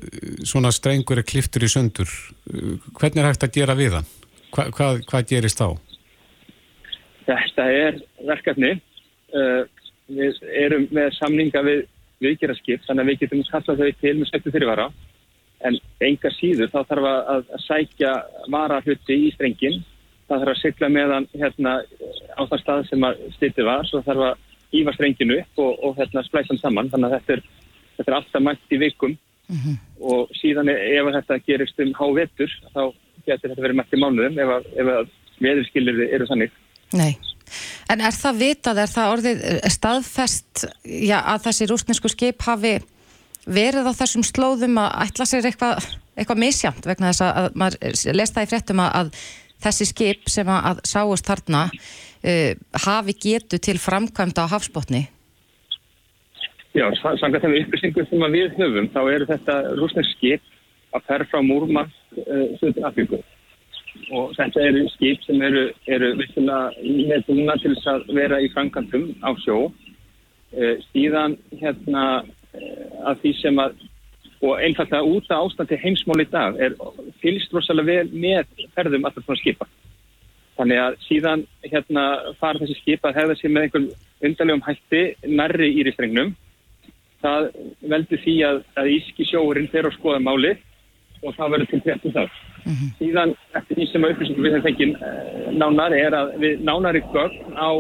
svona 0.49 0.73
strengur 0.75 1.21
er 1.21 1.29
kliftur 1.29 1.65
í 1.65 1.71
söndur, 1.73 2.11
hvernig 2.99 3.23
er 3.23 3.31
hægt 3.31 3.47
að 3.47 3.57
gera 3.59 3.79
við 3.79 3.99
hann? 3.99 4.11
Hva, 4.55 4.69
hvað, 4.75 5.01
hvað 5.11 5.31
gerist 5.33 5.63
þá? 5.63 5.69
Þetta 7.25 7.71
er 7.73 8.03
verkefni. 8.29 8.75
Uh, 9.35 9.65
við 10.13 10.37
erum 10.53 10.85
með 10.95 11.15
samninga 11.17 11.63
við 11.65 11.87
viðgerarskip 12.23 12.85
þannig 12.87 13.05
að 13.05 13.11
við 13.11 13.21
getum 13.25 13.43
kallað 13.49 13.83
þau 13.83 14.01
til 14.01 14.15
með 14.19 14.31
sveitu 14.31 14.55
fyrirvara. 14.55 14.87
En 15.65 15.79
enga 16.05 16.31
síður 16.35 16.71
þá 16.73 16.81
þarf 16.91 17.11
að, 17.11 17.51
sækja 17.65 18.15
varahluti 18.53 19.19
í 19.27 19.33
strengin 19.35 19.83
það 20.29 20.41
þarf 20.41 20.53
að 20.55 20.61
sykla 20.61 20.91
meðan 20.93 21.29
hérna, 21.35 21.75
á 22.37 22.43
það 22.49 22.61
stað 22.63 22.87
sem 22.89 23.07
að 23.09 23.23
styrti 23.37 23.67
var. 23.67 23.87
Svo 23.89 24.03
þarf 24.05 24.27
að 24.31 24.79
íva 24.81 24.95
strenginu 24.97 25.39
upp 25.41 25.63
og, 25.65 25.79
og 25.85 26.01
hérna, 26.01 26.25
splæsa 26.27 26.53
hann 26.53 26.63
saman. 26.63 26.91
Þannig 26.93 27.11
að 27.11 27.17
þetta 27.19 27.37
er, 27.37 27.45
þetta 27.99 28.11
er 28.11 28.19
alltaf 28.19 28.45
mætt 28.45 28.75
í 28.75 28.81
vikum. 28.83 29.17
Mm 29.45 29.57
-hmm. 29.61 29.77
og 30.01 30.31
síðan 30.41 30.71
ef 30.73 31.09
þetta 31.13 31.37
gerist 31.45 31.81
um 31.85 31.91
hávettur 31.93 32.49
þá 32.73 32.95
getur 33.27 33.51
þetta 33.51 33.65
verið 33.65 33.77
mætt 33.77 33.93
í 33.93 34.01
mánuðum 34.01 34.39
ef 34.41 34.53
að, 34.55 34.69
að 34.81 35.11
veðurskilir 35.45 36.01
eru 36.07 36.27
sannig 36.29 36.55
Nei, 36.97 37.13
en 37.93 38.05
er 38.05 38.17
það 38.17 38.41
vitað, 38.41 38.81
er 38.85 38.93
það 38.95 39.13
orðið 39.17 39.45
staðfest 39.75 40.65
já, 40.85 41.19
að 41.21 41.47
þessi 41.49 41.71
rúsnesku 41.71 42.13
skip 42.13 42.47
hafi 42.47 42.79
verið 43.45 43.91
á 43.91 43.93
þessum 43.99 44.25
slóðum 44.25 44.81
að 44.81 44.95
ætla 45.05 45.29
sér 45.29 45.49
eitthvað 45.51 45.89
eitthva 46.15 46.37
misjamt 46.39 46.87
vegna 46.87 47.11
þess 47.11 47.25
að 47.27 47.57
maður 47.59 48.15
lesta 48.15 48.45
í 48.45 48.51
fréttum 48.51 48.83
að 48.85 49.11
þessi 49.65 49.89
skip 49.89 50.31
sem 50.31 50.49
að 50.51 50.81
sáast 50.87 51.27
þarna 51.29 51.67
uh, 51.71 52.53
hafi 52.87 53.17
getu 53.27 53.61
til 53.63 53.77
framkvæmda 53.81 54.47
á 54.47 54.53
hafsbótni? 54.55 55.07
Já, 56.75 56.89
sanga 57.21 57.39
þeim 57.43 57.61
upplýsingum 57.61 58.09
sem 58.11 58.25
við 58.35 58.57
höfum, 58.59 58.91
þá 58.91 59.01
eru 59.13 59.29
þetta 59.29 59.61
rúsnesk 59.79 60.17
skip 60.17 60.43
að 60.95 61.07
ferra 61.09 61.29
frá 61.31 61.43
Múrmann 61.43 61.91
uh, 61.91 62.47
Suður 62.61 62.89
Afríku 62.91 63.21
og 64.13 64.35
þetta 64.37 64.63
eru 64.69 64.85
skip 64.93 65.23
sem 65.25 65.43
eru, 65.43 65.65
eru 65.87 66.13
með 66.19 67.27
dúna 67.29 67.57
til 67.63 67.75
þess 67.75 67.91
að 67.95 68.07
vera 68.19 68.41
í 68.43 68.51
framkvæmdum 68.55 69.09
á 69.25 69.31
sjó 69.45 69.59
uh, 69.71 70.77
síðan 70.93 71.39
hérna 71.61 72.05
uh, 72.23 73.11
að 73.11 73.23
því 73.23 73.35
sem 73.41 73.61
að 73.63 73.77
og 74.45 74.61
einfallega 74.61 75.09
út 75.09 75.31
af 75.33 75.47
ástandi 75.47 75.79
heimsmál 75.81 76.21
í 76.21 76.27
dag 76.29 76.59
er 76.61 76.75
fylgst 77.23 77.55
rosalega 77.55 78.03
vel 78.03 78.11
með 78.13 78.67
ferðum 78.77 79.07
alltaf 79.09 79.25
svona 79.25 79.41
skipa. 79.41 79.67
Þannig 80.59 80.81
að 80.83 80.99
síðan 81.07 81.45
hérna 81.65 82.05
fara 82.41 82.61
þessi 82.61 82.77
skipa 82.83 83.11
að 83.11 83.21
hefða 83.21 83.37
sér 83.39 83.55
með 83.55 83.67
einhverjum 83.67 84.27
undarlegum 84.29 84.67
hætti 84.67 85.03
nærri 85.41 85.71
íristrengnum. 85.81 86.35
Það 87.25 87.49
veldur 87.95 88.23
því 88.27 88.37
að, 88.51 88.61
að 88.77 88.93
íski 88.99 89.27
sjóurinn 89.31 89.71
fer 89.73 89.89
á 89.89 89.91
skoða 89.97 90.21
máli 90.23 90.53
og 91.25 91.35
það 91.39 91.53
verður 91.55 91.71
til 91.71 91.83
þetta 91.85 92.09
um 92.09 92.15
það. 92.19 92.39
Mm 92.65 92.73
-hmm. 92.75 92.93
Síðan 93.01 93.35
eftir 93.59 93.77
því 93.77 93.87
sem 93.93 94.05
upplýsingum 94.05 94.45
við 94.45 94.63
fengið 94.69 94.91
eh, 95.09 95.53
nánar 95.61 95.93
er 95.93 96.13
að 96.21 96.39
við 96.43 96.65
nánari 96.69 97.03
gögn 97.13 97.57
á, 97.57 97.71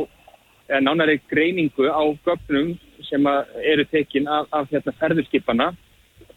eða 0.68 0.80
nánari 0.80 1.20
greiningu 1.30 1.86
á 1.88 2.04
gögnum 2.26 2.78
sem 3.08 3.26
eru 3.62 3.84
tekin 3.84 4.28
af, 4.28 4.46
af 4.52 4.68
hérna, 4.70 4.92
ferðurskipana 5.00 5.74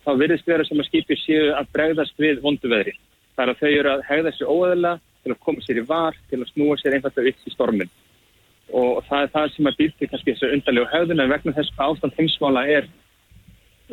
þá 0.08 0.16
virðist 0.16 0.48
vera 0.48 0.64
sem 0.64 0.80
að 0.80 0.88
skipir 0.88 1.20
séu 1.20 1.54
að 1.56 1.72
bregðast 1.76 2.16
við 2.18 2.42
vondu 2.42 2.70
veðri. 2.72 2.94
Það 3.36 3.44
er 3.44 3.50
að 3.52 3.60
þau 3.62 3.72
eru 3.72 3.90
að 3.92 4.04
hegða 4.10 4.32
sér 4.32 4.52
óæðila 4.52 4.94
til 5.24 5.34
að 5.34 5.42
koma 5.44 5.64
sér 5.66 5.82
í 5.82 5.88
var, 5.88 6.16
til 6.30 6.40
að 6.40 6.52
snúa 6.54 6.78
sér 6.80 6.96
einfallega 6.96 7.34
upp 7.34 7.50
í 7.50 7.54
stormin. 7.54 7.92
Og 8.78 9.04
það 9.08 9.26
er 9.26 9.34
það 9.36 9.52
sem 9.56 9.70
að 9.70 9.78
býrti 9.82 10.08
kannski 10.12 10.34
þessu 10.34 10.54
undarlegu 10.56 10.88
höfðun 10.94 11.24
en 11.24 11.34
vegna 11.34 11.56
þess 11.58 11.76
að 11.76 11.92
ástand 11.92 12.18
heimsmála 12.20 12.64
er, 12.78 12.88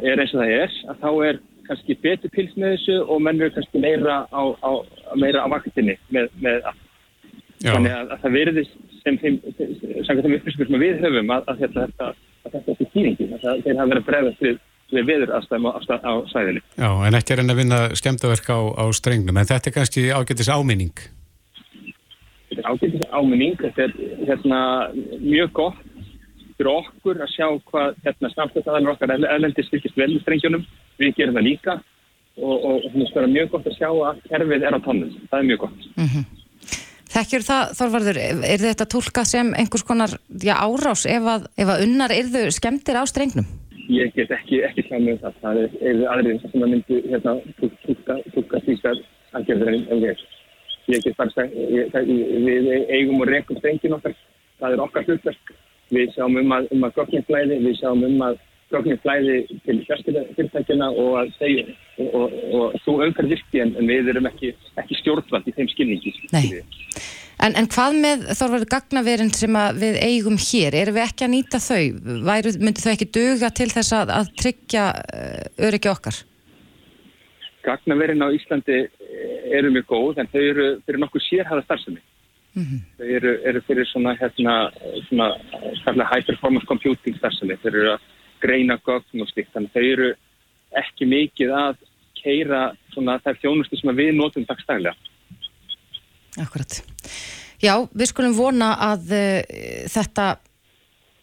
er 0.02 0.22
eins 0.22 0.34
og 0.34 0.42
það 0.42 0.54
er, 0.54 0.78
að 0.90 1.02
þá 1.02 1.10
er 1.28 1.42
kannski 1.68 1.96
betur 2.02 2.32
pils 2.34 2.52
með 2.58 2.76
þessu 2.76 2.98
og 3.04 3.22
menn 3.24 3.40
eru 3.40 3.54
kannski 3.54 3.80
meira 3.82 4.24
á, 4.28 4.42
á, 4.60 4.70
meira 5.20 5.44
á 5.44 5.48
vaktinni 5.52 5.96
með, 6.14 6.28
með 6.44 6.68
allt. 6.70 6.82
Þannig 7.64 7.94
að, 7.96 8.10
að 8.12 8.22
það 8.24 8.36
verðist 8.36 8.78
sem 9.04 9.16
þeim, 9.22 9.40
sem 9.56 10.20
þeim 10.20 10.36
upplýsingum 10.36 10.70
sem 10.74 10.82
við 10.82 11.02
höfum 11.04 11.32
að, 11.32 11.50
að, 11.52 11.64
þetta, 11.64 12.08
er 12.60 12.88
týringin, 12.92 13.34
að 13.38 13.62
þeir 13.64 13.78
hafa 13.78 13.90
verið 13.92 14.02
að 14.02 14.08
bregðast 14.10 14.44
við 14.44 14.62
við 14.94 15.08
veður 15.08 15.32
aðstæðum 15.38 15.68
á, 15.70 15.72
á 15.80 16.12
sæðinni. 16.30 16.62
Já, 16.76 16.88
en 17.06 17.18
ekki 17.18 17.34
er 17.34 17.42
enn 17.42 17.52
að 17.54 17.60
vinna 17.62 17.80
skemdaverk 17.98 18.50
á, 18.52 18.58
á 18.78 18.84
strengnum, 18.94 19.40
en 19.40 19.48
þetta 19.48 19.70
er 19.70 19.76
kannski 19.78 20.04
ágættis 20.12 20.50
áminning? 20.52 21.00
Þetta 22.50 22.60
er 22.60 22.68
ágættis 22.68 23.08
áminning, 23.10 23.56
þetta 23.62 23.86
er 23.86 23.96
hérna, 24.28 24.60
mjög 25.24 25.52
gott 25.56 25.80
fyrir 26.54 26.70
okkur 26.70 27.22
að 27.24 27.32
sjá 27.32 27.46
hvað 27.70 27.96
hérna, 28.04 28.30
samstæðaðalir 28.36 28.92
okkar 28.92 29.14
erlendi 29.16 29.64
styrkist 29.66 29.96
vel 29.98 30.12
með 30.12 30.22
strengjunum, 30.22 30.66
við 31.00 31.18
gerum 31.18 31.38
það 31.38 31.48
líka 31.48 31.76
og, 32.36 32.54
og 32.54 32.86
það 32.92 33.20
er 33.24 33.34
mjög 33.34 33.50
gott 33.52 33.68
að 33.70 33.76
sjá 33.78 33.90
að 33.90 34.22
kerfið 34.30 34.66
er 34.68 34.78
á 34.78 34.80
tónum, 34.86 35.12
það 35.30 35.38
er 35.40 35.50
mjög 35.50 35.60
gott. 35.66 35.90
Mm 35.96 36.08
-hmm. 36.12 36.24
Þekkjur 37.14 37.44
það, 37.46 37.74
Þorvarður, 37.78 38.16
er 38.52 38.58
þetta 38.58 38.86
tólkað 38.90 39.26
sem 39.30 39.52
einhvers 39.54 39.84
konar 39.86 40.16
já, 40.42 40.54
árás 40.58 41.04
ef 41.06 41.28
að, 41.34 41.44
ef 41.56 41.68
að 41.68 41.84
unnar 41.86 42.10
erðu 42.10 42.48
skemdir 42.50 42.98
á 42.98 43.06
strengnum? 43.06 43.46
ég 43.88 44.12
get 44.14 44.30
ekki, 44.32 44.60
ekki 44.64 44.84
kláð 44.88 45.04
með 45.04 45.20
það. 45.22 45.36
Það 45.42 45.60
er 45.60 45.74
eða 45.90 46.14
aðrið 46.14 46.40
sem 46.42 46.64
að 46.64 46.72
myndi 46.72 47.00
hérna 47.10 47.34
tukka 48.32 48.60
slíkar 48.64 49.02
aðgerður 49.36 49.76
en 49.76 50.02
ég. 50.04 50.24
Ég 50.92 51.04
get 51.04 51.16
bara 51.16 51.32
sagt, 51.32 51.54
við 51.54 52.70
eigum 52.92 53.22
og 53.24 53.30
rekum 53.30 53.60
strengin 53.60 53.96
okkar. 53.96 54.16
Það 54.60 54.76
er 54.76 54.84
okkar 54.84 55.06
hlutverk. 55.08 55.54
Við 55.92 56.12
sjáum 56.14 56.38
um 56.40 56.56
að, 56.56 56.68
um 56.74 56.86
að 56.86 56.98
gökninslæði, 56.98 57.60
við 57.64 57.78
sjáum 57.80 58.04
um 58.08 58.24
að 58.24 58.38
gögnum 58.72 59.00
flæði 59.02 59.36
til 59.64 59.80
fjárskilfyrirtækjana 59.88 60.88
og 60.90 61.18
að 61.20 61.34
segja 61.38 61.66
og, 61.98 62.14
og, 62.14 62.38
og 62.58 62.78
svo 62.84 62.96
umferð 63.04 63.34
virki 63.34 63.60
en, 63.62 63.74
en 63.78 63.90
við 63.90 64.10
erum 64.14 64.30
ekki, 64.30 64.54
ekki 64.80 64.98
stjórnvald 65.02 65.50
í 65.50 65.54
þeim 65.56 65.70
skilningi. 65.72 66.14
Nei. 66.34 66.62
En, 67.42 67.56
en 67.58 67.66
hvað 67.70 67.96
með 68.00 68.26
þorfarið 68.38 68.68
gagnaverin 68.70 69.32
sem 69.34 69.56
við 69.80 69.98
eigum 70.06 70.36
hér? 70.38 70.76
Erum 70.78 70.96
við 70.96 71.06
ekki 71.08 71.26
að 71.26 71.32
nýta 71.32 71.60
þau? 71.62 71.82
Væru, 72.28 72.54
myndi 72.62 72.84
þau 72.84 72.92
ekki 72.94 73.10
duga 73.16 73.50
til 73.50 73.68
þess 73.72 73.96
að, 73.98 74.14
að 74.14 74.30
tryggja 74.40 74.86
uh, 74.94 75.66
öryggi 75.68 75.90
okkar? 75.90 76.20
Gagnaverin 77.64 78.22
á 78.22 78.28
Íslandi 78.36 78.80
eh, 78.84 79.56
eru 79.58 79.72
mjög 79.72 79.86
góð 79.90 80.20
en 80.22 80.30
þau 80.30 80.42
eru 80.42 80.66
fyrir 80.84 81.00
nokkuð 81.02 81.26
sérhæða 81.26 81.64
starfsemi. 81.66 82.02
Mm 82.54 82.64
-hmm. 82.64 82.80
Þau 82.98 83.06
eru, 83.18 83.32
eru 83.50 83.62
fyrir 83.66 83.88
svona, 83.90 84.14
hérna, 84.20 84.56
svona 85.08 86.10
high 86.12 86.26
performance 86.26 86.66
computing 86.70 87.16
starfsemi. 87.18 87.56
Þau 87.62 87.70
eru 87.72 87.86
að 87.96 88.10
greina 88.42 88.78
gögn 88.84 89.22
og 89.22 89.30
slikt. 89.30 89.52
Þannig 89.54 89.74
þau 89.74 89.84
eru 89.84 90.10
ekki 90.80 91.08
mikið 91.10 91.54
að 91.54 91.82
keira 92.18 92.62
svona 92.94 93.18
þær 93.24 93.40
þjónustu 93.42 93.78
sem 93.78 93.96
við 93.96 94.14
notum 94.16 94.46
dagstæðilega. 94.48 94.96
Akkurat. 96.42 96.80
Já, 97.62 97.74
við 97.94 98.10
skulum 98.10 98.34
vona 98.36 98.74
að 98.90 99.12
uh, 99.14 99.38
þetta 99.92 100.34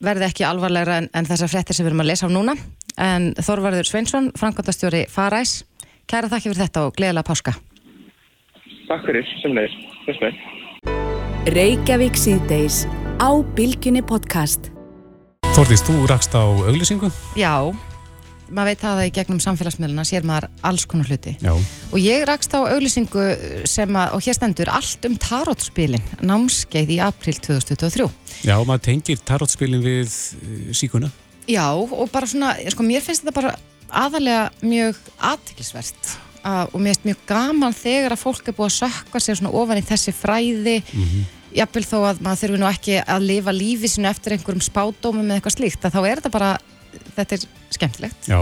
verði 0.01 0.29
ekki 0.31 0.47
alvarlegra 0.47 1.01
en, 1.01 1.09
en 1.13 1.27
þessar 1.29 1.51
frettir 1.51 1.77
sem 1.77 1.85
við 1.85 1.91
erum 1.91 2.05
að 2.05 2.11
lesa 2.13 2.29
á 2.29 2.31
núna. 2.33 2.55
En 3.01 3.31
Þorvarður 3.39 3.87
Sveinsson, 3.87 4.31
Frankværtastjóri 4.39 5.05
Faræs, 5.11 5.61
kæra 6.09 6.31
þakki 6.31 6.51
fyrir 6.51 6.63
þetta 6.65 6.87
og 6.87 6.97
gleðilega 6.97 7.27
páska. 7.27 7.55
Takk 8.89 9.07
fyrir, 9.07 9.29
sem 9.43 9.55
leir. 9.55 9.77
Þess 10.07 10.25
veginn. 10.25 10.59
Reykjavík 11.55 12.19
síðdeis 12.19 12.83
á 13.21 13.29
Bilginni 13.55 14.03
podcast. 14.05 14.69
Þorðist, 15.51 15.83
þú 15.83 16.05
rakst 16.07 16.31
á 16.31 16.47
auglýsingu? 16.47 17.09
Já, 17.35 17.67
maður 18.55 18.69
veit 18.69 18.83
það 18.85 18.99
að 19.01 19.07
í 19.09 19.09
gegnum 19.17 19.39
samfélagsmiðluna 19.43 20.05
sér 20.07 20.23
maður 20.23 20.45
alls 20.69 20.85
konar 20.87 21.09
hluti. 21.11 21.33
Já. 21.43 21.51
Og 21.91 21.97
ég 21.99 22.23
rakst 22.29 22.55
á 22.55 22.63
auglýsingu 22.63 23.25
sem 23.67 23.97
að, 23.99 24.13
og 24.15 24.23
hér 24.23 24.37
stendur, 24.37 24.71
allt 24.71 25.07
um 25.09 25.17
tarotspilin, 25.19 26.05
námskeið 26.23 26.93
í 26.95 27.01
april 27.03 27.35
2023. 27.43 28.07
Já, 28.47 28.55
maður 28.63 28.85
tengir 28.85 29.19
tarotspilin 29.27 29.83
við 29.83 30.07
uh, 30.07 30.71
síkuna. 30.71 31.11
Já, 31.51 31.67
og 31.75 32.07
bara 32.15 32.31
svona, 32.31 32.53
sko, 32.71 32.87
mér 32.87 33.03
finnst 33.03 33.25
þetta 33.25 33.35
bara 33.41 33.53
aðalega 34.05 34.47
mjög 34.63 35.03
aðtiklisvert 35.33 36.15
og 36.47 36.79
mér 36.79 36.95
finnst 36.95 37.09
mjög 37.11 37.27
gaman 37.27 37.75
þegar 37.75 38.15
að 38.15 38.23
fólk 38.23 38.47
er 38.47 38.55
búið 38.55 38.71
að 38.71 38.77
sökka 38.79 39.19
sér 39.21 39.41
svona 39.41 39.51
ofan 39.59 39.83
í 39.83 39.85
þessi 39.91 40.15
fræði 40.15 40.79
mm 40.79 41.03
-hmm 41.03 41.29
jafnvel 41.55 41.85
þó 41.87 41.97
að 42.09 42.21
maður 42.25 42.43
þurfi 42.43 42.61
nú 42.61 42.69
ekki 42.69 42.99
að 43.03 43.25
lifa 43.29 43.55
lífi 43.55 43.91
sinu 43.91 44.11
eftir 44.11 44.37
einhverjum 44.37 44.65
spádómum 44.65 45.27
eða 45.27 45.39
eitthvað 45.39 45.57
slíkt, 45.57 45.87
að 45.87 45.97
þá 45.97 46.01
er 46.03 46.21
þetta 46.21 46.33
bara 46.33 46.51
þetta 47.15 47.35
er 47.37 47.43
skemmtilegt. 47.71 48.27
Já, 48.27 48.37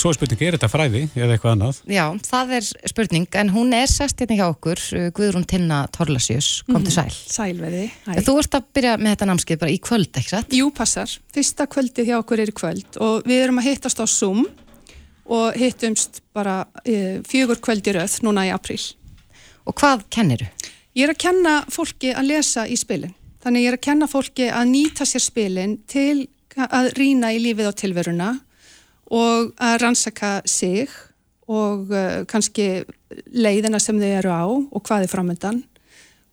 svo 0.00 0.10
er 0.10 0.16
spurning, 0.16 0.42
er 0.44 0.56
þetta 0.56 0.68
fræði 0.68 1.02
eða 1.16 1.36
eitthvað 1.36 1.54
annað? 1.54 1.78
Já, 1.88 2.04
það 2.26 2.52
er 2.58 2.66
spurning, 2.90 3.28
en 3.40 3.52
hún 3.54 3.72
er 3.76 3.88
sest 3.90 4.20
hérna 4.20 4.38
hjá 4.38 4.44
okkur, 4.48 4.82
Guðrún 5.16 5.46
Tinna 5.48 5.84
Torlasjus, 5.94 6.50
kom 6.68 6.84
til 6.84 6.92
mhm. 6.92 6.96
sæl. 6.98 7.20
Sælveði. 7.36 7.86
Þú 8.26 8.36
ert 8.42 8.58
að 8.58 8.68
byrja 8.76 8.96
með 9.00 9.14
þetta 9.14 9.30
námskeið 9.30 9.62
bara 9.62 9.74
í 9.74 9.80
kvöld, 9.88 10.10
ekki 10.12 10.34
satt? 10.34 10.58
Jú, 10.58 10.68
passar. 10.76 11.16
Fyrsta 11.34 11.68
kvöldið 11.70 12.10
hjá 12.10 12.18
okkur 12.20 12.44
er 12.44 12.52
í 12.52 12.56
kvöld 12.56 13.00
og 13.04 13.24
við 13.28 13.46
erum 13.46 13.62
að 13.62 13.70
hittast 13.70 14.04
á 14.04 14.06
Zoom 14.08 14.44
og 15.24 15.56
hittumst 15.56 16.20
bara 16.36 16.62
e, 16.84 17.22
fjögur 17.24 17.62
kvöldi 17.64 17.96
rauð 17.96 18.20
núna 18.26 18.44
í 18.48 18.52
april. 18.52 18.80
Og 19.64 19.76
hvað 19.80 20.04
kenniru? 20.12 20.50
Ég 20.94 21.08
er 21.08 21.10
að 21.10 21.22
kenna 21.24 21.54
fólki 21.74 22.12
að 22.14 22.28
lesa 22.30 22.68
í 22.70 22.76
spilin. 22.78 23.14
Þannig 23.42 23.64
ég 23.64 23.72
er 23.72 23.76
að 23.76 23.84
kenna 23.84 24.06
fólki 24.08 24.46
að 24.46 24.68
nýta 24.70 25.06
sér 25.08 25.22
spilin 25.24 25.78
til 25.90 26.28
að 26.54 26.92
rína 26.94 27.32
í 27.34 27.40
lífið 27.42 27.66
á 27.66 27.72
tilveruna 27.74 28.28
og 29.10 29.50
að 29.58 29.74
rannsaka 29.82 30.36
sig 30.46 30.92
og 31.50 31.90
uh, 31.90 32.22
kannski 32.30 32.84
leiðina 33.34 33.80
sem 33.82 33.98
þau 33.98 34.12
eru 34.20 34.30
á 34.32 34.44
og 34.46 34.84
hvað 34.86 35.08
er 35.08 35.12
framöndan. 35.12 35.58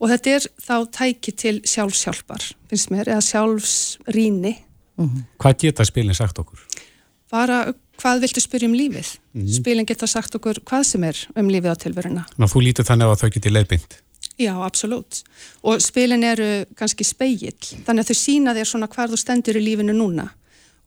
Og 0.01 0.13
þetta 0.13 0.35
er 0.37 0.45
þá 0.61 0.75
tæki 0.93 1.33
til 1.37 1.55
sjálfsjálfar, 1.67 2.45
finnst 2.69 2.93
mér, 2.93 3.09
eða 3.09 3.25
sjálfsríni. 3.25 4.53
Mm 4.97 5.09
-hmm. 5.09 5.25
Hvað 5.41 5.57
geta 5.65 5.85
spilin 5.85 6.17
sagt 6.17 6.39
okkur? 6.39 6.61
Bara 7.31 7.73
hvað 8.01 8.21
viltu 8.21 8.41
spyrja 8.41 8.69
um 8.69 8.77
lífið? 8.77 9.17
Mm 9.33 9.41
-hmm. 9.41 9.53
Spilin 9.57 9.85
geta 9.85 10.07
sagt 10.07 10.35
okkur 10.35 10.61
hvað 10.65 10.83
sem 10.83 11.03
er 11.03 11.17
um 11.35 11.49
lífið 11.49 11.73
á 11.73 11.75
tilveruna. 11.75 12.25
Ná, 12.37 12.45
þú 12.45 12.61
lítið 12.61 12.85
þannig 12.85 13.05
að 13.07 13.19
þau 13.21 13.29
geti 13.29 13.49
leiðbind. 13.49 14.01
Já, 14.41 14.53
absolutt. 14.65 15.21
Og 15.63 15.81
spilin 15.83 16.23
eru 16.25 16.51
kannski 16.79 17.05
speigill, 17.05 17.57
þannig 17.85 18.05
að 18.05 18.11
þau 18.11 18.21
sína 18.21 18.55
þér 18.57 18.69
svona 18.69 18.91
hvað 18.91 19.13
þú 19.13 19.19
stendur 19.21 19.59
í 19.59 19.65
lífinu 19.65 19.95
núna 19.97 20.31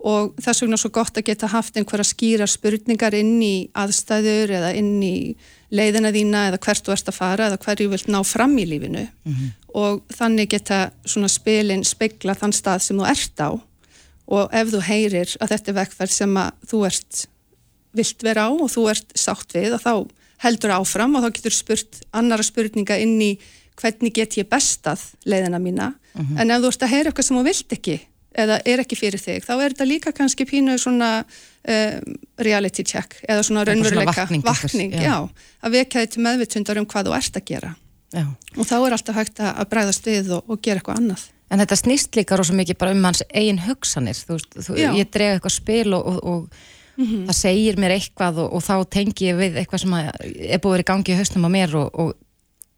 og 0.04 0.34
þess 0.42 0.62
vegna 0.62 0.76
er 0.76 0.82
svo 0.82 0.90
gott 0.92 1.16
að 1.16 1.28
geta 1.30 1.48
haft 1.48 1.78
einhverja 1.80 2.04
skýra 2.04 2.46
spurningar 2.50 3.14
inn 3.16 3.38
í 3.42 3.54
aðstæður 3.78 4.52
eða 4.58 4.72
inn 4.76 4.98
í 5.02 5.14
leiðina 5.74 6.12
þína 6.14 6.48
eða 6.50 6.60
hvert 6.66 6.84
þú 6.84 6.94
ert 6.94 7.10
að 7.10 7.16
fara 7.16 7.46
eða 7.48 7.60
hverju 7.62 7.92
vilt 7.92 8.10
ná 8.12 8.18
fram 8.26 8.56
í 8.60 8.66
lífinu 8.68 9.06
mm 9.06 9.32
-hmm. 9.32 9.52
og 9.80 10.02
þannig 10.12 10.50
geta 10.50 10.90
svona 11.04 11.28
spilin 11.28 11.84
speigla 11.84 12.34
þann 12.34 12.52
stað 12.52 12.82
sem 12.82 12.98
þú 12.98 13.06
ert 13.08 13.40
á 13.40 13.50
og 14.26 14.52
ef 14.52 14.68
þú 14.72 14.80
heyrir 14.80 15.36
að 15.40 15.48
þetta 15.48 15.70
er 15.70 15.78
vekkferð 15.80 16.12
sem 16.12 16.36
að 16.36 16.50
þú 16.70 16.84
ert 16.86 17.26
vilt 17.94 18.22
vera 18.22 18.46
á 18.48 18.50
og 18.52 18.70
þú 18.70 18.90
ert 18.90 19.08
sátt 19.14 19.54
við 19.54 19.74
og 19.74 19.80
þá 19.80 19.94
heldur 20.42 20.74
áfram 20.78 21.14
og 21.16 21.26
þá 21.26 21.30
getur 21.38 21.54
spurt 21.54 22.00
annara 22.12 22.42
spurninga 22.42 22.98
inn 23.00 23.20
í 23.22 23.34
hvernig 23.80 24.14
get 24.14 24.38
ég 24.38 24.48
bestað 24.50 25.02
leiðina 25.26 25.58
mína 25.58 25.92
uh 25.92 26.20
mhm. 26.20 26.34
-huh. 26.34 26.40
en 26.40 26.50
ef 26.50 26.62
þú 26.62 26.68
ert 26.72 26.82
að 26.82 26.92
heyra 26.94 27.10
eitthvað 27.10 27.28
sem 27.28 27.36
þú 27.36 27.44
vilt 27.44 27.72
ekki 27.72 28.00
eða 28.34 28.58
er 28.66 28.82
ekki 28.82 28.98
fyrir 28.98 29.22
þig, 29.22 29.44
þá 29.46 29.54
er 29.54 29.74
þetta 29.74 29.86
líka 29.88 30.12
kannski 30.12 30.46
pínu 30.48 30.74
svona 30.80 31.10
um, 31.22 32.16
reality 32.38 32.84
check 32.86 33.16
eða 33.28 33.44
svona 33.46 33.64
raunveruleika 33.68 34.26
vakning, 34.42 34.92
já. 34.92 35.02
já, 35.02 35.16
að 35.62 35.76
vekja 35.78 36.02
þið 36.02 36.10
til 36.14 36.24
meðvitundar 36.26 36.80
um 36.82 36.88
hvað 36.90 37.10
þú 37.10 37.16
ert 37.18 37.38
að 37.38 37.46
gera 37.52 37.74
já. 38.10 38.26
og 38.56 38.66
þá 38.66 38.76
er 38.80 38.96
alltaf 38.98 39.20
hægt 39.20 39.42
að 39.44 39.70
bræðast 39.70 40.10
við 40.10 40.34
og, 40.38 40.44
og 40.50 40.62
gera 40.64 40.82
eitthvað 40.82 41.00
annað. 41.02 41.26
En 41.52 41.60
þetta 41.60 41.76
snýst 41.78 42.16
líka 42.16 42.38
rosa 42.40 42.54
mikið 42.56 42.78
bara 42.80 42.94
um 42.96 43.04
hans 43.04 43.22
eigin 43.28 43.60
hugsanir, 43.62 44.16
þú 44.16 44.38
veist, 44.38 44.56
þú, 44.66 44.78
ég 44.80 45.10
drega 45.12 45.36
eitthvað 45.36 45.54
spil 45.54 45.92
og, 45.94 46.06
og, 46.08 46.18
og 46.24 46.62
mm 46.96 47.04
-hmm. 47.04 47.24
það 47.28 47.40
segir 47.40 47.80
mér 47.80 47.96
eitthvað 47.96 48.38
og, 48.44 48.52
og 48.54 48.62
þá 48.62 48.74
tengi 48.90 49.30
ég 49.30 49.36
við 49.38 49.58
eitthvað 49.62 49.80
sem 49.80 49.94
er 49.94 50.60
búið 50.60 50.70
að 50.70 50.76
vera 50.76 50.86
í 50.86 50.90
gangi 50.92 51.12
í 51.12 51.18
hausnum 51.18 51.48
á 51.48 51.50
mér 51.56 51.76
og, 51.80 51.90
og 51.94 52.14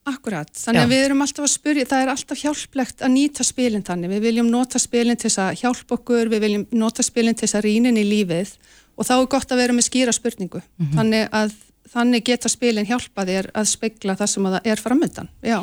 Akkurat, 0.06 0.52
þannig 0.54 0.84
að 0.84 0.92
við 0.92 1.00
erum 1.02 1.22
alltaf 1.24 1.44
að 1.48 1.50
spyrja, 1.50 1.84
það 1.90 2.02
er 2.04 2.10
alltaf 2.12 2.38
hjálplegt 2.38 3.00
að 3.02 3.10
nýta 3.10 3.42
spilin 3.42 3.82
þannig, 3.82 4.12
við 4.14 4.20
viljum 4.28 4.50
nota 4.52 4.78
spilin 4.78 5.18
til 5.18 5.26
þess 5.26 5.40
að 5.42 5.56
hjálpa 5.64 5.96
okkur, 5.96 6.30
við 6.30 6.44
viljum 6.44 6.66
nota 6.78 7.02
spilin 7.02 7.34
til 7.34 7.42
þess 7.48 7.58
að 7.58 7.66
rýnin 7.66 7.98
í 7.98 8.04
lífið 8.06 8.52
og 8.94 9.08
þá 9.08 9.14
er 9.16 9.26
gott 9.34 9.50
að 9.50 9.62
vera 9.64 9.74
með 9.74 9.88
skýra 9.88 10.14
spurningu, 10.14 10.62
mm 10.62 10.84
-hmm. 10.86 10.94
þannig 10.94 11.26
að 11.34 11.56
þannig 11.90 12.24
geta 12.26 12.50
spilin 12.50 12.86
hjálpa 12.86 13.26
þér 13.26 13.50
að 13.50 13.66
spegla 13.72 14.16
það 14.20 14.30
sem 14.30 14.48
það 14.52 14.70
er 14.70 14.84
framöndan, 14.84 15.28
já. 15.42 15.58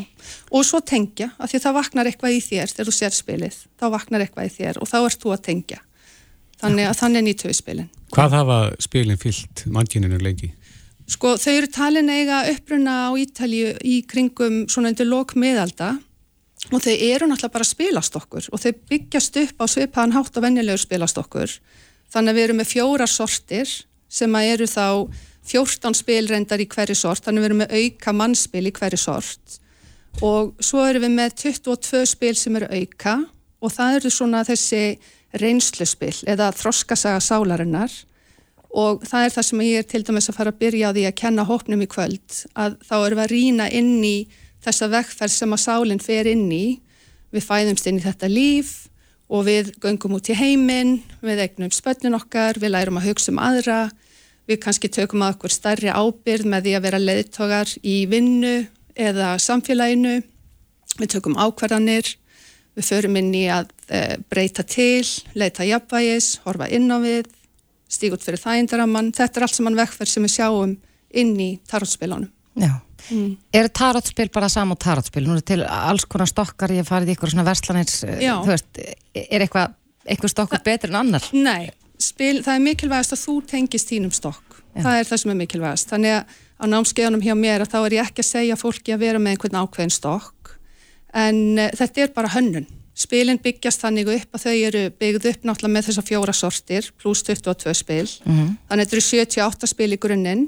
Og 0.52 0.66
svo 0.66 0.80
tengja, 0.80 1.32
af 1.40 1.52
því 1.52 1.64
það 1.64 1.78
vaknar 1.80 2.12
eitthvað 2.12 2.36
í 2.36 2.44
þér 2.44 2.68
þegar 2.74 2.88
þú 2.90 2.96
sér 3.00 3.16
spilið, 3.16 3.58
þá 3.80 3.86
vaknar 3.96 4.22
eitthvað 4.22 4.46
í 4.52 4.54
þér 4.58 4.80
og 4.82 4.92
þá 4.92 4.98
ert 5.06 5.24
þú 5.24 5.34
að 5.34 5.44
tengja. 5.48 5.80
Þannig 6.64 6.88
að 6.88 7.00
þannig 7.00 7.24
nýtu 7.24 7.48
við 7.48 7.60
spilin 7.60 7.90
Hvað 8.14 8.36
hafa 8.38 8.58
spilin 8.84 9.18
fyllt 9.18 9.64
mannkyninu 9.74 10.20
lengi? 10.22 10.52
Sko 11.10 11.34
þau 11.42 11.54
eru 11.58 11.70
talin 11.74 12.12
eiga 12.14 12.44
uppruna 12.52 13.08
á 13.10 13.12
Ítalju 13.18 13.74
í 13.82 14.04
kringum 14.08 14.64
svona 14.72 14.92
undir 14.94 15.10
lok 15.10 15.34
meðalda 15.34 15.96
og 16.70 16.84
þau 16.84 16.94
eru 16.94 17.28
náttúrulega 17.28 17.56
bara 17.56 17.68
spilastokkur 17.68 18.52
og 18.54 18.62
þau 18.62 18.72
byggjast 18.92 19.40
upp 19.42 19.64
á 19.64 19.66
svipaðan 19.68 20.14
hátt 20.16 20.38
og 20.38 20.46
vennilegur 20.46 20.84
spilastokkur 20.84 21.58
þannig 22.14 22.30
að 22.32 22.38
við 22.38 22.46
erum 22.46 22.62
með 22.62 22.72
fjóra 22.72 23.10
sortir 23.10 23.74
sem 24.14 24.38
að 24.38 24.52
eru 24.54 24.70
þá 24.70 24.86
14 25.50 25.98
spilrendar 25.98 26.62
í 26.64 26.70
hverju 26.70 26.96
sort 26.96 27.26
þannig 27.26 27.42
að 27.42 27.44
við 27.44 27.50
erum 27.50 27.62
með 27.64 27.76
auka 27.82 28.16
mannspil 28.16 28.64
í 28.70 28.76
hverju 28.78 29.02
sort 29.02 29.58
og 30.22 30.54
svo 30.62 30.86
erum 30.86 31.08
við 31.08 31.18
með 31.18 31.36
22 31.42 32.06
spil 32.14 32.36
sem 32.38 32.62
eru 32.62 32.70
auka 32.70 33.18
og 33.64 33.74
það 33.74 34.00
eru 34.00 34.14
svona 34.14 34.46
þessi 34.48 34.86
reynsluspill 35.42 36.16
eða 36.30 36.52
þroskasaga 36.56 37.22
sálarinnar. 37.24 37.94
Og 38.74 39.04
það 39.06 39.26
er 39.26 39.34
það 39.36 39.46
sem 39.48 39.66
ég 39.68 39.84
er 39.84 39.90
til 39.90 40.02
dæmis 40.06 40.30
að 40.32 40.38
fara 40.40 40.54
að 40.54 40.62
byrja 40.64 40.90
á 40.90 40.96
því 40.96 41.04
að 41.06 41.20
kenna 41.22 41.46
hópnum 41.46 41.84
í 41.86 41.90
kvöld 41.90 42.40
að 42.58 42.80
þá 42.82 42.96
erum 42.98 43.20
við 43.20 43.26
að 43.26 43.34
rína 43.34 43.68
inn 43.70 44.00
í 44.02 44.16
þessa 44.64 44.90
vekkferð 44.94 45.36
sem 45.36 45.54
að 45.54 45.62
sálinn 45.62 46.02
fer 46.02 46.30
inn 46.32 46.48
í. 46.50 46.66
Við 47.34 47.46
fæðumst 47.46 47.90
inn 47.90 48.00
í 48.02 48.06
þetta 48.06 48.30
líf 48.32 48.74
og 49.34 49.46
við 49.48 49.72
göngum 49.82 50.18
út 50.18 50.30
í 50.30 50.38
heiminn 50.38 50.96
við 51.22 51.44
eignum 51.46 51.74
spöllin 51.74 52.18
okkar, 52.18 52.58
við 52.62 52.74
lærum 52.74 53.00
að 53.02 53.12
hugsa 53.12 53.34
um 53.34 53.42
aðra. 53.42 53.80
Við 54.50 54.60
kannski 54.66 54.90
tökum 54.92 55.24
að 55.24 55.38
okkur 55.38 55.54
starri 55.54 55.94
ábyrð 55.94 56.50
með 56.50 56.66
því 56.66 56.76
að 56.78 56.86
vera 56.88 57.02
leðtogar 57.02 57.70
í 57.80 57.98
vinnu 58.12 58.56
eða 58.94 59.36
samfélaginu. 59.42 60.18
Við 61.00 61.14
tökum 61.14 61.38
ákvarðanir 61.40 62.10
Við 62.74 62.88
förum 62.90 63.18
inn 63.20 63.34
í 63.38 63.44
að 63.54 63.70
e, 63.88 64.02
breyta 64.32 64.66
til, 64.66 65.06
leita 65.38 65.66
jafnvægis, 65.68 66.40
horfa 66.48 66.70
inn 66.74 66.90
á 66.90 66.98
við, 67.04 67.30
stíg 67.92 68.16
út 68.16 68.24
fyrir 68.26 68.42
þægindaramann. 68.42 69.12
Þetta 69.14 69.40
er 69.40 69.46
allt 69.46 69.58
saman 69.60 69.78
vekkferð 69.78 70.10
sem 70.10 70.26
við 70.26 70.34
sjáum 70.40 70.74
inn 71.14 71.36
í 71.38 71.52
tarotspilunum. 71.70 72.32
Já. 72.58 72.74
Mm. 73.12 73.36
Er 73.54 73.70
tarotspil 73.70 74.30
bara 74.34 74.50
saman 74.50 74.80
tarotspil? 74.80 75.26
Nú 75.28 75.38
er 75.38 75.46
til 75.46 75.62
alls 75.68 76.08
konar 76.10 76.30
stokkar, 76.30 76.74
ég 76.74 76.88
farið 76.88 77.14
í 77.14 77.18
ykkur 77.18 77.34
svona 77.34 77.46
verslanir, 77.46 77.90
eh, 78.08 78.24
þú 78.24 78.50
veist, 78.50 78.82
er 79.14 79.44
eitthvað, 79.44 79.76
eitthvað 80.08 80.34
stokkur 80.34 80.64
betur 80.66 80.94
en 80.94 81.02
annar? 81.02 81.28
Nei, 81.36 81.70
spil, 82.00 82.40
það 82.42 82.56
er 82.56 82.66
mikilvægast 82.70 83.14
að 83.14 83.26
þú 83.26 83.36
tengist 83.50 83.92
þínum 83.92 84.14
stokk. 84.16 84.62
Já. 84.74 84.82
Það 84.82 85.00
er 85.00 85.10
það 85.10 85.22
sem 85.22 85.34
er 85.34 85.40
mikilvægast. 85.42 85.92
Þannig 85.92 86.16
að 86.18 86.40
á 86.64 86.66
námskeiðunum 86.72 87.24
hjá 87.26 87.36
mér 87.38 87.66
að 87.66 87.74
þá 87.74 87.80
er 87.84 87.96
ég 87.98 88.08
ekki 88.08 88.24
að 88.24 88.32
segja 88.32 88.58
fólki 88.60 88.96
að 88.96 89.04
vera 89.04 89.20
með 89.20 89.36
einhvern 89.36 89.60
ákveðin 89.62 89.94
stokk 89.94 90.43
en 91.14 91.60
uh, 91.60 91.70
þetta 91.78 92.06
er 92.06 92.16
bara 92.16 92.32
hönnun. 92.34 92.68
Spilin 92.94 93.40
byggjast 93.42 93.82
þannig 93.82 94.10
upp 94.14 94.36
að 94.38 94.44
þau 94.46 94.56
eru 94.68 94.82
byggð 95.02 95.30
upp 95.32 95.46
náttúrulega 95.50 95.74
með 95.74 95.88
þessar 95.88 96.06
fjóra 96.06 96.34
sortir 96.38 96.90
pluss 97.02 97.24
22 97.26 97.74
spil. 97.74 98.06
Mhm. 98.26 98.52
Þannig 98.70 98.84
að 98.84 98.84
þetta 98.84 98.98
eru 99.00 99.06
78 99.10 99.72
spil 99.72 99.94
í 99.96 100.02
grunninn 100.02 100.44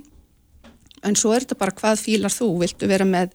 en 1.06 1.16
svo 1.18 1.34
er 1.34 1.46
þetta 1.46 1.58
bara 1.58 1.74
hvað 1.74 2.02
fílar 2.02 2.34
þú. 2.34 2.52
Viltu 2.62 2.90
vera 2.90 3.06
með 3.06 3.34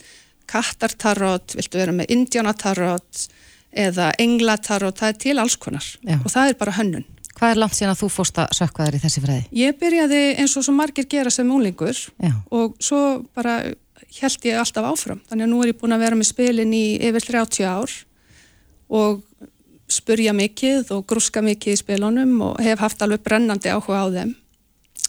kattartarot, 0.50 1.54
viltu 1.58 1.78
vera 1.78 1.94
með 1.94 2.10
indjánatarot 2.14 3.24
eða 3.70 4.10
englatarot, 4.18 4.98
það 4.98 5.12
er 5.12 5.18
til 5.22 5.38
alls 5.38 5.56
konar 5.60 5.86
Já. 6.02 6.16
og 6.18 6.30
það 6.32 6.48
er 6.52 6.56
bara 6.58 6.74
hönnun. 6.78 7.06
Hvað 7.38 7.52
er 7.54 7.60
langt 7.62 7.76
síðan 7.78 7.94
að 7.94 8.00
þú 8.02 8.08
fórst 8.12 8.40
að 8.42 8.56
sökka 8.58 8.86
þér 8.86 8.96
í 8.96 9.02
þessi 9.04 9.22
fræði? 9.24 9.44
Ég 9.60 9.76
byrjaði 9.80 10.22
eins 10.42 10.56
og 10.58 10.66
svo 10.66 10.74
margir 10.76 11.06
gera 11.08 11.30
sem 11.32 11.52
úlingur 11.54 11.96
Já. 12.20 12.32
og 12.50 12.74
svo 12.82 13.00
bara 13.36 13.60
held 14.18 14.46
ég 14.48 14.58
alltaf 14.60 14.88
áfram. 14.90 15.20
Þannig 15.30 15.46
að 15.46 15.52
nú 15.52 15.62
er 15.62 15.72
ég 15.72 15.78
búin 15.80 15.94
að 15.96 16.02
vera 16.04 16.18
með 16.18 16.28
spilin 16.32 16.74
í 16.76 16.84
yfir 17.08 17.26
30 17.28 17.68
ár 17.70 17.94
og 18.90 19.22
spurja 19.90 20.34
mikið 20.36 20.92
og 20.94 21.06
grúska 21.10 21.42
mikið 21.42 21.74
í 21.74 21.80
spilunum 21.80 22.36
og 22.50 22.60
hef 22.62 22.82
haft 22.82 23.02
alveg 23.02 23.22
brennandi 23.26 23.70
áhuga 23.72 24.02
á 24.02 24.06
þeim. 24.14 24.34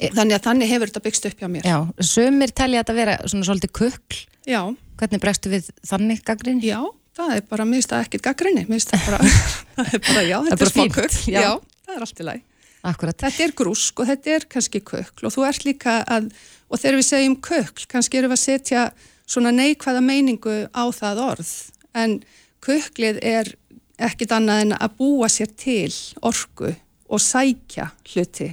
Þannig 0.02 0.38
að 0.38 0.46
þannig 0.48 0.72
hefur 0.72 0.90
þetta 0.90 1.04
byggst 1.06 1.28
upp 1.30 1.42
hjá 1.44 1.50
mér. 1.52 1.68
Já, 1.68 1.78
sumir 2.02 2.54
telja 2.58 2.82
þetta 2.82 2.96
vera 2.98 3.18
svona 3.30 3.46
svolítið 3.50 3.74
kukl. 3.78 4.22
Já, 4.50 4.62
Hvernig 5.02 5.22
bregstu 5.22 5.50
við 5.50 5.70
þannig 5.90 6.20
gaggrin? 6.26 6.60
já 6.62 6.78
það 7.18 7.36
er 7.36 7.44
bara, 7.50 7.66
mér 7.68 7.82
finnst 7.82 7.92
það 7.94 8.06
ekkert 8.06 8.24
gaggrinni, 8.30 8.64
mér 8.70 8.80
finnst 8.80 8.94
það 8.94 9.06
bara, 9.10 9.20
það 9.76 9.92
er 9.98 10.04
bara, 10.08 10.24
já, 10.26 10.38
þetta 10.46 10.58
bara 10.62 10.70
er 10.70 10.74
smá 10.74 10.86
kukl. 10.96 11.20
já. 11.32 11.42
Já. 11.42 11.52
það 11.86 11.96
er 11.96 12.06
allt 12.06 12.22
í 12.22 12.28
lagi. 12.28 12.44
Akkurat. 12.82 13.18
Þetta 13.22 13.46
er 13.46 13.56
grúsk 13.58 14.02
og 14.02 14.10
þetta 14.10 14.36
er 14.36 14.46
kannski 14.50 14.82
kökl 14.82 15.28
og 15.28 15.34
þú 15.36 15.46
ert 15.46 15.66
líka 15.68 16.00
að, 16.10 16.32
og 16.72 16.82
þegar 16.82 16.98
við 16.98 17.08
segjum 17.08 17.36
kökl, 17.46 17.88
kannski 17.92 18.20
erum 18.20 18.34
við 18.34 18.40
að 18.40 18.46
setja 18.46 18.86
svona 19.30 19.52
neikvæða 19.54 20.02
meiningu 20.04 20.56
á 20.74 20.84
það 20.96 21.22
orð, 21.28 21.52
en 21.94 22.18
köklið 22.66 23.22
er 23.22 23.54
ekkit 24.02 24.34
annað 24.34 24.66
en 24.66 24.74
að 24.80 24.98
búa 24.98 25.30
sér 25.30 25.54
til 25.60 25.94
orku 26.26 26.74
og 27.12 27.22
sækja 27.22 27.92
hluti. 28.14 28.52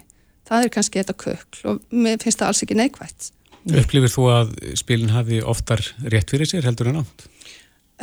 Það 0.48 0.64
er 0.64 0.72
kannski 0.76 1.00
þetta 1.00 1.16
kökl 1.24 1.64
og 1.72 1.82
mér 1.92 2.20
finnst 2.22 2.40
það 2.40 2.52
alls 2.52 2.64
ekki 2.64 2.78
neikvætt. 2.78 3.30
Upplifir 3.68 4.12
þú 4.12 4.26
að 4.32 4.52
spilin 4.80 5.12
hafi 5.12 5.40
oftar 5.44 5.82
rétt 6.08 6.32
fyrir 6.32 6.48
sér 6.48 6.68
heldur 6.68 6.92
en 6.92 7.02
átt? 7.02 7.26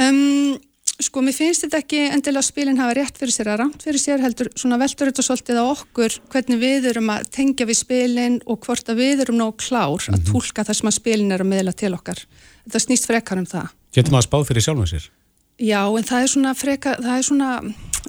Um, 0.02 0.58
sko, 1.04 1.24
mér 1.26 1.36
finnst 1.36 1.66
þetta 1.66 1.82
ekki 1.82 2.02
endilega 2.08 2.42
að 2.42 2.48
spilin 2.48 2.80
hafa 2.80 2.96
rétt 2.98 3.20
fyrir 3.20 3.36
sér 3.36 3.50
að 3.52 3.60
rámt 3.64 3.84
fyrir 3.84 4.02
sér 4.02 4.24
heldur 4.24 4.50
svona 4.56 4.80
veldur 4.80 5.12
þetta 5.12 5.26
svolítið 5.28 5.60
á 5.60 5.66
okkur 5.66 6.18
hvernig 6.32 6.62
við 6.62 6.88
erum 6.92 7.12
að 7.16 7.28
tengja 7.36 7.68
við 7.68 7.80
spilin 7.82 8.40
og 8.46 8.62
hvort 8.64 8.92
að 8.92 9.02
við 9.02 9.26
erum 9.26 9.40
nóg 9.42 9.58
klár 9.60 10.08
að 10.12 10.24
tólka 10.30 10.64
það 10.68 10.80
sem 10.80 10.92
að 10.92 10.98
spilin 11.00 11.36
er 11.36 11.44
að 11.44 11.52
meðla 11.52 11.76
til 11.76 11.92
okkar. 11.98 12.24
Þetta 12.66 12.84
snýst 12.86 13.10
frekar 13.10 13.42
um 13.42 13.50
það. 13.50 13.74
Getur 13.96 14.16
maður 14.16 14.30
spáð 14.30 14.48
fyrir 14.52 14.66
sjálfum 14.66 14.90
sér? 14.90 15.10
Já, 15.56 15.82
en 15.88 16.04
það 16.04 16.22
er 16.22 16.32
svona 16.32 16.56
freka, 16.58 16.96
það 17.00 17.18
er 17.18 17.28
svona 17.30 17.50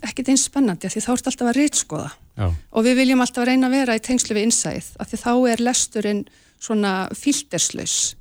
ekkit 0.03 0.30
eins 0.32 0.47
spennandi 0.49 0.89
af 0.89 0.95
því 0.95 1.03
þá 1.05 1.11
ert 1.12 1.28
alltaf 1.30 1.51
að 1.51 1.59
reytskoða 1.61 2.09
Já. 2.37 2.47
og 2.51 2.84
við 2.84 2.99
viljum 3.01 3.22
alltaf 3.22 3.47
reyna 3.47 3.68
að 3.68 3.76
vera 3.76 3.97
í 3.97 4.03
tengslu 4.03 4.37
við 4.37 4.49
innsæð 4.49 4.89
af 5.01 5.11
því 5.11 5.20
þá 5.22 5.32
er 5.53 5.62
lesturinn 5.62 6.24
svona 6.59 6.93
filterslaus 7.16 8.16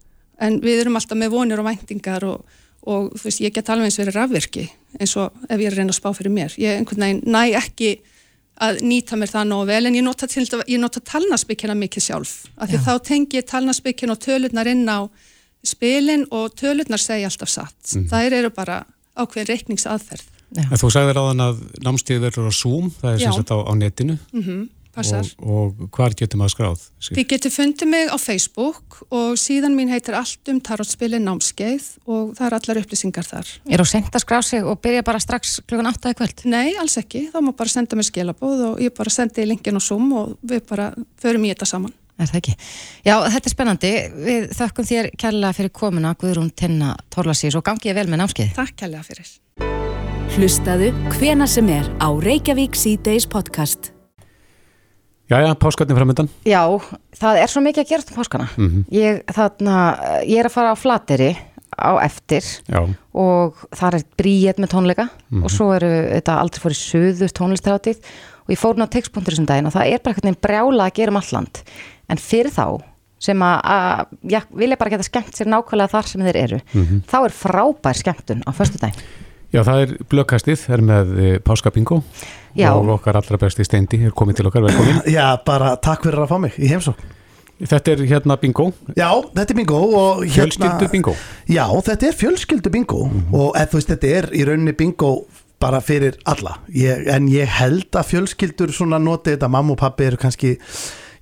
en 0.45 0.59
við 0.63 0.83
erum 0.83 0.99
alltaf 0.99 1.19
með 1.19 1.33
vonir 1.33 1.61
og 1.61 1.67
væntingar 1.67 2.27
og, 2.27 2.45
og 2.85 3.13
þú 3.15 3.27
veist, 3.27 3.41
ég 3.43 3.53
get 3.55 3.69
alveg 3.73 3.89
eins 3.89 3.99
verið 3.99 4.17
rafvirki 4.19 4.65
eins 4.99 5.15
og 5.19 5.33
ef 5.49 5.57
ég 5.59 5.67
er 5.67 5.73
að 5.73 5.79
reyna 5.81 5.93
að 5.93 5.99
spá 5.99 6.11
fyrir 6.15 6.33
mér. 6.33 6.53
Ég 6.61 6.79
einhvern 6.79 7.05
veginn 7.05 7.23
næ 7.33 7.41
ekki 7.59 7.95
að 8.65 8.83
nýta 8.87 9.17
mér 9.19 9.31
það 9.33 9.49
nógu 9.49 9.67
vel 9.67 9.89
en 9.89 9.97
ég 9.97 10.05
nota, 10.05 10.29
til, 10.31 10.45
ég 10.45 10.79
nota 10.79 11.01
talnarsbyggina 11.03 11.75
mikið 11.75 12.05
sjálf. 12.07 12.35
Af 12.55 12.69
því 12.71 12.79
Já. 12.79 12.83
þá 12.85 12.93
tengi 13.09 13.41
ég 13.41 13.49
talnarsbyggin 13.49 14.13
og 14.13 14.21
tölurnar 14.23 14.69
inn 14.71 14.85
á 14.87 14.99
spilin 15.65 16.23
og 16.31 16.55
tölurnar 16.55 17.01
segja 17.01 17.27
alltaf 17.31 17.51
satt. 17.51 17.95
Þær 18.11 18.37
eru 18.39 18.53
bara 18.55 18.83
ákveðin 19.17 19.51
reikningsaðferð. 19.51 20.31
Já. 20.55 20.63
En 20.69 20.79
þú 20.79 20.91
sagðir 20.93 21.19
áðan 21.19 21.43
að 21.49 21.61
námstíð 21.83 22.21
verður 22.29 22.47
á 22.47 22.53
Zoom, 22.55 22.91
það 23.01 23.11
er 23.11 23.19
Já. 23.19 23.25
sem 23.25 23.37
sagt 23.41 23.51
á, 23.51 23.57
á 23.59 23.73
netinu. 23.75 24.17
Mm 24.31 24.43
passar 24.45 24.74
og, 24.95 25.31
og 25.43 25.89
hvar 25.95 26.15
getur 26.17 26.39
maður 26.39 26.53
skráð? 26.55 26.85
Þið 27.09 27.27
getur 27.33 27.53
fundið 27.53 27.91
mig 27.91 28.11
á 28.11 28.17
Facebook 28.21 29.01
og 29.09 29.35
síðan 29.39 29.75
mín 29.77 29.91
heitir 29.91 30.17
allt 30.17 30.51
um 30.51 30.61
tarotspilin 30.63 31.25
námskeið 31.27 31.89
og 32.05 32.31
það 32.37 32.47
er 32.47 32.57
allar 32.59 32.81
upplýsingar 32.83 33.27
þar. 33.27 33.51
Er 33.67 33.83
þú 33.83 33.89
sent 33.91 34.15
að 34.15 34.25
skrá 34.25 34.39
sig 34.45 34.63
og 34.63 34.79
byrja 34.83 35.03
bara 35.07 35.21
strax 35.23 35.59
klukkan 35.65 35.91
8 35.91 36.15
í 36.15 36.19
kvöld? 36.21 36.47
Nei, 36.51 36.73
alls 36.79 36.97
ekki. 37.01 37.27
Þá 37.33 37.39
má 37.43 37.51
bara 37.57 37.75
senda 37.75 37.99
mér 37.99 38.09
skilabóð 38.09 38.65
og 38.71 38.81
ég 38.83 38.95
bara 38.95 39.13
sendi 39.13 39.43
í 39.43 39.51
linkin 39.51 39.79
og 39.79 39.85
Zoom 39.85 40.09
og 40.15 40.35
við 40.45 40.65
bara 40.71 40.91
förum 41.21 41.47
í 41.47 41.53
þetta 41.53 41.69
saman. 41.75 41.95
Er 42.15 42.29
það 42.29 42.37
ekki? 42.39 42.53
Já, 43.03 43.15
þetta 43.33 43.49
er 43.49 43.53
spennandi. 43.53 43.91
Við 44.25 44.45
þökkum 44.55 44.87
þér 44.87 45.09
kærlega 45.19 45.57
fyrir 45.57 45.73
komuna 45.75 46.13
Guðrún 46.19 46.53
Tinna 46.55 46.93
Torlasís 47.11 47.57
og 47.59 47.65
gangi 47.67 47.91
ég 47.91 47.97
vel 47.97 48.07
með 48.07 48.23
námskeið. 48.23 48.53
Takk 48.55 48.77
kærlega 48.85 49.03
fyrir. 49.03 49.33
Hlustaðu 50.35 50.93
hvena 51.17 51.47
sem 51.47 51.67
er 51.71 51.91
á 51.99 52.07
Reykjavík 52.11 52.79
C-Days 52.79 53.27
podcast. 53.31 53.94
Jæja, 55.25 55.55
páskatni 55.57 55.95
framöndan. 55.97 56.29
Já, 56.45 56.61
það 57.17 57.39
er 57.41 57.49
svo 57.49 57.61
mikið 57.65 57.81
að 57.81 57.89
gera 57.89 58.05
um 58.05 58.17
páskana. 58.19 58.47
ég, 58.93 59.23
þarna, 59.33 59.77
ég 60.21 60.37
er 60.39 60.49
að 60.49 60.53
fara 60.53 60.73
á 60.73 60.77
flateri 60.77 61.31
á 61.75 61.91
eftir 61.99 62.45
Já, 62.69 62.81
og 63.11 63.65
það 63.75 63.97
er 63.97 64.05
bríet 64.15 64.61
með 64.61 64.71
tónleika 64.71 65.09
og 65.41 65.49
svo 65.51 65.73
eru 65.75 65.89
þetta 66.13 66.37
aldrei 66.39 66.61
fór 66.63 66.75
í 66.75 66.79
söður 66.79 67.33
tónlistarháttið 67.35 67.99
og 68.45 68.53
ég 68.53 68.61
fór 68.61 68.79
ná 68.79 68.85
textbúndur 68.87 69.33
þessum 69.33 69.49
daginn 69.49 69.67
og 69.67 69.75
það 69.75 69.91
er 69.91 70.03
bara 70.03 70.13
einhvern 70.13 70.29
veginn 70.29 70.43
brjála 70.45 70.87
að 70.87 70.95
gera 71.01 71.11
um 71.11 71.19
alland 71.19 71.61
en 72.07 72.21
fyrir 72.21 72.53
þá 72.53 72.79
sem 73.25 73.43
að, 73.43 73.59
að 73.65 74.31
já, 74.35 74.39
vilja 74.61 74.79
bara 74.79 74.93
geta 74.93 75.07
skemmt 75.07 75.35
sér 75.35 75.49
nákvæmlega 75.51 75.93
þar 75.95 76.09
sem 76.11 76.25
þeir 76.29 76.41
eru 76.45 76.61
þá 77.09 77.17
er 77.23 77.35
frábær 77.35 77.99
skemmtun 77.99 78.45
á 78.45 78.51
föstudaginn. 78.55 79.05
Já 79.55 79.61
það 79.63 79.81
er 79.81 79.93
blökkastið, 80.11 80.65
er 80.75 80.81
með 80.83 81.13
e, 81.15 81.27
páskabingo 81.39 82.01
Já. 82.55 82.71
og 82.73 82.89
okkar 82.97 83.19
allra 83.19 83.37
besti 83.41 83.65
steindi 83.67 83.99
er 84.07 84.15
komið 84.15 84.39
til 84.39 84.49
okkar, 84.49 84.65
velkomin. 84.69 85.03
Já, 85.17 85.35
bara 85.45 85.75
takk 85.75 86.07
fyrir 86.07 86.23
að 86.23 86.31
fá 86.31 86.37
mig 86.41 86.57
í 86.57 86.71
heimsók. 86.71 86.99
Þetta 87.55 87.93
er 87.93 88.01
hérna 88.09 88.35
bingo, 88.35 88.65
Já, 88.97 89.07
þetta 89.31 89.53
er 89.53 89.57
bingo 89.61 89.77
hérna... 89.79 90.33
fjölskyldu 90.33 90.89
bingo. 90.91 91.13
Já, 91.47 91.63
þetta 91.87 92.09
er 92.09 92.17
fjölskyldu 92.19 92.71
bingo 92.73 93.05
og 93.07 93.55
eða, 93.55 93.69
þú 93.71 93.79
veist, 93.79 93.91
þetta 93.93 94.11
er 94.17 94.27
í 94.35 94.43
rauninni 94.47 94.73
bingo 94.75 95.11
bara 95.63 95.79
fyrir 95.79 96.17
alla. 96.27 96.57
Ég, 96.75 97.07
en 97.11 97.29
ég 97.31 97.47
held 97.61 97.95
að 97.95 98.09
fjölskyldur 98.11 98.75
svona 98.75 98.99
noti 98.99 99.33
þetta, 99.33 99.47
mamma 99.51 99.71
og 99.75 99.79
pappi 99.79 100.09
eru 100.09 100.19
kannski, 100.19 100.57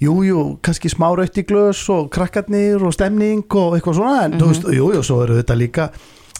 jú, 0.02 0.18
jú, 0.26 0.42
kannski 0.66 0.90
smá 0.90 1.12
rautt 1.14 1.38
í 1.38 1.46
glös 1.46 1.84
og 1.94 2.10
krakkarnir 2.14 2.82
og 2.82 2.98
stemning 2.98 3.46
og 3.62 3.78
eitthvað 3.78 4.02
svona, 4.02 4.26
en 4.26 4.38
þú 4.42 4.50
veist, 4.50 4.68
jú, 4.74 4.90
jú, 4.98 5.06
svo 5.06 5.22
eru 5.28 5.38
þetta 5.38 5.60
líka 5.60 5.90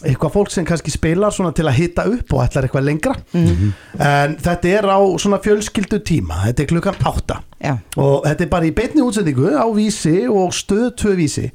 eitthvað 0.04 0.34
fólk 0.34 0.52
sem 0.52 0.66
kannski 0.68 0.92
spilar 0.92 1.34
til 1.34 1.66
að 1.66 1.76
hitta 1.78 2.04
upp 2.10 2.32
og 2.36 2.44
ætlar 2.44 2.68
eitthvað 2.68 2.86
lengra. 2.88 3.14
En 3.34 4.36
þetta 4.44 4.70
er 4.78 4.88
á 4.88 4.98
svona 5.20 5.40
fjölskyldu 5.42 6.00
tíma. 6.06 6.44
Þetta 6.48 6.62
er 6.64 6.70
klukkan 6.72 7.02
átta. 7.02 7.40
Já. 7.64 7.78
og 7.96 8.26
þetta 8.26 8.44
er 8.44 8.48
bara 8.52 8.66
í 8.68 8.74
beinni 8.76 9.00
útsendingu 9.00 9.54
á 9.56 9.64
vísi 9.72 10.26
og 10.28 10.52
stöð 10.52 10.90
tvö 11.00 11.14
vísi. 11.16 11.46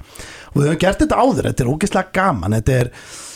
Og 0.56 0.62
við 0.64 0.70
höfum 0.72 0.80
gert 0.82 1.04
þetta 1.04 1.20
áður, 1.22 1.50
þetta 1.52 1.64
er 1.66 1.70
ógeðslega 1.70 2.14
gaman. 2.18 2.56
Þetta 2.58 2.78
er, 2.82 2.90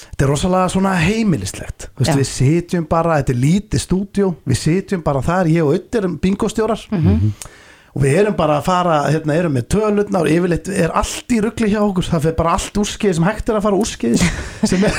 þetta 0.07 0.26
er 0.26 0.32
rosalega 0.34 0.72
svona 0.74 0.93
heimilislegt. 0.97 1.89
Já. 2.01 2.16
við 2.18 2.30
sitjum 2.32 2.88
bara, 2.89 3.20
þetta 3.22 3.36
er 3.36 3.41
lítið 3.43 3.84
stúdjó 3.84 4.32
við 4.49 4.61
sitjum 4.64 5.03
bara 5.05 5.22
þar, 5.22 5.51
ég 5.53 5.68
og 5.68 5.78
Ötti 5.78 6.01
erum 6.01 6.18
bingostjórar 6.24 6.88
og 7.94 8.02
við 8.02 8.16
erum 8.24 8.38
bara 8.38 8.58
að 8.58 8.68
fara, 8.68 8.96
hérna 9.14 9.36
erum 9.38 9.54
með 9.54 9.68
tölutna 9.76 10.24
og 10.24 10.30
yfirleitt 10.32 10.70
er 10.74 10.94
allt 10.98 11.34
í 11.36 11.41
ruggli 11.44 11.70
hjá 11.70 11.82
okkur. 11.84 12.08
Það 12.10 12.24
fyrir 12.26 12.38
bara 12.39 12.56
allt 12.58 12.80
úrskeiði 12.82 13.18
sem 13.20 13.28
hægt 13.28 13.52
er 13.52 13.60
að 13.60 13.68
fara 13.68 13.82
er 14.89 14.98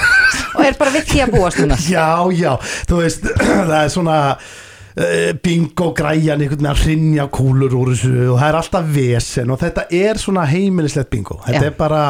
og 0.54 0.62
er 0.68 0.78
bara 0.78 0.94
við 0.94 1.08
því 1.10 1.24
að 1.24 1.34
búast 1.34 1.58
núna 1.58 1.78
Já, 1.96 2.06
já, 2.38 2.52
þú 2.86 3.00
veist 3.00 3.26
það 3.70 3.74
er 3.80 3.90
svona 3.90 4.18
uh, 4.38 5.32
bingo 5.42 5.90
græjan 5.96 6.44
einhvern 6.44 6.60
veginn 6.60 6.70
að 6.70 6.84
hrinja 6.84 7.26
kúlur 7.34 7.74
úr 7.80 7.90
þessu 7.94 8.14
og 8.28 8.38
það 8.38 8.46
er 8.48 8.60
alltaf 8.60 8.92
vesen 8.94 9.50
og 9.50 9.60
þetta 9.64 9.88
er 9.90 10.22
svona 10.22 10.46
heimilislegt 10.50 11.10
bingo. 11.10 11.40
Þetta 11.48 11.64
Já. 11.66 11.72
er 11.72 11.76
bara, 11.80 12.04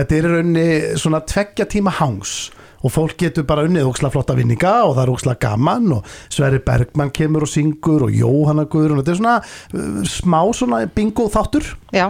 þetta 0.00 0.18
er 0.18 0.26
í 0.26 0.34
rauninni 0.34 0.66
svona 0.98 1.22
tveggja 1.30 1.68
tíma 1.70 1.94
hangs 2.00 2.34
og 2.82 2.90
fólk 2.92 3.16
getur 3.22 3.46
bara 3.46 3.64
unnið 3.68 3.86
óksla 3.90 4.10
flotta 4.12 4.34
vinninga 4.38 4.72
og 4.88 4.96
það 4.96 5.02
er 5.06 5.12
óksla 5.14 5.34
gaman 5.42 5.92
og 5.98 6.06
Sverri 6.32 6.58
Bergmann 6.66 7.12
kemur 7.14 7.46
og 7.46 7.52
syngur 7.52 8.06
og 8.08 8.14
Jóhanna 8.14 8.64
Guður 8.70 8.96
og 8.96 9.02
þetta 9.02 9.14
er 9.14 9.20
svona 9.20 9.36
uh, 9.42 10.00
smá 10.10 10.40
svona 10.54 10.80
bingo 10.94 11.28
þáttur. 11.32 11.68
Já, 11.94 12.08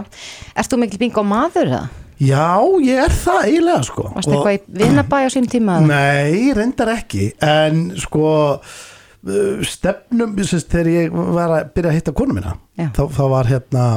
erst 0.57 0.73
þú 0.73 0.81
mikil 0.83 1.01
bingo 1.05 1.23
maður 1.27 1.69
eða? 1.69 1.83
Já, 2.23 2.45
ég 2.85 2.99
er 3.03 3.11
það 3.11 3.45
eiginlega 3.49 3.83
sko. 3.89 4.03
Varstu 4.15 4.31
Og- 4.37 4.47
eitthvað 4.47 4.57
í 4.79 4.83
vinnabæ 4.85 5.21
á 5.25 5.29
sín 5.33 5.47
tíma? 5.51 5.79
Nei, 5.83 6.53
reyndar 6.55 6.93
ekki. 6.93 7.31
En 7.43 7.81
sko 7.99 8.25
uh, 8.61 9.63
stefnum, 9.67 10.35
sérst, 10.45 10.69
þegar 10.71 10.91
ég 10.93 11.17
var 11.35 11.53
að 11.57 11.71
byrja 11.75 11.91
að 11.91 11.97
hitta 11.99 12.13
konu 12.15 12.37
mína 12.37 12.55
þá, 12.95 13.03
þá 13.13 13.23
var 13.33 13.49
hérna, 13.51 13.87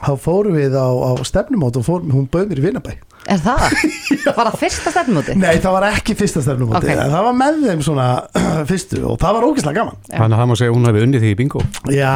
þá 0.00 0.12
fórum 0.20 0.56
við 0.56 0.76
á, 0.78 0.88
á 0.88 1.10
stefnumót 1.26 1.76
og 1.80 1.84
fórum, 1.88 2.12
hún 2.14 2.28
bauð 2.32 2.48
mér 2.52 2.62
í 2.62 2.66
Vinabæ 2.68 2.94
Er 3.30 3.38
það? 3.38 3.62
Var 4.36 4.48
það 4.48 4.56
fyrsta 4.58 4.90
stefnumóti? 4.92 5.34
Nei, 5.38 5.52
það 5.62 5.74
var 5.76 5.84
ekki 5.92 6.14
fyrsta 6.18 6.42
stefnum 6.42 6.72
Ok. 6.74 6.86
en 6.90 7.02
það 7.12 7.24
var 7.28 7.36
með 7.38 7.60
þeim 7.68 7.82
svona 7.86 8.06
fyrstu 8.70 9.02
og 9.06 9.18
það 9.22 9.36
var 9.38 9.46
ógeðslega 9.46 9.76
gaman 9.78 10.00
Þannig 10.10 10.36
að 10.36 10.42
það 10.42 10.50
má 10.50 10.54
segja 10.58 10.72
að 10.72 10.76
hún 10.78 10.88
hefði 10.90 11.04
unnið 11.06 11.24
því 11.26 11.30
í 11.32 11.38
bingo 11.42 11.62
Já, 11.94 12.12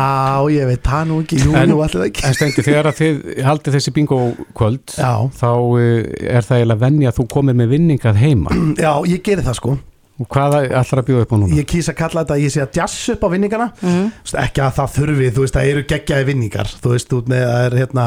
ég 0.57 0.71
veit 0.73 0.83
það 0.91 1.05
nú 1.13 1.19
ekki, 1.23 1.41
jú, 1.45 1.55
En- 1.61 1.71
nú 1.71 1.79
allir 1.87 2.07
ekki 2.09 2.27
En 2.27 2.37
stendi, 2.39 2.67
þegar 2.67 2.91
að 2.91 2.99
þið 3.03 3.21
haldið 3.47 3.79
þessi 3.79 3.95
bingo 4.01 4.21
kvöld 4.59 4.97
Já. 4.99 5.13
þá 5.39 5.51
eh, 5.79 6.01
er 6.37 6.49
það 6.49 6.59
eiginlega 6.63 6.83
venja 6.87 7.13
að 7.13 7.21
þú 7.21 7.29
komir 7.37 7.59
með 7.63 7.75
vinningað 7.77 8.23
heima 8.25 8.57
Já, 8.85 8.93
ég 9.13 9.23
geri 9.31 9.47
það 9.47 9.61
sko 9.63 9.77
og 10.17 10.29
hvað 10.33 10.57
ætlar 10.65 11.03
að 11.03 11.09
bjóða 11.11 11.27
upp 11.27 11.35
á 11.35 11.37
núna? 11.37 11.59
Ég 11.59 11.69
kýsa 11.69 11.93
að 11.93 11.99
kalla 11.99 12.23
þetta 12.23 12.37
að 12.37 12.45
ég 12.45 12.55
sé 12.55 12.63
að 12.65 12.79
jazz 12.81 13.11
upp 13.13 13.27
á 13.27 13.29
vinningana 13.35 13.67
mm. 13.83 14.07
ekki 14.43 14.65
að 14.65 14.73
það 14.79 14.95
þurfi, 14.97 15.29
þú 15.37 15.45
veist, 15.45 15.59
það 15.59 15.71
eru 15.73 15.85
geggjaði 15.93 16.29
vinningar, 16.31 16.73
þú 16.83 16.95
veist, 16.95 17.15
út 17.19 17.31
með 17.33 17.45
það 17.45 17.67
er 17.67 17.79
hérna 17.83 18.07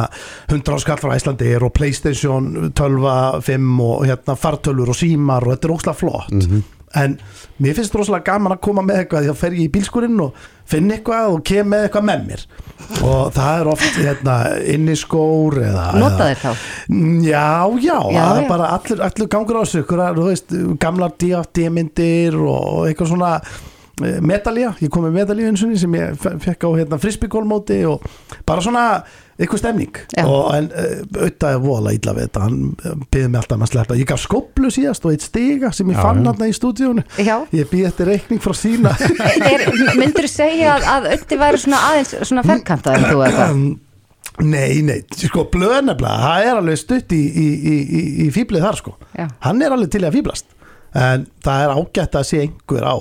100 0.50 0.84
skall 0.86 1.00
frá 1.04 1.14
Æslandi 1.14 1.54
og 1.60 1.74
Playstation 1.78 2.50
12, 2.74 3.14
5 3.46 3.86
og 3.86 4.04
hérna 4.10 4.38
fartölur 4.40 4.94
og 4.94 4.98
símar 4.98 5.46
og 5.46 5.56
þetta 5.56 5.70
er 5.70 5.76
óslega 5.78 6.00
flott 6.02 6.78
en 6.96 7.20
mér 7.62 7.76
finnst 7.78 7.94
rosalega 7.96 8.32
gaman 8.34 8.56
að 8.56 8.62
koma 8.66 8.82
með 8.82 9.04
eitthvað 9.04 9.26
því 9.26 9.30
þá 9.34 9.38
fer 9.44 9.52
ég 9.58 9.68
í 9.68 9.72
bílskurinn 9.76 10.22
og 10.24 10.34
finn 10.70 10.90
eitthvað 10.94 11.34
og 11.36 11.44
kem 11.46 11.68
með 11.70 11.84
eitthvað 11.88 12.08
með 12.10 12.24
mér 12.30 12.46
og 13.06 13.32
það 13.36 13.60
er 13.62 13.70
oft 13.74 14.00
hérna 14.00 14.36
inniskór 14.74 15.60
eða 15.68 15.86
Nota 16.00 16.16
eða- 16.16 16.28
þeir 16.30 16.42
þá? 16.44 16.68
Mm, 16.90 17.18
Já, 17.24 17.48
já, 17.84 17.98
Já, 18.10 18.22
það 18.26 18.38
er 18.38 18.44
já. 18.44 18.50
bara 18.50 18.70
allur, 18.78 19.02
allur 19.10 19.28
gangur 19.36 19.60
á 19.60 19.62
þessu 19.66 19.84
ykkur, 19.84 20.04
þú 20.18 20.28
veist, 20.30 20.56
gamlar 20.80 21.12
D8-myndir 21.22 22.40
og 22.42 22.88
eitthvað 22.90 23.12
svona 23.14 23.34
medalja, 24.24 24.74
ég 24.84 24.92
kom 24.94 25.04
með 25.08 25.18
medalja 25.22 25.50
eins 25.50 25.64
og 25.66 25.74
sem 25.80 25.96
ég 25.98 26.20
fe- 26.22 26.36
fekk 26.46 26.68
á 26.68 26.70
hérna, 26.78 27.00
frisbygólmóti 27.02 27.82
og 27.90 28.06
bara 28.48 28.62
svona 28.64 28.84
eitthvað 29.40 29.62
stemning. 29.62 30.00
Já. 30.18 30.26
og 30.28 30.50
en 30.58 30.66
uh, 30.76 30.96
auðvitað 31.16 31.54
er 31.56 31.62
vola 31.64 31.94
illa 31.96 32.14
við 32.18 32.26
þetta, 32.28 32.42
hann 32.44 32.58
byggði 33.12 33.28
mig 33.32 33.40
alltaf 33.40 33.56
um 33.58 33.64
að 33.64 33.72
sleppa. 33.72 33.98
Ég 34.00 34.10
gaf 34.10 34.20
skoplu 34.24 34.72
síðast 34.76 35.06
og 35.08 35.14
eitt 35.16 35.24
stiga 35.24 35.72
sem 35.76 35.92
ég 35.94 36.00
Já, 36.00 36.02
fann 36.04 36.26
hann 36.28 36.44
í 36.48 36.56
stúdíónu 36.58 37.06
Já. 37.24 37.36
ég 37.56 37.70
býð 37.72 37.86
eftir 37.92 38.10
reikning 38.12 38.42
frá 38.44 38.56
sína. 38.60 38.96
Myndur 40.00 40.28
þú 40.28 40.32
segja 40.34 40.74
að, 40.78 40.88
að 40.96 41.08
Ötti 41.16 41.40
væri 41.40 41.62
svona 41.62 41.80
aðeins 41.92 42.16
svona 42.28 42.44
ferkantað 42.48 42.98
en 43.00 43.08
þú 43.14 43.22
eitthvað? 43.28 43.62
Nei, 44.40 44.80
nei, 44.88 45.02
sko 45.20 45.44
blöðnefla 45.52 46.12
það 46.22 46.46
er 46.48 46.58
alveg 46.62 46.78
stutt 46.80 47.12
í, 47.12 47.18
í, 47.28 47.48
í, 47.60 47.74
í, 47.84 48.02
í 48.24 48.28
fýblið 48.32 48.64
þar 48.64 48.78
sko. 48.80 48.94
Já. 49.18 49.26
hann 49.44 49.60
er 49.66 49.74
alveg 49.76 49.90
til 49.92 50.00
í 50.06 50.08
að 50.08 50.16
fýblast 50.16 50.54
en 50.96 51.26
það 51.44 51.64
er 51.66 51.74
ágætt 51.76 52.16
að 52.16 52.28
sé 52.30 52.40
einhver 52.46 52.86
á 52.88 52.96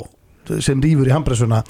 sem 0.65 0.81
rýfur 0.85 1.11
í 1.11 1.15
handbressuna 1.15 1.63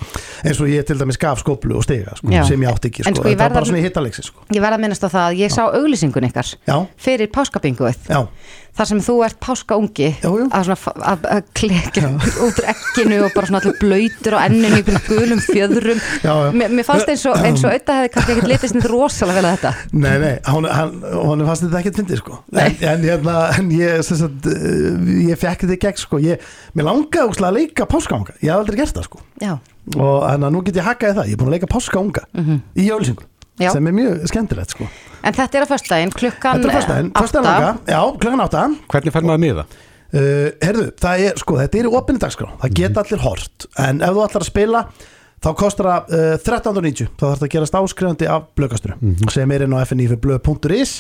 eins 0.44 0.62
og 0.62 0.70
ég 0.72 0.86
til 0.88 0.98
dæmis 1.00 1.20
gaf 1.20 1.42
skoplu 1.42 1.78
og 1.78 1.86
stiga 1.86 2.16
sko, 2.18 2.30
sem 2.48 2.64
ég 2.64 2.72
átti 2.72 2.92
ekki 2.92 3.06
En 3.06 3.16
sko, 3.16 3.22
sko, 3.22 3.32
ég 3.32 3.36
þetta 3.36 3.48
var 3.48 3.58
bara 3.58 3.70
svona 3.70 3.82
í 3.82 3.86
hittaleiksi 3.86 4.26
sko. 4.28 4.46
Ég 4.54 4.64
verð 4.64 4.78
að 4.78 4.84
minnast 4.86 5.04
á 5.04 5.08
það 5.08 5.26
að 5.26 5.42
ég 5.42 5.54
sá 5.54 5.62
auglýsingun 5.66 6.28
ykkar 6.30 6.54
Já, 6.68 6.76
fyrir 7.08 7.30
páskabinguð 7.34 8.08
já, 8.08 8.20
þar 8.78 8.88
sem 8.92 9.00
þú 9.02 9.14
ert 9.26 9.38
páskaungi 9.42 10.08
að, 10.22 10.70
að, 10.70 11.24
að 11.26 11.48
klekja 11.58 12.10
út 12.46 12.60
úr 12.60 12.68
ekkinu 12.70 13.18
og 13.26 13.34
bara 13.34 13.50
svona 13.50 13.60
allir 13.62 13.78
blöytur 13.80 14.36
á 14.38 14.46
enninu 14.46 14.78
í 14.78 14.84
gulum 15.08 15.42
fjöðrum. 15.42 16.02
Já, 16.22 16.30
já. 16.30 16.50
mér, 16.54 16.74
mér 16.78 16.86
fannst 16.86 17.10
eins 17.10 17.24
og, 17.26 17.38
eins 17.42 17.64
og 17.64 17.72
auðvitað 17.72 18.00
hefði 18.02 18.12
kannski 18.14 18.34
ekkert 18.36 18.50
litist 18.52 18.78
nýtt 18.78 18.88
rosalega 18.92 19.40
vel 19.40 19.48
að 19.48 19.56
þetta. 19.56 19.72
Nei, 19.98 20.14
nei 20.22 20.34
hann, 20.46 20.68
hann, 20.70 20.94
hann 21.10 21.44
fannst 21.48 21.66
þetta 21.66 21.82
ekkert 21.82 22.00
fyndið 22.02 22.22
sko. 22.22 22.38
En, 22.54 22.78
en, 22.92 23.06
hérna, 23.08 23.36
en 23.58 23.72
ég 23.74 24.04
sagt, 24.06 24.48
uh, 24.52 25.12
ég 25.26 25.42
fekk 25.42 25.66
þetta 25.66 25.78
í 25.78 25.82
gegn 25.86 26.02
sko. 26.04 26.22
Ég, 26.22 26.48
mér 26.78 26.90
langaði 26.92 27.46
að 27.48 27.58
leika 27.58 27.88
páskaunga. 27.90 28.36
Ég 28.44 28.54
aldrei 28.68 28.80
gert 28.84 28.94
það 29.00 29.08
sko. 29.08 29.24
Já, 29.42 29.52
og 29.96 30.14
þannig 30.28 30.46
að 30.48 30.54
nú 30.54 30.62
get 30.68 30.78
ég 30.78 30.86
hakkaði 30.86 31.18
það, 31.18 31.28
ég 31.32 31.34
er 31.36 31.42
búin 31.42 31.50
að 31.50 31.56
leika 31.56 31.72
páskaunga 31.72 32.24
í 32.76 32.86
jólsingu. 32.88 33.26
Já. 33.58 33.72
sem 33.74 33.88
er 33.90 33.94
mjög 33.96 34.20
skemmtilegt 34.30 34.70
sko. 34.76 34.86
En 35.26 35.34
þetta 35.34 35.58
er 35.58 35.64
á 35.66 35.68
föstudaginn 35.72 36.12
klukkan 36.14 36.60
Þetta 36.60 36.68
er 36.68 36.76
fyrstæðin, 36.76 37.08
fyrstæðin 37.16 37.48
langa, 37.48 37.70
já, 37.90 38.00
klukkan 38.22 38.42
átta. 38.44 38.60
Hvernig 38.92 39.14
fær 39.16 39.26
maður 39.26 39.40
miða? 39.42 39.64
uh, 40.14 40.48
Herðu, 40.62 40.84
það 41.02 41.24
er, 41.26 41.40
sko, 41.42 41.56
þetta 41.58 41.80
er 41.80 41.88
í 41.88 41.94
opinni 41.98 42.22
dagskrá. 42.22 42.52
Það 42.62 42.76
geta 42.78 43.02
allir 43.02 43.24
hort. 43.24 43.66
En 43.82 43.98
ef 44.04 44.14
þú 44.14 44.22
ætlar 44.28 44.44
að 44.46 44.52
spila 44.52 44.84
Þá 45.38 45.50
kostar 45.54 45.86
það 45.86 46.14
uh, 46.18 46.30
1390 46.42 47.10
Þá 47.14 47.20
þarf 47.22 47.36
það 47.38 47.44
að 47.46 47.52
gerast 47.52 47.76
áskrifandi 47.78 48.26
af 48.34 48.46
blöðkastunum 48.58 49.28
Sem 49.30 49.52
er 49.54 49.62
inn 49.68 49.76
á 49.78 49.86
fnifblöð.is 49.86 50.94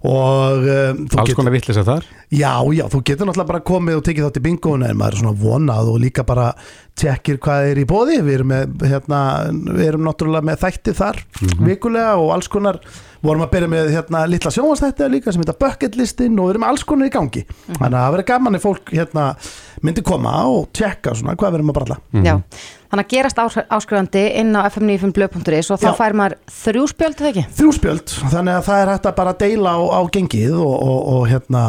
Og 0.00 0.64
um, 0.64 1.00
Alls 1.20 1.34
konar 1.36 1.52
vittlisa 1.52 1.82
þar? 1.84 2.06
Já, 2.32 2.54
já, 2.72 2.86
þú 2.88 3.00
getur 3.04 3.28
náttúrulega 3.28 3.50
bara 3.50 3.64
komið 3.68 3.98
og 3.98 4.06
tekið 4.06 4.26
þátt 4.26 4.38
í 4.40 4.42
bingoinu 4.46 4.86
en 4.88 4.96
maður 4.96 5.16
er 5.16 5.20
svona 5.20 5.40
vonað 5.42 5.90
og 5.92 5.98
líka 6.00 6.24
bara 6.24 6.46
tekkir 7.00 7.40
hvað 7.42 7.68
er 7.74 7.80
í 7.82 7.84
bóði 7.88 8.16
við 8.24 8.38
erum, 8.38 8.50
með, 8.54 8.86
hérna, 8.88 9.20
við 9.68 9.84
erum 9.90 10.08
náttúrulega 10.08 10.48
með 10.48 10.64
þætti 10.64 10.96
þar 10.96 11.22
vikulega 11.68 12.16
og 12.16 12.34
alls 12.36 12.48
konar. 12.52 12.80
Vorum 13.20 13.44
að 13.44 13.50
byrja 13.52 13.68
með 13.68 13.90
hérna, 13.92 14.24
litla 14.32 14.52
sjónvastætti 14.54 15.10
líka 15.12 15.34
sem 15.34 15.42
heita 15.44 15.58
bucket 15.60 15.98
listin 16.00 16.38
og 16.40 16.48
við 16.48 16.54
erum 16.54 16.68
alls 16.70 16.86
konar 16.88 17.10
í 17.10 17.12
gangi. 17.12 17.44
Þannig 17.68 17.84
að 17.90 17.98
það 18.00 18.14
verður 18.14 18.28
gaman 18.30 18.56
ef 18.56 18.64
fólk 18.64 18.92
hérna, 18.96 19.26
myndi 19.84 20.04
koma 20.08 20.38
og 20.48 20.70
svona 20.72 21.36
hvað 21.36 21.50
við 21.52 21.60
erum 21.60 21.74
að 21.74 21.80
bralla. 21.82 21.98
Já, 22.24 22.38
þannig 22.90 23.04
að 23.06 23.12
gerast 23.14 23.38
ás, 23.40 23.58
áskrifandi 23.70 24.24
inn 24.40 24.56
á 24.58 24.66
fm95blöð.is 24.66 25.70
og 25.70 25.80
þá 25.80 25.88
Já. 25.90 25.94
fær 26.00 26.16
maður 26.18 26.36
þrjú 26.56 26.88
spjöld 26.90 27.20
þegar 27.20 27.30
ekki? 27.30 27.46
Þrjú 27.60 27.76
spjöld, 27.78 28.16
þannig 28.34 28.56
að 28.56 28.66
það 28.66 28.82
er 28.82 28.92
hægt 28.94 29.08
að 29.10 29.16
bara 29.20 29.36
deila 29.44 29.76
á, 29.78 29.80
á 29.94 30.00
gengið 30.16 30.58
og, 30.58 30.74
og, 30.74 31.00
og 31.14 31.22
hérna 31.30 31.62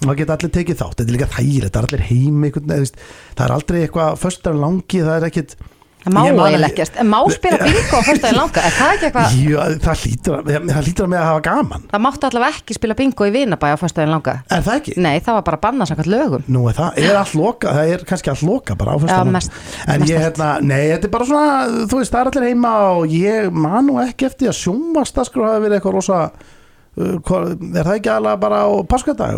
það 0.00 0.16
geta 0.20 0.36
allir 0.36 0.54
tekið 0.54 0.80
þátt, 0.80 0.94
þetta 0.96 1.08
er 1.08 1.16
líka 1.16 1.30
þægilegt 1.34 1.74
það 1.74 1.82
er 1.82 1.88
allir 1.90 2.06
heim 2.08 2.46
veginn 2.46 2.70
það 2.70 3.44
er 3.44 3.54
aldrei 3.56 3.80
eitthvað 3.82 4.20
föstar 4.22 4.56
langi, 4.56 5.02
það 5.02 5.16
er 5.16 5.28
ekkit 5.28 5.56
Það 6.00 6.14
má 6.16 6.20
eiginlega 6.24 6.68
ekkert, 6.70 6.94
en 7.02 7.08
má 7.10 7.18
spila 7.34 7.56
bingo 7.60 7.98
á 8.00 8.02
föstudaginn 8.06 8.38
langa, 8.40 8.62
er 8.64 8.72
það 8.78 8.92
ekki 8.94 9.06
eitthvað? 9.08 9.34
Jú, 9.36 9.56
það 9.84 10.04
hlýtur 10.04 10.36
að, 10.38 10.46
það 10.70 10.86
hlýtur 10.86 11.04
að 11.04 11.10
með 11.12 11.20
að 11.20 11.26
hafa 11.28 11.42
gaman 11.48 11.82
Það 11.90 12.02
mátti 12.06 12.28
allavega 12.30 12.54
ekki 12.60 12.76
spila 12.78 12.96
bingo 13.00 13.26
í 13.28 13.34
Vinabæ 13.34 13.66
á 13.68 13.76
föstudaginn 13.82 14.14
langa. 14.14 14.34
Er 14.56 14.64
það 14.64 14.78
ekki? 14.80 14.94
Nei, 15.04 15.16
það 15.26 15.36
var 15.38 15.44
bara 15.50 15.60
bannað 15.66 15.90
samkvæmt 15.90 16.10
lögum. 16.14 16.46
Nú 16.56 16.62
er 16.70 16.78
það, 16.78 17.00
er 17.04 17.18
allt 17.20 17.34
loka, 17.36 17.74
það 17.76 17.92
er 17.96 18.04
kannski 18.08 18.32
allt 18.32 18.46
loka 18.48 18.78
bara 18.80 18.94
á 18.94 18.98
fyrsta 19.02 19.18
Já, 19.18 19.20
langi. 19.20 19.34
mest- 19.36 19.52
En 19.86 20.00
mest 20.00 20.12
ég, 20.14 20.24
hérna, 20.24 20.48
nei, 20.64 20.80
þetta 20.94 21.04
er 21.04 21.14
bara 21.18 21.28
svona, 21.28 21.52
þú 21.90 22.00
veist, 22.00 22.14
það 22.14 22.20
er 22.20 22.30
allir 22.32 22.48
heima 22.48 22.72
og 22.96 23.06
ég 23.20 23.52
man 23.52 23.86
nú 23.86 24.00
ekki 24.00 24.26
eftir 24.30 24.48
að 24.48 24.56
skrú 25.28 25.44
hafi 25.44 25.66
verið 25.66 25.78
eitthvað 25.80 25.96
rosa 26.00 26.20
uh, 26.96 27.16
er 27.76 27.84
það 27.84 27.94
ekki 28.00 28.10
alveg 28.16 28.40
bara 28.40 28.64
á 28.64 28.68
páskadag 28.88 29.36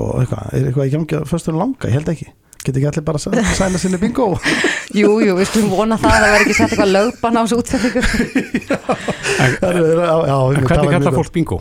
held 2.70 2.78
ekki 2.78 2.88
allir 2.92 3.04
bara 3.06 3.18
að 3.18 3.24
sæ- 3.26 3.56
sæna 3.58 3.78
sinni 3.82 3.98
bingo? 4.02 4.26
Jú, 5.00 5.10
jú, 5.24 5.34
við 5.38 5.46
skulum 5.50 5.70
vona 5.72 5.96
það 5.98 6.12
að 6.12 6.22
það 6.22 6.32
verði 6.34 6.44
ekki 6.46 6.56
sett 6.58 6.72
eitthvað 6.72 6.92
lögbann 6.96 7.38
á 7.38 7.42
þessu 7.42 7.56
já, 8.72 8.78
En 9.42 10.66
hvernig 10.66 10.86
var 10.86 10.92
kallar 10.98 11.16
fólk 11.16 11.32
bingo? 11.34 11.58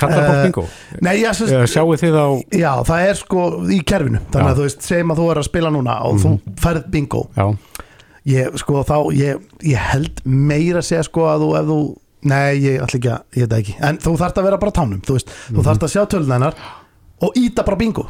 Kallar 0.00 0.22
Eh, 0.22 0.28
fólk 0.30 0.42
bingo? 0.48 0.64
Nei, 1.04 1.14
ég 1.22 1.34
syns 1.36 1.52
Eða 1.52 1.68
Sjáu 1.70 1.94
þið 2.00 2.16
á 2.16 2.26
Já, 2.56 2.72
það 2.88 3.06
er 3.10 3.18
sko 3.20 3.44
í 3.68 3.80
kerfinu. 3.86 4.20
Þannig 4.32 4.46
Já. 4.48 4.52
að 4.54 4.60
þú 4.60 4.66
veist, 4.66 4.86
segjum 4.86 5.12
að 5.14 5.20
þú 5.20 5.26
er 5.34 5.40
að 5.42 5.48
spila 5.50 5.72
núna 5.74 5.96
og 6.08 6.20
þú 6.22 6.32
færð 6.64 6.86
bingo. 6.94 7.22
Já, 7.36 7.46
ég, 8.30 8.58
sko, 8.62 8.84
þá, 8.88 8.96
ég, 9.18 9.44
ég 9.66 9.88
held 9.92 10.22
meira 10.24 10.80
að 10.80 10.88
segja 10.88 11.04
sko 11.08 11.26
að 11.30 11.44
þú 11.46 11.50
ef 11.60 11.68
þú 11.72 11.80
Nei, 12.20 12.58
ég 12.60 12.82
ætla 12.84 12.98
ekki 12.98 13.08
að, 13.08 13.20
ég 13.32 13.46
veit 13.46 13.52
það 13.54 13.60
ekki. 13.62 13.74
En 13.88 13.96
þú 14.04 14.10
þarft 14.20 14.36
að 14.40 14.44
vera 14.44 14.56
bara 14.60 14.72
tánum, 14.76 14.98
þú 15.08 15.14
veist. 15.16 15.30
Þú 15.56 15.62
þarft 15.64 15.84
að 15.86 15.92
sjá 15.94 16.02
tölunænar 16.12 16.58
og 17.24 17.38
íta 17.40 17.64
bara 17.64 17.78
bingo 17.80 18.02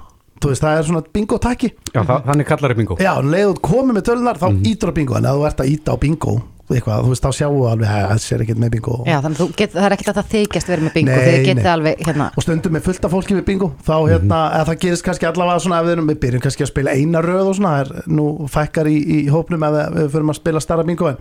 veist, 0.49 0.65
það 0.65 0.79
er 0.79 0.89
svona 0.89 1.03
bingo 1.13 1.37
takki. 1.43 1.69
Já 1.93 2.01
það, 2.01 2.25
þannig 2.31 2.49
kallar 2.49 2.73
þið 2.73 2.81
bingo. 2.81 2.97
Já, 3.01 3.13
þú 3.21 3.61
komið 3.69 3.99
með 3.99 4.07
tölunar, 4.09 4.41
þá 4.41 4.49
mm. 4.49 4.65
ítur 4.73 4.91
á 4.91 4.95
bingo. 4.97 5.19
En 5.19 5.29
ef 5.29 5.37
þú 5.37 5.47
ert 5.51 5.61
að 5.61 5.71
íta 5.75 5.93
á 5.93 5.97
bingo 6.01 6.41
eitthvað, 6.71 7.05
þú 7.05 7.11
veist, 7.11 7.25
þá 7.25 7.37
sjáu 7.37 7.63
alveg 7.67 7.91
að 7.91 8.05
það 8.11 8.21
sér 8.25 8.45
ekkert 8.45 8.61
með 8.63 8.73
bingo. 8.77 8.97
Já, 9.09 9.17
þannig 9.25 9.41
að 9.43 9.73
það 9.73 9.87
er 9.87 9.95
ekkert 9.97 10.11
að 10.13 10.19
það 10.19 10.29
þykjast 10.35 10.71
verið 10.71 10.87
með 10.87 10.95
bingo, 10.97 11.17
Nei, 11.17 11.25
þið 11.27 11.47
getið 11.49 11.71
alveg, 11.73 12.05
hérna, 12.07 12.29
og 12.31 12.47
stundum 12.47 12.77
með 12.77 12.85
fullt 12.87 13.09
af 13.09 13.15
fólki 13.17 13.37
við 13.37 13.45
bingo 13.49 13.71
þá 13.87 13.95
hérna, 13.97 14.39
eða 14.55 14.69
það 14.69 14.79
gerist 14.85 15.07
kannski 15.09 15.29
allavega 15.31 15.65
svona 15.65 15.81
ef 15.81 15.89
við, 15.89 15.95
erum, 15.97 16.13
við 16.13 16.21
byrjum 16.25 16.45
kannski 16.47 16.67
að 16.67 16.71
spila 16.71 16.95
eina 16.95 17.25
röð 17.27 17.51
og 17.51 17.59
svona, 17.59 17.75
það 17.75 17.91
er 17.99 18.15
nú 18.21 18.29
fækkar 18.55 18.91
í, 18.91 18.97
í 19.17 19.19
hópnum 19.35 19.67
ef 19.67 19.77
við 19.97 20.09
fyrir 20.15 20.31
að 20.31 20.39
spila 20.39 20.65
starra 20.65 20.87
bingo 20.87 21.11
en 21.11 21.21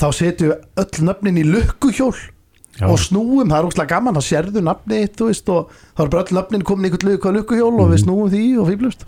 þá 0.00 0.06
setjum 0.18 0.50
við 0.50 0.84
öll 0.84 1.06
nöfnin 1.10 1.40
í 1.40 1.46
lukkuhjól 1.46 2.14
Já. 2.78 2.86
og 2.88 2.96
snúum, 3.02 3.48
það 3.50 3.58
er 3.58 3.66
úrslega 3.68 3.90
gaman 3.90 4.14
þá 4.16 4.22
sérðu 4.24 4.62
nafni 4.64 5.00
eitt, 5.02 5.16
þú 5.18 5.26
veist, 5.28 5.48
og 5.52 5.68
þá 5.98 6.00
er 6.04 6.08
bara 6.14 6.22
öll 6.24 6.36
nöfnin 6.38 6.62
komin 6.64 6.86
í 6.86 6.92
lukku- 6.94 7.32
lukkuhjól 7.34 7.80
og 7.82 7.90
við 7.90 8.02
snúum 8.04 8.30
því 8.32 8.44
og 8.62 8.68
fýblust 8.70 9.02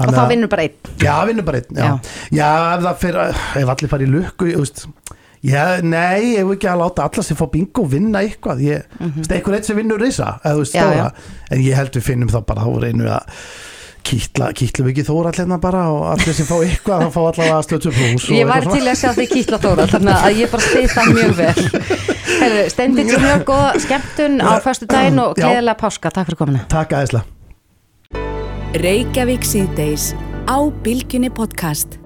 og 0.00 0.14
þá 0.16 0.22
vinnur 0.30 0.48
bara 0.48 0.62
einn. 0.64 0.92
Já, 1.04 1.14
vinnur 1.28 1.44
bara 1.44 1.60
einn, 1.60 1.76
já. 1.76 1.90
Já, 2.32 2.50
ef 2.78 2.84
það 2.86 3.00
fyrir, 3.04 3.40
ef 3.62 3.68
allir 3.74 3.90
fari 3.92 4.06
í 4.08 4.10
lukku, 4.10 4.48
já, 5.44 5.64
nei, 5.84 6.36
ég 6.38 6.46
vil 6.48 6.56
ekki 6.56 6.68
að 6.72 6.80
láta 6.82 7.04
alla 7.06 7.22
sem 7.22 7.36
fá 7.36 7.46
bingo 7.52 7.84
vinna 7.84 8.24
eitthvað, 8.24 8.62
ég, 8.64 8.82
þú 8.98 9.10
veist, 9.20 9.30
eitthvað 9.36 9.58
eitt 9.60 9.66
sem 9.68 9.76
vinnur 9.76 10.00
Mhm. 10.00 10.64
Já, 10.64 10.64
stóra, 10.72 11.12
en 11.50 11.58
ég 11.60 11.74
held 11.76 11.92
við 11.92 12.02
finnum 12.08 12.28
þá 12.32 12.40
bara, 12.46 12.64
þá 12.64 12.80
reynum 12.80 13.06
við 13.06 13.12
að 13.12 13.22
kýtla, 14.10 14.46
kýtlum 14.56 14.86
við 14.88 14.94
ekki 14.96 15.04
þóra 15.06 15.30
allir 15.36 15.60
bara 15.60 15.82
og 15.92 16.02
allir 16.16 16.34
sem 16.34 16.46
fá 16.48 16.56
eitthvað, 16.64 17.04
þá 17.04 17.10
fá 17.12 17.20
allavega 17.28 17.58
að 17.60 17.66
stötu 17.68 17.92
plús 17.92 18.24
og 18.24 18.34
Ég 18.34 18.46
var 18.48 18.56
eitthvað 18.64 18.80
til 18.80 18.88
að 18.88 19.00
sjá 19.04 19.10
þig 19.20 19.28
kýtla 19.36 19.58
þóra, 19.60 19.86
þannig 19.92 20.24
að 20.24 20.40
ég 20.40 20.50
bara 20.50 20.62
stið 20.64 20.88
það 20.96 21.12
mjög 21.20 21.34
vel. 21.36 21.68
Steindi 22.72 23.04
til 23.08 23.20
mjög 23.20 23.44
góða 23.48 23.70
skemmtun 23.84 24.40
á 24.42 24.60
föstu 24.64 24.88
daginn 24.90 25.20
og 25.22 25.36
gleðilega 25.38 25.78
páska, 25.80 26.12
takk 26.14 26.30
fyrir 26.30 26.40
komina. 26.42 26.64
Takk 26.72 26.96
aðeinslega 26.98 27.24
Reykjavík 28.80 29.46
síðdeis 29.46 30.12
á 30.46 30.58
Bylgjunni 30.84 31.30
podcast. 31.34 31.99